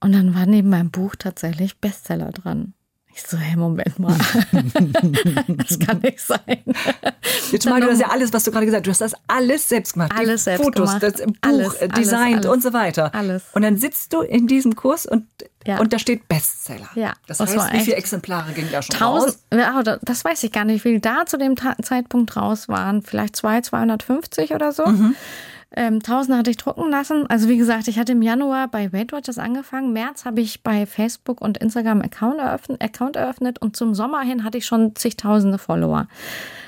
Und 0.00 0.12
dann 0.12 0.34
war 0.34 0.44
neben 0.44 0.68
meinem 0.68 0.90
Buch 0.90 1.16
tatsächlich 1.16 1.78
Bestseller 1.78 2.32
dran. 2.32 2.74
Ich 3.14 3.22
so, 3.22 3.36
hey, 3.36 3.56
Moment 3.56 3.98
mal. 3.98 4.16
das 5.48 5.78
kann 5.78 5.98
nicht 6.00 6.20
sein. 6.20 6.40
Jetzt 7.50 7.66
mal, 7.66 7.80
du 7.80 7.90
hast 7.90 8.00
ja 8.00 8.08
alles, 8.08 8.32
was 8.32 8.44
du 8.44 8.50
gerade 8.50 8.64
gesagt 8.66 8.86
hast, 8.88 9.00
du 9.00 9.04
hast 9.04 9.12
das 9.14 9.20
alles 9.28 9.68
selbst 9.68 9.92
gemacht. 9.94 10.12
Alles 10.16 10.44
selbst 10.44 10.64
Fotos, 10.64 10.88
gemacht. 10.88 11.02
das 11.02 11.12
Buch, 11.26 11.34
Alles, 11.42 11.74
äh, 11.74 11.88
alles, 11.90 11.94
designt 11.94 12.36
alles. 12.36 12.46
und 12.46 12.62
so 12.62 12.72
weiter. 12.72 13.14
Alles. 13.14 13.42
Und 13.52 13.62
dann 13.62 13.76
sitzt 13.76 14.12
du 14.14 14.22
in 14.22 14.46
diesem 14.46 14.74
Kurs 14.76 15.04
und, 15.06 15.26
Ja. 15.66 15.78
und 15.78 15.92
da 15.92 15.98
steht 15.98 16.26
Bestseller. 16.28 16.88
Ja, 16.94 17.12
Das 17.26 17.38
das 17.38 17.54
heißt, 17.56 17.72
wie 17.74 17.80
viele 17.80 17.96
Exemplare 17.96 18.52
ging 18.52 18.68
da 18.72 18.80
schon 18.82 18.96
Tausend, 18.96 19.36
raus? 19.52 19.60
ja, 19.60 19.82
da- 19.82 19.98
das 20.02 20.24
weiß 20.24 20.42
ich 20.44 20.52
gar 20.52 20.64
nicht, 20.64 20.84
wie 20.84 20.90
viel 20.92 21.00
da 21.00 21.26
zu 21.26 21.36
dem 21.36 21.54
Ta 21.54 21.76
Zeitpunkt 21.82 22.34
raus 22.36 22.68
waren. 22.68 23.02
Vielleicht 23.02 23.36
zwei, 23.36 23.60
250 23.60 24.52
oder 24.54 24.72
so. 24.72 24.84
Ähm, 25.74 25.94
1000 25.94 26.36
hatte 26.36 26.50
ich 26.50 26.56
drucken 26.56 26.90
lassen. 26.90 27.26
Also 27.28 27.48
wie 27.48 27.56
gesagt, 27.56 27.88
ich 27.88 27.98
hatte 27.98 28.12
im 28.12 28.22
Januar 28.22 28.68
bei 28.68 28.92
Weight 28.92 29.12
Watchers 29.12 29.38
angefangen. 29.38 29.92
März 29.92 30.24
habe 30.24 30.40
ich 30.40 30.62
bei 30.62 30.86
Facebook 30.86 31.40
und 31.40 31.58
Instagram 31.58 32.02
Account 32.02 32.38
eröffnet, 32.38 32.82
Account 32.82 33.16
eröffnet 33.16 33.60
und 33.60 33.76
zum 33.76 33.94
Sommer 33.94 34.20
hin 34.20 34.44
hatte 34.44 34.58
ich 34.58 34.66
schon 34.66 34.94
zigtausende 34.94 35.58
Follower. 35.58 36.08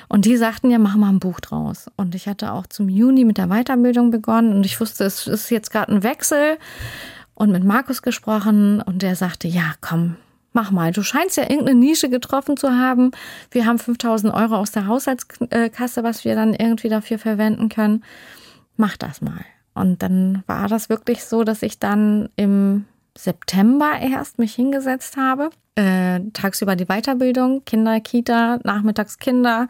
Und 0.07 0.25
die 0.25 0.37
sagten 0.37 0.71
ja, 0.71 0.79
mach 0.79 0.95
mal 0.95 1.09
ein 1.09 1.19
Buch 1.19 1.39
draus. 1.39 1.87
Und 1.95 2.15
ich 2.15 2.27
hatte 2.27 2.51
auch 2.51 2.67
zum 2.67 2.89
Juni 2.89 3.25
mit 3.25 3.37
der 3.37 3.47
Weiterbildung 3.47 4.11
begonnen 4.11 4.53
und 4.53 4.65
ich 4.65 4.79
wusste, 4.79 5.03
es 5.03 5.27
ist 5.27 5.49
jetzt 5.51 5.71
gerade 5.71 5.91
ein 5.91 6.03
Wechsel 6.03 6.57
und 7.35 7.51
mit 7.51 7.63
Markus 7.63 8.01
gesprochen 8.01 8.81
und 8.81 9.01
der 9.01 9.15
sagte, 9.15 9.47
ja, 9.47 9.73
komm, 9.81 10.15
mach 10.53 10.71
mal. 10.71 10.91
Du 10.91 11.03
scheinst 11.03 11.37
ja 11.37 11.43
irgendeine 11.43 11.79
Nische 11.79 12.09
getroffen 12.09 12.57
zu 12.57 12.71
haben. 12.71 13.11
Wir 13.51 13.65
haben 13.65 13.77
5000 13.77 14.33
Euro 14.33 14.55
aus 14.55 14.71
der 14.71 14.87
Haushaltskasse, 14.87 16.03
was 16.03 16.25
wir 16.25 16.33
dann 16.33 16.53
irgendwie 16.55 16.89
dafür 16.89 17.19
verwenden 17.19 17.69
können. 17.69 18.03
Mach 18.77 18.97
das 18.97 19.21
mal. 19.21 19.45
Und 19.73 20.01
dann 20.01 20.43
war 20.47 20.67
das 20.67 20.89
wirklich 20.89 21.23
so, 21.23 21.43
dass 21.43 21.61
ich 21.61 21.79
dann 21.79 22.29
im 22.35 22.85
September 23.17 23.93
erst 23.99 24.39
mich 24.39 24.55
hingesetzt 24.55 25.17
habe. 25.17 25.49
Äh, 25.75 26.21
tagsüber 26.33 26.75
die 26.75 26.85
Weiterbildung, 26.85 27.63
Kinder, 27.65 27.99
Kita, 27.99 28.59
nachmittags 28.63 29.19
Kinder 29.19 29.67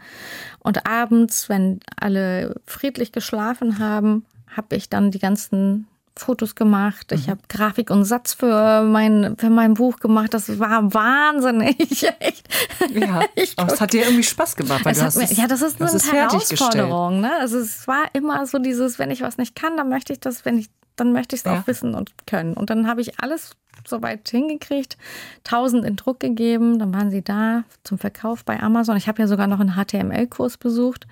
und 0.60 0.86
abends, 0.86 1.48
wenn 1.48 1.80
alle 1.96 2.54
friedlich 2.64 3.10
geschlafen 3.10 3.80
haben, 3.80 4.24
habe 4.56 4.76
ich 4.76 4.88
dann 4.88 5.10
die 5.10 5.18
ganzen 5.18 5.88
Fotos 6.18 6.54
gemacht. 6.54 7.12
Ich 7.12 7.28
habe 7.28 7.40
Grafik 7.48 7.90
und 7.90 8.04
Satz 8.04 8.32
für 8.34 8.82
mein, 8.82 9.36
für 9.38 9.50
mein 9.50 9.74
Buch 9.74 9.98
gemacht. 9.98 10.32
Das 10.34 10.58
war 10.58 10.92
wahnsinnig. 10.94 11.76
Echt. 12.20 12.48
Ja, 12.90 13.20
aber 13.56 13.72
es 13.72 13.80
hat 13.80 13.92
dir 13.92 14.04
irgendwie 14.04 14.22
Spaß 14.22 14.56
gemacht, 14.56 14.84
weil 14.84 14.92
es 14.92 14.98
du 14.98 15.04
hast 15.04 15.16
mir, 15.16 15.30
ja, 15.32 15.46
das 15.46 15.62
ist 15.62 15.80
eine 15.80 15.90
fertiggestellt. 15.90 16.60
Herausforderung. 16.74 17.20
Ne? 17.20 17.30
Also 17.40 17.58
es 17.58 17.86
war 17.86 18.04
immer 18.14 18.46
so 18.46 18.58
dieses, 18.58 18.98
wenn 18.98 19.10
ich 19.10 19.20
was 19.20 19.36
nicht 19.36 19.54
kann, 19.54 19.76
dann 19.76 19.88
möchte 19.88 20.12
ich 20.12 20.20
das, 20.20 20.44
wenn 20.44 20.58
ich, 20.58 20.68
dann 20.96 21.12
möchte 21.12 21.36
ich 21.36 21.42
es 21.42 21.44
Ja. 21.44 21.60
auch 21.60 21.66
wissen 21.66 21.94
und 21.94 22.10
können. 22.26 22.54
Und 22.54 22.70
dann 22.70 22.88
habe 22.88 23.02
ich 23.02 23.20
alles 23.20 23.52
soweit 23.86 24.28
hingekriegt, 24.28 24.96
1000 25.44 25.84
in 25.84 25.96
Druck 25.96 26.18
gegeben, 26.18 26.78
dann 26.78 26.92
waren 26.94 27.10
sie 27.10 27.22
da 27.22 27.62
zum 27.84 27.98
Verkauf 27.98 28.44
bei 28.44 28.58
Amazon. 28.60 28.96
Ich 28.96 29.06
habe 29.06 29.20
ja 29.20 29.28
sogar 29.28 29.46
noch 29.46 29.60
einen 29.60 29.74
HTML-Kurs 29.76 30.56
besucht, 30.56 31.06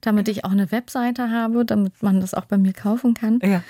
damit 0.00 0.26
ich 0.28 0.44
auch 0.44 0.50
eine 0.50 0.72
Webseite 0.72 1.30
habe, 1.30 1.64
damit 1.64 2.02
man 2.02 2.20
das 2.20 2.32
auch 2.34 2.46
bei 2.46 2.56
mir 2.58 2.72
kaufen 2.72 3.14
kann. 3.14 3.40
Ja. 3.42 3.62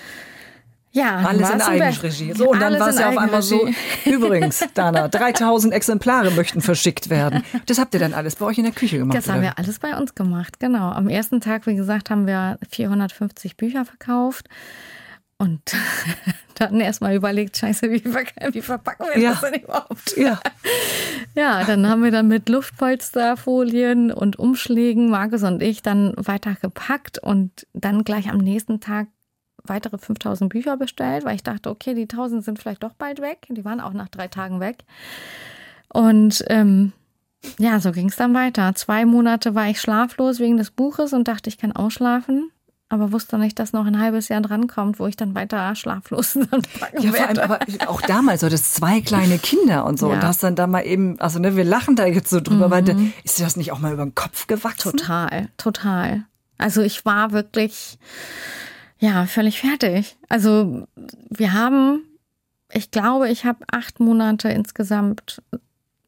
Ja, 0.99 1.19
Alles 1.19 1.51
in 1.51 1.63
Eigenregie. 1.63 2.33
So, 2.35 2.51
und 2.51 2.61
dann 2.61 2.79
war 2.79 2.89
es 2.89 2.99
ja 2.99 3.09
auf 3.09 3.19
einmal 3.19 3.43
so, 3.43 3.69
übrigens, 4.05 4.65
Dana, 4.75 5.09
3000 5.09 5.73
Exemplare 5.73 6.33
möchten 6.33 6.61
verschickt 6.61 7.09
werden. 7.09 7.45
Das 7.67 7.79
habt 7.79 7.95
ihr 7.95 8.01
dann 8.01 8.15
alles 8.15 8.37
bei 8.37 8.47
euch 8.47 8.59
in 8.59 8.65
der 8.65 8.73
Küche 8.73 8.99
gemacht? 8.99 9.17
Das 9.17 9.29
haben 9.29 9.43
wir 9.43 9.59
alles 9.59 9.79
bei 9.79 9.97
uns 9.97 10.15
gemacht, 10.15 10.59
genau. 10.59 10.91
Am 10.91 11.09
ersten 11.09 11.41
Tag, 11.41 11.67
wie 11.67 11.77
gesagt, 11.77 12.11
haben 12.11 12.27
wir 12.27 12.59
450 12.71 13.57
Bücher 13.57 13.85
verkauft. 13.85 14.49
Und 15.41 15.63
dann 16.57 16.81
erstmal 16.81 17.15
überlegt, 17.15 17.57
scheiße, 17.57 17.91
wie, 17.93 18.01
ver 18.01 18.25
wie 18.51 18.61
verpacken 18.61 19.07
wir 19.15 19.23
ja. 19.23 19.31
das 19.31 19.41
denn 19.43 19.61
überhaupt? 19.63 20.17
Ja. 20.17 20.41
ja, 21.37 21.63
dann 21.63 21.89
haben 21.89 22.03
wir 22.03 22.11
dann 22.11 22.27
mit 22.27 22.49
Luftpolsterfolien 22.49 24.11
und 24.11 24.37
Umschlägen, 24.37 25.11
Markus 25.11 25.45
und 25.45 25.63
ich, 25.63 25.83
dann 25.83 26.13
weiter 26.17 26.57
gepackt 26.61 27.21
und 27.21 27.69
dann 27.73 28.03
gleich 28.03 28.29
am 28.29 28.39
nächsten 28.39 28.81
Tag 28.81 29.07
weitere 29.68 29.98
5000 29.98 30.50
Bücher 30.50 30.76
bestellt, 30.76 31.24
weil 31.24 31.37
ich 31.37 31.42
dachte, 31.42 31.70
okay, 31.70 31.94
die 31.94 32.02
1000 32.02 32.44
sind 32.44 32.59
vielleicht 32.59 32.83
doch 32.83 32.94
bald 32.94 33.20
weg. 33.20 33.46
Die 33.48 33.64
waren 33.64 33.81
auch 33.81 33.92
nach 33.92 34.09
drei 34.09 34.28
Tagen 34.28 34.61
weg. 34.61 34.85
Und 35.92 36.44
ähm, 36.48 36.92
ja, 37.59 37.81
so 37.81 37.92
ging 37.92 38.09
es 38.09 38.16
dann 38.16 38.35
weiter. 38.35 38.74
Zwei 38.74 39.04
Monate 39.04 39.54
war 39.54 39.68
ich 39.68 39.81
schlaflos 39.81 40.38
wegen 40.38 40.57
des 40.57 40.70
Buches 40.70 41.12
und 41.12 41.28
dachte, 41.28 41.48
ich 41.48 41.59
kann 41.59 41.72
ausschlafen. 41.72 42.50
Aber 42.90 43.12
wusste 43.12 43.37
nicht, 43.37 43.59
dass 43.59 43.74
noch 43.74 43.85
ein 43.85 44.00
halbes 44.00 44.28
Jahr 44.28 44.40
drankommt, 44.40 44.98
wo 44.98 45.07
ich 45.07 45.14
dann 45.14 45.35
weiter 45.35 45.74
schlaflos 45.74 46.33
dann 46.50 46.62
Ja, 46.98 47.12
vor 47.12 47.28
allem, 47.28 47.38
aber 47.38 47.59
auch 47.87 48.00
damals, 48.00 48.40
so 48.40 48.48
das 48.48 48.72
zwei 48.72 49.02
kleine 49.02 49.38
Kinder 49.38 49.85
und 49.85 49.98
so. 49.98 50.09
Ja. 50.09 50.14
Und 50.14 50.22
hast 50.22 50.42
dann 50.42 50.57
da 50.57 50.66
mal 50.66 50.87
eben, 50.87 51.20
also 51.20 51.38
ne, 51.38 51.54
wir 51.54 51.64
lachen 51.64 51.96
da 51.96 52.07
jetzt 52.07 52.31
so 52.31 52.40
drüber, 52.40 52.68
mhm. 52.68 52.72
aber 52.72 52.96
ist 53.24 53.38
dir 53.38 53.44
das 53.44 53.57
nicht 53.57 53.72
auch 53.72 53.78
mal 53.78 53.92
über 53.92 54.04
den 54.04 54.14
Kopf 54.14 54.46
gewachsen? 54.46 54.96
Total, 54.96 55.48
total. 55.59 56.24
Also 56.57 56.81
ich 56.81 57.04
war 57.04 57.33
wirklich, 57.33 57.98
ja, 58.99 59.27
völlig 59.27 59.61
fertig. 59.61 60.17
Also 60.29 60.87
wir 61.31 61.53
haben, 61.53 62.03
ich 62.73 62.91
glaube, 62.91 63.29
ich 63.29 63.45
habe 63.45 63.65
acht 63.71 64.01
Monate 64.01 64.49
insgesamt 64.49 65.43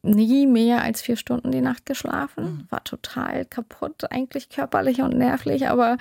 nie 0.03 0.47
mehr 0.47 0.81
als 0.81 1.01
vier 1.01 1.15
Stunden 1.15 1.51
die 1.51 1.61
Nacht 1.61 1.85
geschlafen. 1.85 2.43
Mhm. 2.43 2.67
War 2.69 2.83
total 2.83 3.45
kaputt, 3.45 4.11
eigentlich 4.11 4.49
körperlich 4.49 5.01
und 5.01 5.15
nervlich, 5.15 5.67
aber 5.67 5.97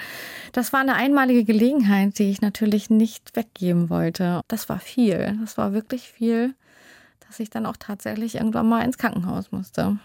das 0.52 0.72
war 0.72 0.80
eine 0.80 0.94
einmalige 0.94 1.44
Gelegenheit, 1.44 2.18
die 2.18 2.30
ich 2.30 2.40
natürlich 2.40 2.90
nicht 2.90 3.36
weggeben 3.36 3.90
wollte. 3.90 4.40
Das 4.48 4.68
war 4.68 4.80
viel. 4.80 5.36
Das 5.40 5.58
war 5.58 5.72
wirklich 5.72 6.08
viel, 6.08 6.54
dass 7.26 7.40
ich 7.40 7.50
dann 7.50 7.66
auch 7.66 7.76
tatsächlich 7.76 8.36
irgendwann 8.36 8.68
mal 8.68 8.84
ins 8.84 8.98
Krankenhaus 8.98 9.52
musste. 9.52 9.98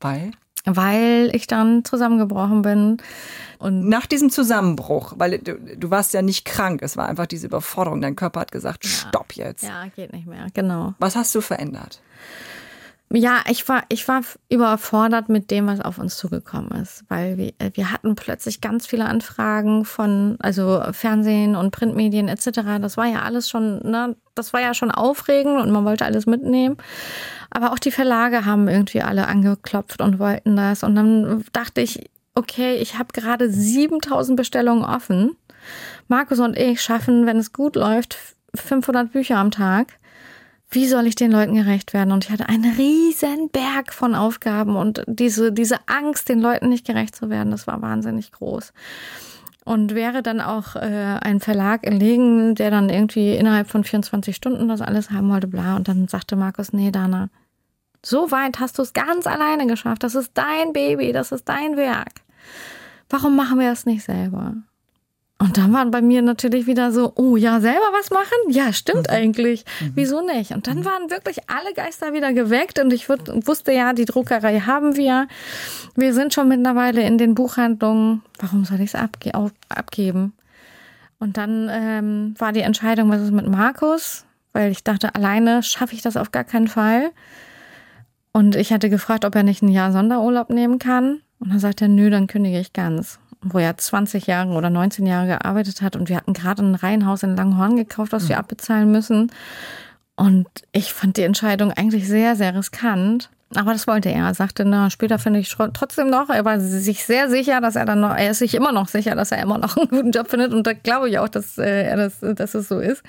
Weil? 0.00 0.32
Weil 0.64 1.30
ich 1.34 1.46
dann 1.46 1.84
zusammengebrochen 1.84 2.62
bin. 2.62 2.96
Und 3.58 3.88
nach 3.88 4.06
diesem 4.06 4.30
Zusammenbruch, 4.30 5.14
weil 5.16 5.38
du, 5.38 5.54
du 5.54 5.90
warst 5.90 6.14
ja 6.14 6.22
nicht 6.22 6.44
krank, 6.44 6.82
es 6.82 6.96
war 6.96 7.08
einfach 7.08 7.26
diese 7.26 7.46
Überforderung. 7.46 8.00
Dein 8.00 8.16
Körper 8.16 8.40
hat 8.40 8.52
gesagt, 8.52 8.84
ja. 8.84 8.90
stopp 8.90 9.34
jetzt. 9.34 9.64
Ja, 9.64 9.86
geht 9.94 10.12
nicht 10.12 10.26
mehr, 10.26 10.46
genau. 10.54 10.94
Was 10.98 11.16
hast 11.16 11.34
du 11.34 11.40
verändert? 11.40 12.00
Ja, 13.12 13.42
ich 13.48 13.68
war, 13.68 13.82
ich 13.88 14.06
war 14.06 14.22
überfordert 14.48 15.28
mit 15.28 15.50
dem, 15.50 15.66
was 15.66 15.80
auf 15.80 15.98
uns 15.98 16.16
zugekommen 16.16 16.70
ist, 16.80 17.04
weil 17.08 17.36
wir, 17.38 17.52
wir 17.74 17.90
hatten 17.90 18.14
plötzlich 18.14 18.60
ganz 18.60 18.86
viele 18.86 19.06
Anfragen 19.06 19.84
von, 19.84 20.36
also 20.38 20.80
Fernsehen 20.92 21.56
und 21.56 21.72
Printmedien 21.72 22.28
etc. 22.28 22.78
Das 22.80 22.96
war 22.96 23.06
ja 23.06 23.22
alles 23.22 23.50
schon, 23.50 23.80
ne, 23.82 24.14
das 24.36 24.52
war 24.52 24.60
ja 24.60 24.74
schon 24.74 24.92
aufregend 24.92 25.60
und 25.60 25.72
man 25.72 25.84
wollte 25.84 26.04
alles 26.04 26.26
mitnehmen. 26.26 26.76
Aber 27.50 27.72
auch 27.72 27.80
die 27.80 27.90
Verlage 27.90 28.44
haben 28.44 28.68
irgendwie 28.68 29.02
alle 29.02 29.26
angeklopft 29.26 30.00
und 30.00 30.20
wollten 30.20 30.54
das. 30.54 30.84
Und 30.84 30.94
dann 30.94 31.44
dachte 31.52 31.80
ich, 31.80 32.08
okay, 32.36 32.76
ich 32.76 32.96
habe 32.96 33.12
gerade 33.12 33.50
7000 33.50 34.36
Bestellungen 34.36 34.84
offen. 34.84 35.36
Markus 36.06 36.38
und 36.38 36.56
ich 36.56 36.80
schaffen, 36.80 37.26
wenn 37.26 37.38
es 37.38 37.52
gut 37.52 37.74
läuft, 37.74 38.16
500 38.54 39.10
Bücher 39.10 39.38
am 39.38 39.50
Tag 39.50 39.99
wie 40.70 40.86
soll 40.86 41.06
ich 41.06 41.16
den 41.16 41.32
Leuten 41.32 41.54
gerecht 41.54 41.92
werden? 41.92 42.12
Und 42.12 42.24
ich 42.24 42.30
hatte 42.30 42.48
einen 42.48 42.74
riesen 42.74 43.50
Berg 43.50 43.92
von 43.92 44.14
Aufgaben 44.14 44.76
und 44.76 45.02
diese, 45.06 45.52
diese 45.52 45.76
Angst, 45.86 46.28
den 46.28 46.40
Leuten 46.40 46.68
nicht 46.68 46.86
gerecht 46.86 47.16
zu 47.16 47.28
werden, 47.28 47.50
das 47.50 47.66
war 47.66 47.82
wahnsinnig 47.82 48.30
groß. 48.30 48.72
Und 49.64 49.94
wäre 49.94 50.22
dann 50.22 50.40
auch 50.40 50.76
äh, 50.76 51.18
ein 51.20 51.40
Verlag 51.40 51.84
erlegen, 51.84 52.54
der 52.54 52.70
dann 52.70 52.88
irgendwie 52.88 53.34
innerhalb 53.34 53.68
von 53.68 53.84
24 53.84 54.34
Stunden 54.34 54.68
das 54.68 54.80
alles 54.80 55.10
haben 55.10 55.28
wollte, 55.28 55.48
bla. 55.48 55.76
Und 55.76 55.88
dann 55.88 56.08
sagte 56.08 56.36
Markus, 56.36 56.72
nee, 56.72 56.90
Dana, 56.90 57.28
so 58.04 58.30
weit 58.30 58.60
hast 58.60 58.78
du 58.78 58.82
es 58.82 58.92
ganz 58.92 59.26
alleine 59.26 59.66
geschafft. 59.66 60.02
Das 60.02 60.14
ist 60.14 60.32
dein 60.34 60.72
Baby, 60.72 61.12
das 61.12 61.32
ist 61.32 61.48
dein 61.48 61.76
Werk. 61.76 62.12
Warum 63.08 63.36
machen 63.36 63.58
wir 63.58 63.70
das 63.70 63.86
nicht 63.86 64.04
selber? 64.04 64.54
Und 65.40 65.56
dann 65.56 65.72
waren 65.72 65.90
bei 65.90 66.02
mir 66.02 66.20
natürlich 66.20 66.66
wieder 66.66 66.92
so, 66.92 67.14
oh 67.16 67.34
ja, 67.34 67.60
selber 67.60 67.86
was 67.98 68.10
machen? 68.10 68.50
Ja, 68.50 68.74
stimmt 68.74 69.08
mhm. 69.08 69.14
eigentlich. 69.14 69.64
Mhm. 69.80 69.92
Wieso 69.94 70.20
nicht? 70.20 70.50
Und 70.50 70.66
dann 70.66 70.80
mhm. 70.80 70.84
waren 70.84 71.10
wirklich 71.10 71.38
alle 71.48 71.72
Geister 71.72 72.12
wieder 72.12 72.34
geweckt 72.34 72.78
und 72.78 72.92
ich 72.92 73.08
wusste 73.08 73.72
ja, 73.72 73.94
die 73.94 74.04
Druckerei 74.04 74.60
haben 74.60 74.96
wir. 74.96 75.28
Wir 75.96 76.12
sind 76.12 76.34
schon 76.34 76.48
mittlerweile 76.48 77.00
in 77.00 77.16
den 77.16 77.34
Buchhandlungen. 77.34 78.22
Warum 78.38 78.66
soll 78.66 78.80
ich 78.80 78.92
es 78.92 78.94
abge 78.94 79.32
abgeben? 79.70 80.34
Und 81.18 81.38
dann 81.38 81.70
ähm, 81.72 82.34
war 82.38 82.52
die 82.52 82.60
Entscheidung, 82.60 83.10
was 83.10 83.22
ist 83.22 83.32
mit 83.32 83.48
Markus? 83.48 84.26
Weil 84.52 84.70
ich 84.70 84.84
dachte, 84.84 85.14
alleine 85.14 85.62
schaffe 85.62 85.94
ich 85.94 86.02
das 86.02 86.18
auf 86.18 86.32
gar 86.32 86.44
keinen 86.44 86.68
Fall. 86.68 87.12
Und 88.32 88.56
ich 88.56 88.74
hatte 88.74 88.90
gefragt, 88.90 89.24
ob 89.24 89.34
er 89.34 89.42
nicht 89.42 89.62
ein 89.62 89.68
Jahr 89.68 89.90
Sonderurlaub 89.90 90.50
nehmen 90.50 90.78
kann. 90.78 91.22
Und 91.38 91.50
dann 91.50 91.60
sagt 91.60 91.80
er, 91.80 91.88
nö, 91.88 92.10
dann 92.10 92.26
kündige 92.26 92.60
ich 92.60 92.74
ganz 92.74 93.18
wo 93.42 93.58
er 93.58 93.76
20 93.76 94.26
Jahre 94.26 94.50
oder 94.52 94.70
19 94.70 95.06
Jahre 95.06 95.26
gearbeitet 95.26 95.82
hat 95.82 95.96
und 95.96 96.08
wir 96.08 96.16
hatten 96.16 96.34
gerade 96.34 96.62
ein 96.62 96.74
Reihenhaus 96.74 97.22
in 97.22 97.36
Langhorn 97.36 97.76
gekauft, 97.76 98.12
was 98.12 98.28
wir 98.28 98.36
mhm. 98.36 98.40
abbezahlen 98.40 98.90
müssen. 98.90 99.30
Und 100.16 100.48
ich 100.72 100.92
fand 100.92 101.16
die 101.16 101.22
Entscheidung 101.22 101.72
eigentlich 101.72 102.06
sehr, 102.06 102.36
sehr 102.36 102.54
riskant. 102.54 103.30
Aber 103.56 103.72
das 103.72 103.86
wollte 103.86 104.10
er. 104.10 104.26
Er 104.26 104.34
sagte, 104.34 104.64
na, 104.64 104.90
später 104.90 105.18
finde 105.18 105.40
ich 105.40 105.48
trotzdem 105.48 106.08
noch. 106.08 106.28
Er 106.28 106.44
war 106.44 106.60
sich 106.60 107.04
sehr 107.04 107.28
sicher, 107.28 107.60
dass 107.60 107.74
er 107.74 107.84
dann 107.84 108.00
noch, 108.00 108.14
er 108.14 108.30
ist 108.30 108.38
sich 108.38 108.54
immer 108.54 108.70
noch 108.70 108.86
sicher, 108.86 109.16
dass 109.16 109.32
er 109.32 109.42
immer 109.42 109.58
noch 109.58 109.76
einen 109.76 109.88
guten 109.88 110.12
Job 110.12 110.28
findet. 110.28 110.52
Und 110.52 110.66
da 110.66 110.72
glaube 110.72 111.08
ich 111.08 111.18
auch, 111.18 111.28
dass 111.28 111.58
äh, 111.58 111.84
er 111.84 111.96
das, 111.96 112.20
dass 112.20 112.54
es 112.54 112.68
so 112.68 112.78
ist. 112.78 113.02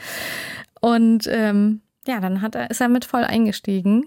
Und 0.80 1.28
ähm, 1.30 1.82
ja, 2.08 2.20
dann 2.20 2.42
hat 2.42 2.56
er, 2.56 2.72
ist 2.72 2.82
er 2.82 2.90
mit 2.90 3.06
voll 3.06 3.24
eingestiegen 3.24 4.06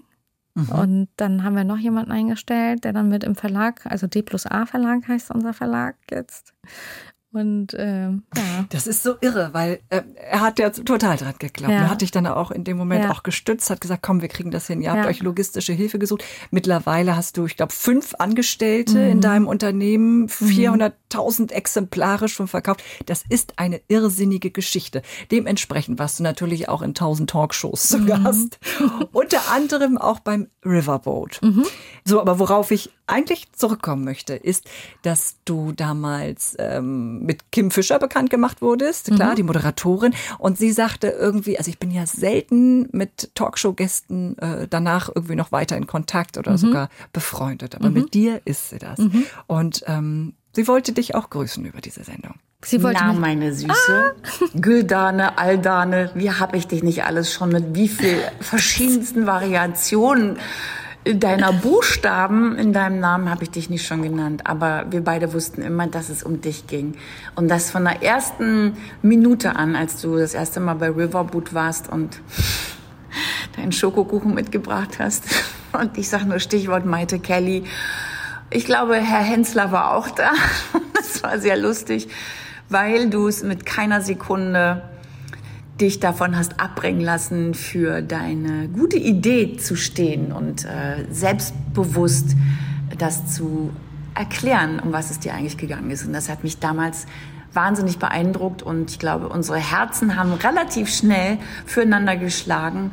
Mhm. 0.55 0.69
Und 0.69 1.07
dann 1.17 1.43
haben 1.43 1.55
wir 1.55 1.65
noch 1.65 1.77
jemanden 1.77 2.11
eingestellt, 2.11 2.83
der 2.83 2.93
dann 2.93 3.09
mit 3.09 3.23
im 3.23 3.35
Verlag, 3.35 3.85
also 3.85 4.07
D 4.07 4.21
plus 4.21 4.45
A 4.45 4.65
Verlag 4.65 5.07
heißt 5.07 5.31
unser 5.31 5.53
Verlag 5.53 5.95
jetzt. 6.09 6.53
Und 7.35 7.73
äh, 7.73 8.11
ja. 8.11 8.21
Das 8.69 8.87
ist 8.87 9.03
so 9.03 9.15
irre, 9.19 9.49
weil 9.51 9.81
äh, 9.89 10.03
er 10.15 10.39
hat 10.39 10.57
ja 10.57 10.69
total 10.69 11.17
dran 11.17 11.33
geklappt. 11.37 11.73
Ja. 11.73 11.79
Er 11.79 11.89
hat 11.89 11.99
dich 12.01 12.11
dann 12.11 12.25
auch 12.27 12.49
in 12.49 12.63
dem 12.63 12.77
Moment 12.77 13.03
ja. 13.03 13.11
auch 13.11 13.23
gestützt, 13.23 13.69
hat 13.69 13.81
gesagt, 13.81 14.03
komm, 14.03 14.21
wir 14.21 14.29
kriegen 14.29 14.51
das 14.51 14.67
hin. 14.67 14.81
Ihr 14.81 14.91
habt 14.91 15.03
ja. 15.03 15.09
euch 15.09 15.21
logistische 15.21 15.73
Hilfe 15.73 15.99
gesucht. 15.99 16.23
Mittlerweile 16.49 17.17
hast 17.17 17.35
du, 17.35 17.45
ich 17.45 17.57
glaube, 17.57 17.73
fünf 17.73 18.15
Angestellte 18.19 18.99
mhm. 18.99 19.11
in 19.11 19.21
deinem 19.21 19.47
Unternehmen, 19.47 20.29
400 20.29 20.95
5000 21.15 21.51
Exemplare 21.51 22.27
schon 22.27 22.47
verkauft. 22.47 22.83
Das 23.05 23.23
ist 23.27 23.57
eine 23.57 23.81
irrsinnige 23.87 24.51
Geschichte. 24.51 25.01
Dementsprechend 25.31 25.99
warst 25.99 26.19
du 26.19 26.23
natürlich 26.23 26.69
auch 26.69 26.81
in 26.81 26.89
1000 26.89 27.29
Talkshows 27.29 27.87
zu 27.87 27.99
mhm. 27.99 28.07
Gast. 28.07 28.59
Unter 29.11 29.51
anderem 29.51 29.97
auch 29.97 30.19
beim 30.19 30.47
Riverboat. 30.65 31.39
Mhm. 31.41 31.63
So, 32.03 32.19
aber 32.19 32.39
worauf 32.39 32.71
ich 32.71 32.91
eigentlich 33.07 33.51
zurückkommen 33.53 34.03
möchte, 34.03 34.33
ist, 34.33 34.67
dass 35.03 35.37
du 35.45 35.71
damals 35.71 36.55
ähm, 36.59 37.19
mit 37.23 37.51
Kim 37.51 37.69
Fischer 37.69 37.99
bekannt 37.99 38.29
gemacht 38.29 38.61
wurdest, 38.61 39.05
klar, 39.05 39.31
mhm. 39.31 39.35
die 39.35 39.43
Moderatorin. 39.43 40.13
Und 40.39 40.57
sie 40.57 40.71
sagte 40.71 41.07
irgendwie, 41.09 41.57
also 41.57 41.69
ich 41.69 41.77
bin 41.77 41.91
ja 41.91 42.05
selten 42.07 42.89
mit 42.91 43.31
Talkshow-Gästen 43.35 44.37
äh, 44.39 44.67
danach 44.67 45.09
irgendwie 45.13 45.35
noch 45.35 45.51
weiter 45.51 45.77
in 45.77 45.87
Kontakt 45.87 46.37
oder 46.37 46.53
mhm. 46.53 46.57
sogar 46.57 46.89
befreundet, 47.13 47.75
aber 47.75 47.89
mhm. 47.89 47.93
mit 47.93 48.13
dir 48.13 48.41
ist 48.45 48.69
sie 48.69 48.79
das. 48.79 48.99
Mhm. 48.99 49.25
Und 49.47 49.83
ähm, 49.87 50.33
sie 50.55 50.67
wollte 50.67 50.91
dich 50.93 51.15
auch 51.15 51.29
grüßen 51.29 51.65
über 51.65 51.81
diese 51.81 52.03
Sendung. 52.03 52.35
Sie 52.63 52.81
wollte 52.81 53.03
Na, 53.05 53.13
meine 53.13 53.53
Süße. 53.53 53.71
Ah. 53.71 54.45
Güldane, 54.59 55.37
Aldane, 55.37 56.09
wie 56.15 56.31
habe 56.31 56.57
ich 56.57 56.67
dich 56.67 56.81
nicht 56.81 57.03
alles 57.03 57.31
schon 57.31 57.49
mit 57.49 57.75
wie 57.75 57.87
viel 57.87 58.17
verschiedensten 58.39 59.27
Variationen 59.27 60.37
deiner 61.13 61.53
Buchstaben 61.53 62.57
in 62.57 62.73
deinem 62.73 62.99
Namen 62.99 63.29
habe 63.29 63.43
ich 63.43 63.51
dich 63.51 63.69
nicht 63.69 63.85
schon 63.85 64.01
genannt, 64.01 64.41
aber 64.45 64.85
wir 64.89 65.03
beide 65.03 65.33
wussten 65.33 65.61
immer, 65.61 65.85
dass 65.87 66.09
es 66.09 66.23
um 66.23 66.41
dich 66.41 66.65
ging. 66.65 66.95
Und 67.35 67.47
das 67.47 67.69
von 67.69 67.83
der 67.83 68.01
ersten 68.01 68.75
Minute 69.03 69.55
an, 69.55 69.75
als 69.75 70.01
du 70.01 70.17
das 70.17 70.33
erste 70.33 70.59
Mal 70.59 70.75
bei 70.75 70.89
Riverboot 70.89 71.53
warst 71.53 71.89
und 71.89 72.19
deinen 73.55 73.71
Schokokuchen 73.71 74.33
mitgebracht 74.33 74.97
hast. 74.99 75.25
Und 75.73 75.97
ich 75.97 76.09
sage 76.09 76.25
nur 76.25 76.39
Stichwort 76.39 76.85
Maite 76.85 77.19
Kelly. 77.19 77.65
Ich 78.51 78.65
glaube, 78.65 78.95
Herr 78.95 79.23
Hensler 79.23 79.71
war 79.71 79.95
auch 79.95 80.09
da. 80.09 80.31
Das 80.95 81.23
war 81.23 81.39
sehr 81.39 81.55
lustig, 81.55 82.07
weil 82.67 83.09
du 83.09 83.27
es 83.27 83.43
mit 83.43 83.65
keiner 83.65 84.01
Sekunde 84.01 84.81
dich 85.79 85.99
davon 85.99 86.35
hast 86.35 86.59
abbringen 86.59 87.01
lassen, 87.01 87.53
für 87.53 88.01
deine 88.01 88.67
gute 88.69 88.97
Idee 88.97 89.57
zu 89.57 89.75
stehen 89.75 90.31
und 90.31 90.65
äh, 90.65 91.05
selbstbewusst 91.11 92.35
das 92.97 93.33
zu 93.33 93.71
erklären, 94.15 94.79
um 94.79 94.93
was 94.93 95.11
es 95.11 95.19
dir 95.19 95.33
eigentlich 95.33 95.57
gegangen 95.57 95.91
ist. 95.91 96.05
Und 96.05 96.13
das 96.13 96.27
hat 96.27 96.43
mich 96.43 96.59
damals 96.59 97.05
wahnsinnig 97.53 97.99
beeindruckt 97.99 98.63
und 98.63 98.91
ich 98.91 98.99
glaube, 98.99 99.29
unsere 99.29 99.59
Herzen 99.59 100.15
haben 100.15 100.33
relativ 100.33 100.89
schnell 100.89 101.37
füreinander 101.65 102.15
geschlagen. 102.15 102.91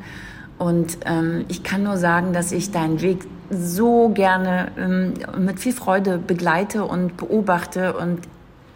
Und 0.58 0.98
ähm, 1.06 1.44
ich 1.48 1.62
kann 1.62 1.82
nur 1.82 1.96
sagen, 1.96 2.32
dass 2.32 2.52
ich 2.52 2.70
deinen 2.70 3.00
Weg 3.00 3.26
so 3.52 4.08
gerne 4.08 4.72
ähm, 4.76 5.14
mit 5.38 5.60
viel 5.60 5.72
Freude 5.72 6.18
begleite 6.18 6.84
und 6.84 7.16
beobachte 7.16 7.94
und 7.94 8.26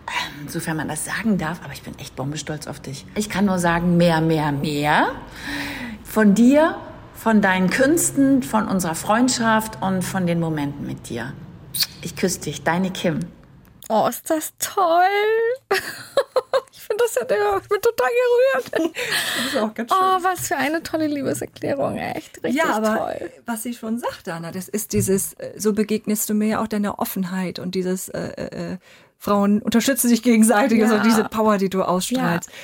ähm, 0.08 0.48
sofern 0.48 0.76
man 0.76 0.88
das 0.88 1.04
sagen 1.04 1.38
darf, 1.38 1.60
aber 1.64 1.72
ich 1.72 1.82
bin 1.82 1.98
echt 1.98 2.14
bombestolz 2.14 2.66
auf 2.66 2.80
dich. 2.80 3.06
Ich 3.14 3.28
kann 3.28 3.46
nur 3.46 3.58
sagen, 3.58 3.96
mehr, 3.96 4.20
mehr, 4.20 4.52
mehr 4.52 5.08
von 6.04 6.34
dir, 6.34 6.76
von 7.14 7.40
deinen 7.40 7.70
Künsten, 7.70 8.42
von 8.42 8.68
unserer 8.68 8.94
Freundschaft 8.94 9.82
und 9.82 10.02
von 10.02 10.26
den 10.26 10.40
Momenten 10.40 10.86
mit 10.86 11.08
dir. 11.08 11.32
Ich 12.02 12.16
küsse 12.16 12.40
dich, 12.40 12.62
deine 12.62 12.90
Kim. 12.90 13.20
Oh, 13.88 14.06
ist 14.08 14.30
das 14.30 14.52
toll. 14.58 15.04
ja, 17.20 17.58
ich 17.60 17.68
bin 17.68 17.80
total 17.80 18.08
gerührt. 18.08 18.92
Das 19.36 19.54
ist 19.54 19.56
auch 19.56 19.74
ganz 19.74 19.90
schön. 19.90 19.98
Oh, 20.00 20.18
was 20.22 20.48
für 20.48 20.56
eine 20.56 20.82
tolle 20.82 21.06
Liebeserklärung, 21.06 21.96
echt. 21.98 22.42
Richtig 22.42 22.54
ja, 22.54 22.74
aber 22.74 22.96
toll. 22.96 23.30
was 23.44 23.62
sie 23.62 23.74
schon 23.74 23.98
sagt, 23.98 24.28
Anna, 24.28 24.50
das 24.50 24.68
ist 24.68 24.92
dieses, 24.92 25.34
äh, 25.34 25.52
so 25.56 25.72
begegnest 25.72 26.28
du 26.28 26.34
mir 26.34 26.48
ja 26.48 26.62
auch 26.62 26.68
deine 26.68 26.98
Offenheit 26.98 27.58
und 27.58 27.74
dieses, 27.74 28.08
äh, 28.08 28.32
äh, 28.36 28.72
äh 28.72 28.78
Frauen 29.18 29.62
unterstützen 29.62 30.08
sich 30.08 30.22
gegenseitig, 30.22 30.78
ja. 30.78 30.90
also 30.90 31.02
diese 31.02 31.24
Power, 31.24 31.58
die 31.58 31.70
du 31.70 31.82
ausstrahlst. 31.82 32.50
Ja. 32.50 32.54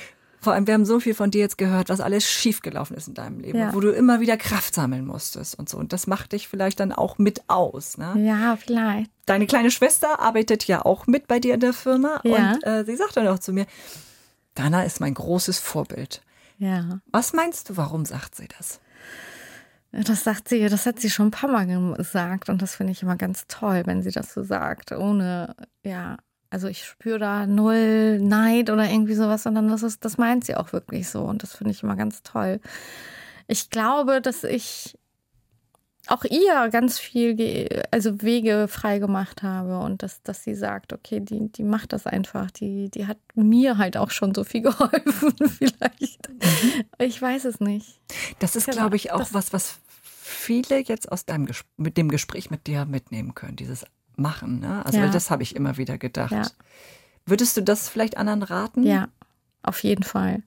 Vor 0.42 0.54
allem, 0.54 0.66
wir 0.66 0.74
haben 0.74 0.84
so 0.84 0.98
viel 0.98 1.14
von 1.14 1.30
dir 1.30 1.40
jetzt 1.40 1.56
gehört, 1.56 1.88
was 1.88 2.00
alles 2.00 2.28
schiefgelaufen 2.28 2.96
ist 2.96 3.06
in 3.06 3.14
deinem 3.14 3.38
Leben, 3.38 3.58
ja. 3.58 3.72
wo 3.72 3.78
du 3.78 3.90
immer 3.90 4.18
wieder 4.18 4.36
Kraft 4.36 4.74
sammeln 4.74 5.06
musstest 5.06 5.56
und 5.56 5.68
so. 5.68 5.78
Und 5.78 5.92
das 5.92 6.08
macht 6.08 6.32
dich 6.32 6.48
vielleicht 6.48 6.80
dann 6.80 6.90
auch 6.90 7.16
mit 7.16 7.42
aus. 7.46 7.96
Ne? 7.96 8.14
Ja, 8.26 8.56
vielleicht. 8.56 9.08
Deine 9.26 9.46
kleine 9.46 9.70
Schwester 9.70 10.18
arbeitet 10.18 10.66
ja 10.66 10.84
auch 10.84 11.06
mit 11.06 11.28
bei 11.28 11.38
dir 11.38 11.54
in 11.54 11.60
der 11.60 11.72
Firma 11.72 12.20
ja. 12.24 12.54
und 12.54 12.66
äh, 12.66 12.84
sie 12.84 12.96
sagt 12.96 13.16
dann 13.16 13.28
auch 13.28 13.38
zu 13.38 13.52
mir, 13.52 13.66
Dana 14.54 14.84
ist 14.84 15.00
mein 15.00 15.14
großes 15.14 15.58
Vorbild. 15.58 16.22
Ja. 16.58 17.00
Was 17.10 17.32
meinst 17.32 17.70
du, 17.70 17.76
warum 17.76 18.04
sagt 18.04 18.34
sie 18.34 18.48
das? 18.58 18.80
Das 19.92 20.24
sagt 20.24 20.48
sie, 20.48 20.68
das 20.68 20.86
hat 20.86 21.00
sie 21.00 21.10
schon 21.10 21.28
ein 21.28 21.32
paar 21.32 21.50
Mal 21.50 21.66
gesagt 21.96 22.48
und 22.48 22.62
das 22.62 22.74
finde 22.74 22.92
ich 22.92 23.02
immer 23.02 23.16
ganz 23.16 23.46
toll, 23.46 23.82
wenn 23.84 24.02
sie 24.02 24.10
das 24.10 24.32
so 24.32 24.42
sagt, 24.42 24.92
ohne 24.92 25.54
ja 25.84 26.16
also 26.52 26.68
ich 26.68 26.84
spüre 26.84 27.18
da 27.18 27.46
null 27.46 28.18
Neid 28.18 28.68
oder 28.68 28.84
irgendwie 28.84 29.14
sowas, 29.14 29.42
sondern 29.42 29.68
das 29.68 29.82
ist, 29.82 30.04
das 30.04 30.18
meint 30.18 30.44
sie 30.44 30.54
auch 30.54 30.74
wirklich 30.74 31.08
so. 31.08 31.22
Und 31.22 31.42
das 31.42 31.54
finde 31.56 31.70
ich 31.70 31.82
immer 31.82 31.96
ganz 31.96 32.22
toll. 32.22 32.60
Ich 33.46 33.70
glaube, 33.70 34.20
dass 34.20 34.44
ich 34.44 34.98
auch 36.08 36.24
ihr 36.24 36.68
ganz 36.70 36.98
viel, 36.98 37.84
also 37.90 38.22
Wege 38.22 38.66
frei 38.68 38.98
gemacht 38.98 39.42
habe 39.42 39.78
und 39.78 40.02
dass, 40.02 40.22
dass 40.22 40.42
sie 40.42 40.54
sagt, 40.54 40.92
okay, 40.92 41.20
die, 41.20 41.50
die 41.52 41.62
macht 41.62 41.92
das 41.92 42.06
einfach. 42.06 42.50
Die, 42.50 42.90
die 42.90 43.06
hat 43.06 43.18
mir 43.34 43.78
halt 43.78 43.96
auch 43.96 44.10
schon 44.10 44.34
so 44.34 44.42
viel 44.44 44.62
geholfen, 44.62 45.34
vielleicht. 45.58 46.28
Mhm. 46.28 46.84
Ich 46.98 47.20
weiß 47.20 47.44
es 47.44 47.60
nicht. 47.60 48.00
Das 48.40 48.56
ist, 48.56 48.68
glaube 48.68 48.96
ich, 48.96 49.12
auch 49.12 49.28
was, 49.32 49.52
was 49.52 49.78
viele 49.96 50.80
jetzt 50.80 51.10
aus 51.10 51.24
deinem 51.24 51.48
mit 51.76 51.96
dem 51.96 52.08
Gespräch 52.08 52.50
mit 52.50 52.66
dir 52.66 52.84
mitnehmen 52.84 53.34
können. 53.34 53.56
Dieses 53.56 53.84
machen. 54.16 54.60
Ne? 54.60 54.84
Also 54.84 54.98
ja. 54.98 55.08
das 55.08 55.30
habe 55.30 55.42
ich 55.42 55.56
immer 55.56 55.76
wieder 55.76 55.98
gedacht. 55.98 56.32
Ja. 56.32 56.46
Würdest 57.26 57.56
du 57.56 57.62
das 57.62 57.88
vielleicht 57.88 58.16
anderen 58.16 58.42
raten? 58.42 58.82
Ja, 58.82 59.08
auf 59.62 59.82
jeden 59.82 60.02
Fall. 60.02 60.42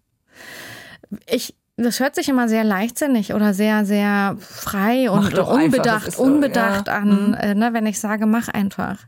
Ich, 1.27 1.55
das 1.77 1.99
hört 1.99 2.15
sich 2.15 2.29
immer 2.29 2.47
sehr 2.47 2.63
leichtsinnig 2.63 3.33
oder 3.33 3.53
sehr, 3.53 3.85
sehr 3.85 4.37
frei 4.39 5.09
und 5.09 5.37
unbedacht, 5.37 6.13
so, 6.13 6.23
unbedacht 6.23 6.87
ja. 6.87 6.93
an, 6.93 7.29
mhm. 7.29 7.33
Äh, 7.33 7.55
ne, 7.55 7.73
wenn 7.73 7.85
ich 7.85 7.99
sage, 7.99 8.25
mach 8.25 8.47
einfach. 8.47 8.99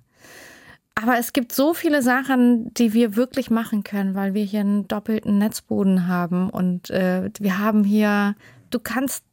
Aber 0.95 1.17
es 1.17 1.31
gibt 1.31 1.53
so 1.53 1.73
viele 1.73 2.01
Sachen, 2.01 2.73
die 2.73 2.93
wir 2.93 3.15
wirklich 3.15 3.51
machen 3.51 3.83
können, 3.83 4.15
weil 4.15 4.33
wir 4.33 4.43
hier 4.43 4.61
einen 4.61 4.87
doppelten 4.87 5.37
Netzboden 5.37 6.07
haben 6.07 6.49
und 6.49 6.89
äh, 6.89 7.29
wir 7.39 7.59
haben 7.59 7.83
hier, 7.83 8.35
du 8.71 8.79
kannst 8.79 9.23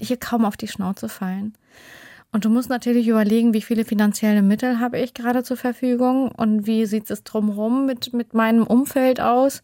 hier 0.00 0.18
kaum 0.18 0.44
auf 0.44 0.56
die 0.56 0.68
Schnauze 0.68 1.08
fallen. 1.08 1.54
Und 2.30 2.44
du 2.44 2.50
musst 2.50 2.68
natürlich 2.68 3.06
überlegen, 3.06 3.54
wie 3.54 3.62
viele 3.62 3.84
finanzielle 3.84 4.42
Mittel 4.42 4.80
habe 4.80 4.98
ich 4.98 5.14
gerade 5.14 5.44
zur 5.44 5.56
Verfügung 5.56 6.30
und 6.32 6.66
wie 6.66 6.84
sieht 6.84 7.08
es 7.10 7.22
drumherum 7.22 7.86
mit, 7.86 8.12
mit 8.12 8.34
meinem 8.34 8.66
Umfeld 8.66 9.20
aus 9.20 9.62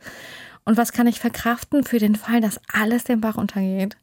und 0.70 0.76
was 0.76 0.92
kann 0.92 1.08
ich 1.08 1.18
verkraften 1.18 1.82
für 1.82 1.98
den 1.98 2.14
Fall, 2.14 2.40
dass 2.40 2.60
alles 2.72 3.02
den 3.02 3.20
Bach 3.20 3.36
untergeht. 3.36 3.96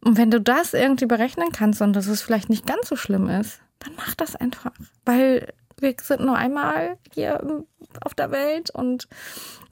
Und 0.00 0.16
wenn 0.16 0.30
du 0.30 0.40
das 0.40 0.72
irgendwie 0.72 1.06
berechnen 1.06 1.48
kannst 1.50 1.82
und 1.82 1.92
dass 1.92 2.06
es 2.06 2.22
vielleicht 2.22 2.48
nicht 2.48 2.68
ganz 2.68 2.88
so 2.88 2.94
schlimm 2.94 3.28
ist, 3.28 3.60
dann 3.80 3.94
mach 3.96 4.14
das 4.14 4.36
einfach. 4.36 4.70
Weil 5.04 5.52
wir 5.84 5.94
sind 6.02 6.22
nur 6.22 6.36
einmal 6.36 6.96
hier 7.14 7.64
auf 8.00 8.14
der 8.14 8.30
Welt 8.30 8.70
und 8.70 9.06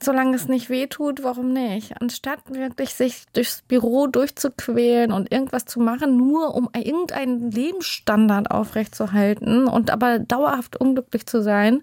solange 0.01 0.35
es 0.35 0.47
nicht 0.47 0.69
wehtut, 0.69 1.23
warum 1.23 1.51
nicht? 1.51 2.01
Anstatt 2.01 2.39
wirklich 2.49 2.93
sich 2.93 3.25
durchs 3.33 3.61
Büro 3.61 4.07
durchzuquälen 4.07 5.11
und 5.11 5.31
irgendwas 5.31 5.65
zu 5.65 5.79
machen, 5.79 6.17
nur 6.17 6.55
um 6.55 6.69
irgendeinen 6.73 7.51
Lebensstandard 7.51 8.51
aufrechtzuerhalten 8.51 9.67
und 9.67 9.91
aber 9.91 10.19
dauerhaft 10.19 10.77
unglücklich 10.77 11.25
zu 11.25 11.41
sein, 11.41 11.81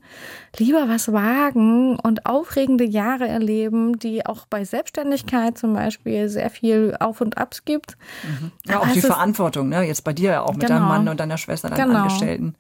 lieber 0.57 0.89
was 0.89 1.13
wagen 1.13 1.99
und 1.99 2.27
aufregende 2.27 2.85
Jahre 2.85 3.29
erleben, 3.29 3.99
die 3.99 4.25
auch 4.27 4.47
bei 4.47 4.65
Selbstständigkeit 4.65 5.59
zum 5.59 5.75
Beispiel 5.75 6.29
sehr 6.29 6.51
viel 6.51 6.97
Auf 7.01 7.21
und 7.21 7.39
Abs 7.39 7.65
gibt. 7.65 7.97
Mhm. 8.23 8.53
Ja, 8.67 8.81
auch 8.81 8.89
die 8.89 9.01
Verantwortung, 9.01 9.69
ne? 9.69 9.83
Jetzt 9.83 10.05
bei 10.05 10.13
dir 10.13 10.45
auch 10.45 10.53
mit 10.53 10.61
genau. 10.61 10.75
deinem 10.75 10.89
Mann 10.89 11.09
und 11.09 11.21
deiner 11.21 11.39
Schwester, 11.39 11.71
deinen 11.71 11.89
genau. 11.89 12.01
Angestellten 12.01 12.55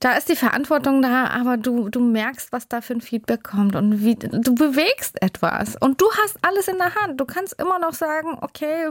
da 0.00 0.12
ist 0.14 0.30
die 0.30 0.36
Verantwortung 0.36 1.02
da, 1.02 1.26
aber 1.26 1.58
du, 1.58 1.90
du 1.90 2.00
merkst, 2.00 2.52
was 2.52 2.66
da 2.66 2.80
für 2.80 2.94
ein 2.94 3.02
Feedback 3.02 3.44
kommt 3.44 3.76
und 3.76 4.02
wie 4.02 4.14
du 4.16 4.54
bewegst 4.54 5.20
etwas 5.22 5.76
und 5.76 6.00
du 6.00 6.06
hast 6.22 6.38
alles 6.42 6.68
in 6.68 6.78
der 6.78 6.94
Hand. 6.94 7.20
Du 7.20 7.26
kannst 7.26 7.60
immer 7.60 7.78
noch 7.78 7.92
sagen, 7.92 8.38
okay, 8.40 8.88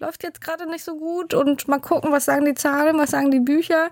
läuft 0.00 0.22
jetzt 0.22 0.40
gerade 0.40 0.68
nicht 0.68 0.84
so 0.84 0.96
gut 0.96 1.34
und 1.34 1.68
mal 1.68 1.80
gucken, 1.80 2.12
was 2.12 2.24
sagen 2.24 2.46
die 2.46 2.54
Zahlen, 2.54 2.96
was 2.96 3.10
sagen 3.10 3.30
die 3.30 3.40
Bücher. 3.40 3.90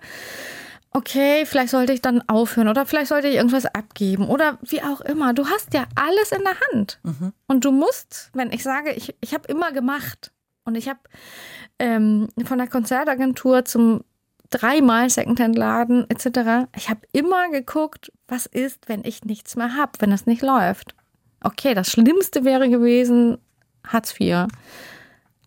Okay, 0.93 1.45
vielleicht 1.45 1.73
sollte 1.73 1.93
ich 1.93 2.01
dann 2.01 2.27
aufhören 2.27 2.69
oder 2.69 2.87
vielleicht 2.87 3.09
sollte 3.09 3.29
ich 3.29 3.35
irgendwas 3.35 3.67
abgeben 3.67 4.27
oder 4.27 4.59
wie 4.63 4.83
auch 4.83 5.03
immer. 5.03 5.35
Du 5.35 5.47
hast 5.47 5.75
ja 5.75 5.85
alles 5.95 6.33
in 6.33 6.43
der 6.43 6.57
Hand 6.73 7.01
mhm. 7.03 7.33
und 7.49 7.67
du 7.67 7.71
musst, 7.71 8.31
wenn 8.33 8.51
ich 8.51 8.63
sage, 8.63 8.93
ich, 8.93 9.15
ich 9.21 9.35
habe 9.35 9.47
immer 9.49 9.73
gemacht 9.73 10.33
und 10.65 10.75
ich 10.75 10.89
habe 10.89 11.01
ähm, 11.79 12.29
von 12.47 12.57
der 12.57 12.69
Konzertagentur 12.69 13.67
zum 13.67 14.05
dreimal 14.51 15.11
Secondhand-Laden 15.11 16.09
etc. 16.09 16.69
Ich 16.77 16.89
habe 16.89 17.01
immer 17.13 17.51
geguckt, 17.51 18.13
was 18.29 18.47
ist, 18.47 18.89
wenn 18.89 19.05
ich 19.05 19.25
nichts 19.25 19.57
mehr 19.57 19.77
habe, 19.77 19.93
wenn 19.99 20.13
es 20.13 20.27
nicht 20.27 20.43
läuft. 20.43 20.95
Okay, 21.43 21.75
das 21.75 21.91
Schlimmste 21.91 22.45
wäre 22.45 22.69
gewesen 22.69 23.39
Hartz 23.87 24.19
IV. 24.19 24.47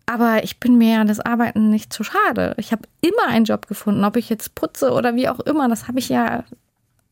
Aber 0.06 0.42
ich 0.42 0.58
bin 0.58 0.76
mir 0.76 1.04
das 1.04 1.20
Arbeiten 1.20 1.70
nicht 1.70 1.92
zu 1.92 2.02
schade. 2.02 2.54
Ich 2.56 2.72
habe 2.72 2.82
immer 3.00 3.28
einen 3.28 3.44
Job 3.44 3.68
gefunden, 3.68 4.04
ob 4.04 4.16
ich 4.16 4.28
jetzt 4.28 4.54
putze 4.54 4.92
oder 4.92 5.14
wie 5.14 5.28
auch 5.28 5.40
immer. 5.40 5.68
Das 5.68 5.86
habe 5.86 5.98
ich 5.98 6.08
ja, 6.08 6.44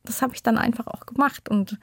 das 0.04 0.20
habe 0.20 0.34
ich 0.34 0.42
dann 0.42 0.58
einfach 0.58 0.86
auch 0.88 1.06
gemacht. 1.06 1.48
Und 1.48 1.78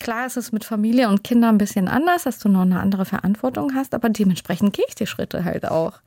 klar 0.00 0.26
ist 0.26 0.36
es 0.36 0.52
mit 0.52 0.64
Familie 0.64 1.08
und 1.08 1.22
Kindern 1.22 1.56
ein 1.56 1.58
bisschen 1.58 1.88
anders, 1.88 2.24
dass 2.24 2.38
du 2.38 2.48
noch 2.48 2.62
eine 2.62 2.80
andere 2.80 3.04
Verantwortung 3.04 3.74
hast, 3.74 3.94
aber 3.94 4.08
dementsprechend 4.08 4.74
gehe 4.74 4.86
ich 4.88 4.94
die 4.94 5.06
Schritte 5.06 5.44
halt 5.44 5.66
auch. 5.66 6.00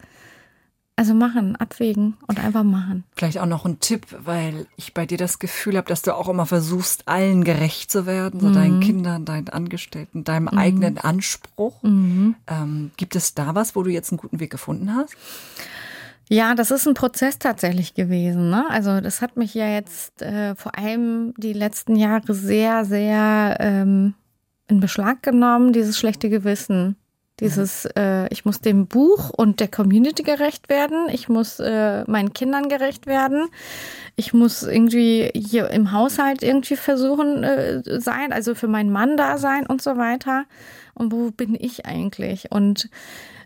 Also 1.01 1.15
machen, 1.15 1.55
abwägen 1.55 2.15
und 2.27 2.39
einfach 2.39 2.61
machen. 2.61 3.05
Vielleicht 3.15 3.39
auch 3.39 3.47
noch 3.47 3.65
ein 3.65 3.79
Tipp, 3.79 4.05
weil 4.23 4.67
ich 4.75 4.93
bei 4.93 5.07
dir 5.07 5.17
das 5.17 5.39
Gefühl 5.39 5.75
habe, 5.75 5.87
dass 5.87 6.03
du 6.03 6.15
auch 6.15 6.29
immer 6.29 6.45
versuchst, 6.45 7.07
allen 7.07 7.43
gerecht 7.43 7.89
zu 7.89 8.05
werden, 8.05 8.39
so 8.39 8.49
mhm. 8.49 8.53
deinen 8.53 8.79
Kindern, 8.81 9.25
deinen 9.25 9.49
Angestellten, 9.49 10.23
deinem 10.23 10.49
mhm. 10.51 10.59
eigenen 10.59 10.97
Anspruch. 10.99 11.81
Mhm. 11.81 12.35
Ähm, 12.45 12.91
gibt 12.97 13.15
es 13.15 13.33
da 13.33 13.55
was, 13.55 13.75
wo 13.75 13.81
du 13.81 13.89
jetzt 13.89 14.11
einen 14.11 14.19
guten 14.19 14.39
Weg 14.39 14.51
gefunden 14.51 14.95
hast? 14.95 15.15
Ja, 16.29 16.53
das 16.53 16.69
ist 16.69 16.87
ein 16.87 16.93
Prozess 16.93 17.39
tatsächlich 17.39 17.95
gewesen. 17.95 18.51
Ne? 18.51 18.63
Also 18.69 19.01
das 19.01 19.23
hat 19.23 19.37
mich 19.37 19.55
ja 19.55 19.69
jetzt 19.69 20.21
äh, 20.21 20.53
vor 20.53 20.77
allem 20.77 21.33
die 21.35 21.53
letzten 21.53 21.95
Jahre 21.95 22.35
sehr, 22.35 22.85
sehr 22.85 23.57
ähm, 23.59 24.13
in 24.67 24.79
Beschlag 24.79 25.23
genommen, 25.23 25.73
dieses 25.73 25.97
schlechte 25.97 26.29
Gewissen. 26.29 26.95
Dieses, 27.41 27.85
äh, 27.97 28.27
ich 28.31 28.45
muss 28.45 28.61
dem 28.61 28.85
Buch 28.85 29.31
und 29.31 29.59
der 29.59 29.67
Community 29.67 30.21
gerecht 30.21 30.69
werden. 30.69 31.09
Ich 31.11 31.27
muss 31.27 31.59
äh, 31.59 32.03
meinen 32.05 32.33
Kindern 32.33 32.69
gerecht 32.69 33.07
werden. 33.07 33.47
Ich 34.15 34.31
muss 34.33 34.61
irgendwie 34.61 35.31
hier 35.33 35.69
im 35.71 35.91
Haushalt 35.91 36.43
irgendwie 36.43 36.75
versuchen 36.75 37.43
äh, 37.43 37.81
sein, 37.99 38.31
also 38.31 38.53
für 38.53 38.67
meinen 38.67 38.91
Mann 38.91 39.17
da 39.17 39.39
sein 39.39 39.65
und 39.65 39.81
so 39.81 39.97
weiter. 39.97 40.45
Und 40.93 41.11
wo 41.11 41.31
bin 41.31 41.57
ich 41.59 41.85
eigentlich? 41.85 42.51
Und 42.51 42.89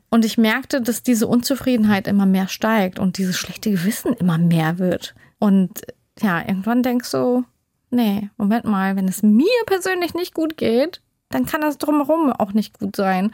und 0.10 0.24
ich 0.24 0.38
merkte, 0.38 0.82
dass 0.82 1.04
diese 1.04 1.28
Unzufriedenheit 1.28 2.08
immer 2.08 2.26
mehr 2.26 2.48
steigt 2.48 3.00
und 3.00 3.18
dieses 3.18 3.38
schlechte 3.38 3.72
Gewissen 3.72 4.14
immer 4.14 4.38
mehr 4.38 4.78
wird. 4.78 5.16
Und 5.39 5.82
ja, 6.22 6.39
irgendwann 6.39 6.84
denkst 6.84 7.12
du, 7.12 7.43
nee, 7.89 8.30
Moment 8.38 8.66
mal, 8.66 8.96
wenn 8.96 9.08
es 9.08 9.24
mir 9.24 9.46
persönlich 9.66 10.14
nicht 10.14 10.34
gut 10.34 10.58
geht, 10.58 11.02
dann 11.36 11.46
kann 11.46 11.62
das 11.62 11.78
drumherum 11.78 12.32
auch 12.32 12.54
nicht 12.54 12.80
gut 12.80 12.96
sein. 12.96 13.32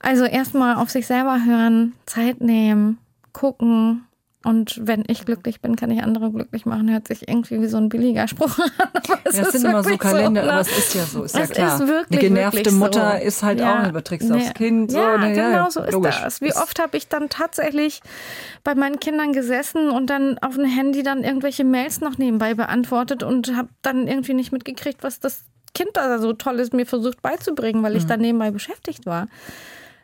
Also 0.00 0.24
erstmal 0.24 0.76
auf 0.76 0.90
sich 0.90 1.06
selber 1.06 1.44
hören, 1.44 1.94
Zeit 2.06 2.40
nehmen, 2.40 2.98
gucken, 3.32 4.06
und 4.42 4.80
wenn 4.82 5.04
ich 5.06 5.26
glücklich 5.26 5.60
bin, 5.60 5.76
kann 5.76 5.90
ich 5.90 6.02
andere 6.02 6.30
glücklich 6.30 6.64
machen. 6.64 6.90
Hört 6.90 7.08
sich 7.08 7.28
irgendwie 7.28 7.60
wie 7.60 7.66
so 7.66 7.76
ein 7.76 7.90
billiger 7.90 8.26
Spruch 8.26 8.58
an. 8.58 8.70
Aber 8.94 9.18
es 9.24 9.36
ja, 9.36 9.44
sind 9.50 9.64
immer 9.64 9.84
so 9.84 9.98
Kalender, 9.98 10.40
so, 10.40 10.46
ne? 10.46 10.52
aber 10.52 10.60
es 10.62 10.78
ist 10.78 10.94
ja 10.94 11.04
so, 11.04 11.24
ist 11.24 11.34
es 11.34 11.48
ja 11.50 11.54
klar. 11.54 11.74
Ist 11.74 11.86
wirklich, 11.86 12.20
Eine 12.20 12.28
genervte 12.28 12.72
Mutter 12.72 13.18
so. 13.18 13.26
ist 13.26 13.42
halt 13.42 13.60
ja. 13.60 13.82
auch, 13.82 13.88
überträgst 13.88 14.30
nee. 14.30 14.36
aufs 14.36 14.54
Kind. 14.54 14.92
So, 14.92 14.98
ja, 14.98 15.18
ne, 15.18 15.34
genau 15.34 15.50
ja, 15.50 15.70
so 15.70 15.82
ist 15.82 15.92
logisch. 15.92 16.20
das. 16.22 16.40
Wie 16.40 16.54
oft 16.54 16.78
habe 16.80 16.96
ich 16.96 17.08
dann 17.08 17.28
tatsächlich 17.28 18.00
bei 18.64 18.74
meinen 18.74 18.98
Kindern 18.98 19.34
gesessen 19.34 19.90
und 19.90 20.08
dann 20.08 20.38
auf 20.38 20.54
dem 20.54 20.64
Handy 20.64 21.02
dann 21.02 21.22
irgendwelche 21.22 21.64
Mails 21.64 22.00
noch 22.00 22.16
nebenbei 22.16 22.54
beantwortet 22.54 23.22
und 23.22 23.54
habe 23.54 23.68
dann 23.82 24.08
irgendwie 24.08 24.32
nicht 24.32 24.52
mitgekriegt, 24.52 25.02
was 25.02 25.20
das 25.20 25.44
Kind 25.74 25.90
da 25.94 26.18
so 26.18 26.32
Tolles 26.32 26.72
mir 26.72 26.86
versucht 26.86 27.22
beizubringen, 27.22 27.82
weil 27.82 27.96
ich 27.96 28.04
mhm. 28.04 28.08
dann 28.08 28.20
nebenbei 28.20 28.50
beschäftigt 28.50 29.06
war 29.06 29.28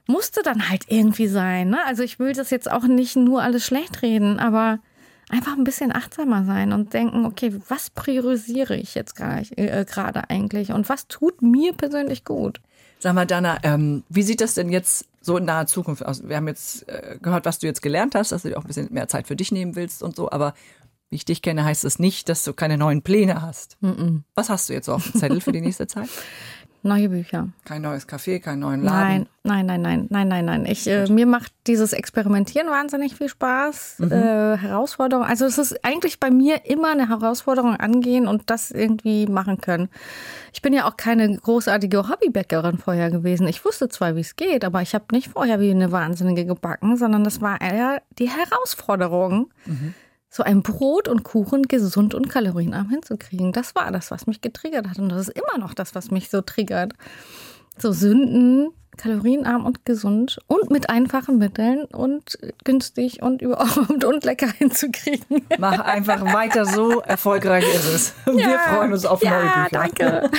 musste 0.06 0.42
dann 0.42 0.68
halt 0.68 0.84
irgendwie 0.88 1.26
sein. 1.26 1.70
Ne? 1.70 1.78
Also 1.86 2.02
ich 2.02 2.18
will 2.18 2.32
das 2.32 2.50
jetzt 2.50 2.70
auch 2.70 2.84
nicht 2.84 3.16
nur 3.16 3.42
alles 3.42 3.64
schlecht 3.64 4.02
reden, 4.02 4.38
aber 4.38 4.78
einfach 5.28 5.56
ein 5.56 5.64
bisschen 5.64 5.94
achtsamer 5.94 6.44
sein 6.44 6.72
und 6.72 6.94
denken, 6.94 7.24
okay, 7.26 7.52
was 7.68 7.90
priorisiere 7.90 8.76
ich 8.76 8.94
jetzt 8.94 9.18
äh, 9.20 9.84
gerade 9.84 10.30
eigentlich 10.30 10.70
und 10.70 10.88
was 10.88 11.08
tut 11.08 11.42
mir 11.42 11.72
persönlich 11.72 12.24
gut? 12.24 12.60
Sag 12.98 13.14
mal, 13.14 13.26
Dana, 13.26 13.58
ähm, 13.62 14.04
wie 14.08 14.22
sieht 14.22 14.40
das 14.40 14.54
denn 14.54 14.70
jetzt 14.70 15.06
so 15.20 15.36
in 15.36 15.44
naher 15.44 15.66
Zukunft 15.66 16.06
aus? 16.06 16.26
Wir 16.26 16.36
haben 16.36 16.48
jetzt 16.48 16.88
äh, 16.88 17.18
gehört, 17.20 17.44
was 17.44 17.58
du 17.58 17.66
jetzt 17.66 17.82
gelernt 17.82 18.14
hast, 18.14 18.32
dass 18.32 18.42
du 18.42 18.48
dir 18.48 18.58
auch 18.58 18.64
ein 18.64 18.68
bisschen 18.68 18.92
mehr 18.92 19.08
Zeit 19.08 19.26
für 19.26 19.36
dich 19.36 19.52
nehmen 19.52 19.74
willst 19.74 20.02
und 20.02 20.16
so, 20.16 20.30
aber 20.30 20.54
wie 21.10 21.16
ich 21.16 21.24
dich 21.24 21.42
kenne, 21.42 21.64
heißt 21.64 21.84
das 21.84 21.98
nicht, 21.98 22.28
dass 22.28 22.44
du 22.44 22.52
keine 22.52 22.78
neuen 22.78 23.02
Pläne 23.02 23.42
hast. 23.42 23.76
Mm 23.80 23.88
-mm. 23.88 24.22
Was 24.34 24.50
hast 24.50 24.68
du 24.68 24.72
jetzt 24.72 24.86
so 24.86 24.94
auf 24.94 25.10
dem 25.10 25.20
Zettel 25.20 25.40
für 25.40 25.52
die 25.52 25.60
nächste 25.60 25.86
Zeit? 25.86 26.08
Neue 26.86 27.08
Bücher. 27.08 27.48
Kein 27.64 27.82
neues 27.82 28.08
Café, 28.08 28.38
keinen 28.38 28.60
neuen 28.60 28.82
Laden. 28.82 29.26
Nein, 29.42 29.66
nein, 29.66 29.82
nein, 29.82 29.82
nein, 29.82 30.06
nein, 30.08 30.28
nein, 30.28 30.44
nein. 30.44 30.66
Ich, 30.66 30.86
äh, 30.86 31.08
mir 31.08 31.26
macht 31.26 31.52
dieses 31.66 31.92
Experimentieren 31.92 32.68
wahnsinnig 32.68 33.16
viel 33.16 33.28
Spaß. 33.28 33.96
Mhm. 33.98 34.12
Äh, 34.12 34.56
Herausforderung. 34.58 35.24
Also 35.24 35.46
es 35.46 35.58
ist 35.58 35.84
eigentlich 35.84 36.20
bei 36.20 36.30
mir 36.30 36.64
immer 36.64 36.92
eine 36.92 37.08
Herausforderung 37.08 37.74
angehen 37.74 38.28
und 38.28 38.50
das 38.50 38.70
irgendwie 38.70 39.26
machen 39.26 39.60
können. 39.60 39.88
Ich 40.52 40.62
bin 40.62 40.72
ja 40.72 40.88
auch 40.88 40.96
keine 40.96 41.36
großartige 41.36 42.08
Hobbybäckerin 42.08 42.78
vorher 42.78 43.10
gewesen. 43.10 43.48
Ich 43.48 43.64
wusste 43.64 43.88
zwar, 43.88 44.14
wie 44.14 44.20
es 44.20 44.36
geht, 44.36 44.64
aber 44.64 44.80
ich 44.80 44.94
habe 44.94 45.06
nicht 45.10 45.28
vorher 45.28 45.58
wie 45.58 45.72
eine 45.72 45.90
Wahnsinnige 45.90 46.46
gebacken, 46.46 46.96
sondern 46.96 47.24
das 47.24 47.40
war 47.40 47.60
eher 47.60 48.00
die 48.18 48.30
Herausforderung. 48.30 49.50
Mhm 49.64 49.94
so 50.36 50.42
ein 50.42 50.62
Brot 50.62 51.08
und 51.08 51.24
Kuchen 51.24 51.62
gesund 51.62 52.14
und 52.14 52.28
kalorienarm 52.28 52.90
hinzukriegen. 52.90 53.52
Das 53.52 53.74
war 53.74 53.90
das, 53.90 54.10
was 54.10 54.26
mich 54.26 54.42
getriggert 54.42 54.86
hat. 54.86 54.98
Und 54.98 55.08
das 55.08 55.28
ist 55.28 55.36
immer 55.36 55.58
noch 55.58 55.72
das, 55.72 55.94
was 55.94 56.10
mich 56.10 56.28
so 56.28 56.42
triggert. 56.42 56.92
So 57.78 57.92
Sünden, 57.92 58.68
kalorienarm 58.98 59.64
und 59.64 59.86
gesund 59.86 60.38
und 60.46 60.70
mit 60.70 60.90
einfachen 60.90 61.38
Mitteln 61.38 61.86
und 61.86 62.38
günstig 62.64 63.22
und 63.22 63.40
überhaupt 63.42 64.04
und 64.04 64.24
lecker 64.24 64.48
hinzukriegen. 64.48 65.46
Mach 65.58 65.80
einfach 65.80 66.20
weiter 66.34 66.66
so, 66.66 67.00
erfolgreich 67.00 67.64
ist 67.74 67.88
es. 67.88 68.14
Wir 68.26 68.40
ja, 68.40 68.58
freuen 68.58 68.92
uns 68.92 69.06
auf 69.06 69.22
ja, 69.22 69.30
neue 69.30 69.48
Bücher. 69.48 69.68
Danke. 69.72 70.30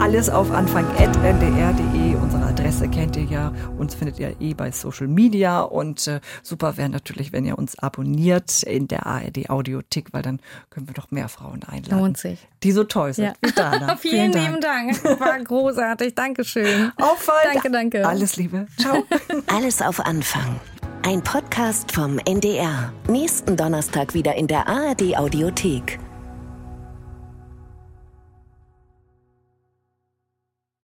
Alles 0.00 0.30
auf 0.30 0.50
anfang.ndr.de. 0.50 2.14
Unsere 2.14 2.44
Adresse 2.68 2.88
kennt 2.90 3.16
ihr 3.16 3.24
ja. 3.24 3.52
Uns 3.78 3.94
findet 3.94 4.18
ihr 4.18 4.36
eh 4.40 4.52
bei 4.52 4.70
Social 4.70 5.06
Media. 5.06 5.62
Und 5.62 6.06
äh, 6.06 6.20
super 6.42 6.76
wäre 6.76 6.90
natürlich, 6.90 7.32
wenn 7.32 7.46
ihr 7.46 7.56
uns 7.56 7.78
abonniert 7.78 8.62
in 8.62 8.88
der 8.88 9.06
ARD 9.06 9.48
Audiothek, 9.48 10.12
weil 10.12 10.20
dann 10.20 10.38
können 10.68 10.86
wir 10.86 10.92
doch 10.92 11.10
mehr 11.10 11.30
Frauen 11.30 11.62
einladen. 11.64 11.98
Lohnt 11.98 12.18
sich. 12.18 12.46
Die 12.62 12.72
so 12.72 12.84
toll 12.84 13.14
sind. 13.14 13.32
Ja. 13.56 13.96
Vielen, 13.96 13.96
Vielen 13.96 14.32
lieben 14.32 14.60
Dank. 14.60 15.02
War 15.18 15.38
großartig. 15.44 16.14
Dankeschön. 16.14 16.92
Auffall. 16.98 17.36
Danke, 17.54 17.70
danke. 17.70 18.06
Alles 18.06 18.36
Liebe. 18.36 18.66
Ciao. 18.78 19.02
Alles 19.46 19.80
auf 19.80 20.04
Anfang. 20.04 20.60
Ein 21.04 21.22
Podcast 21.22 21.90
vom 21.92 22.18
NDR. 22.18 22.92
Nächsten 23.08 23.56
Donnerstag 23.56 24.12
wieder 24.12 24.34
in 24.34 24.46
der 24.46 24.68
ARD 24.68 25.16
Audiothek. 25.16 25.98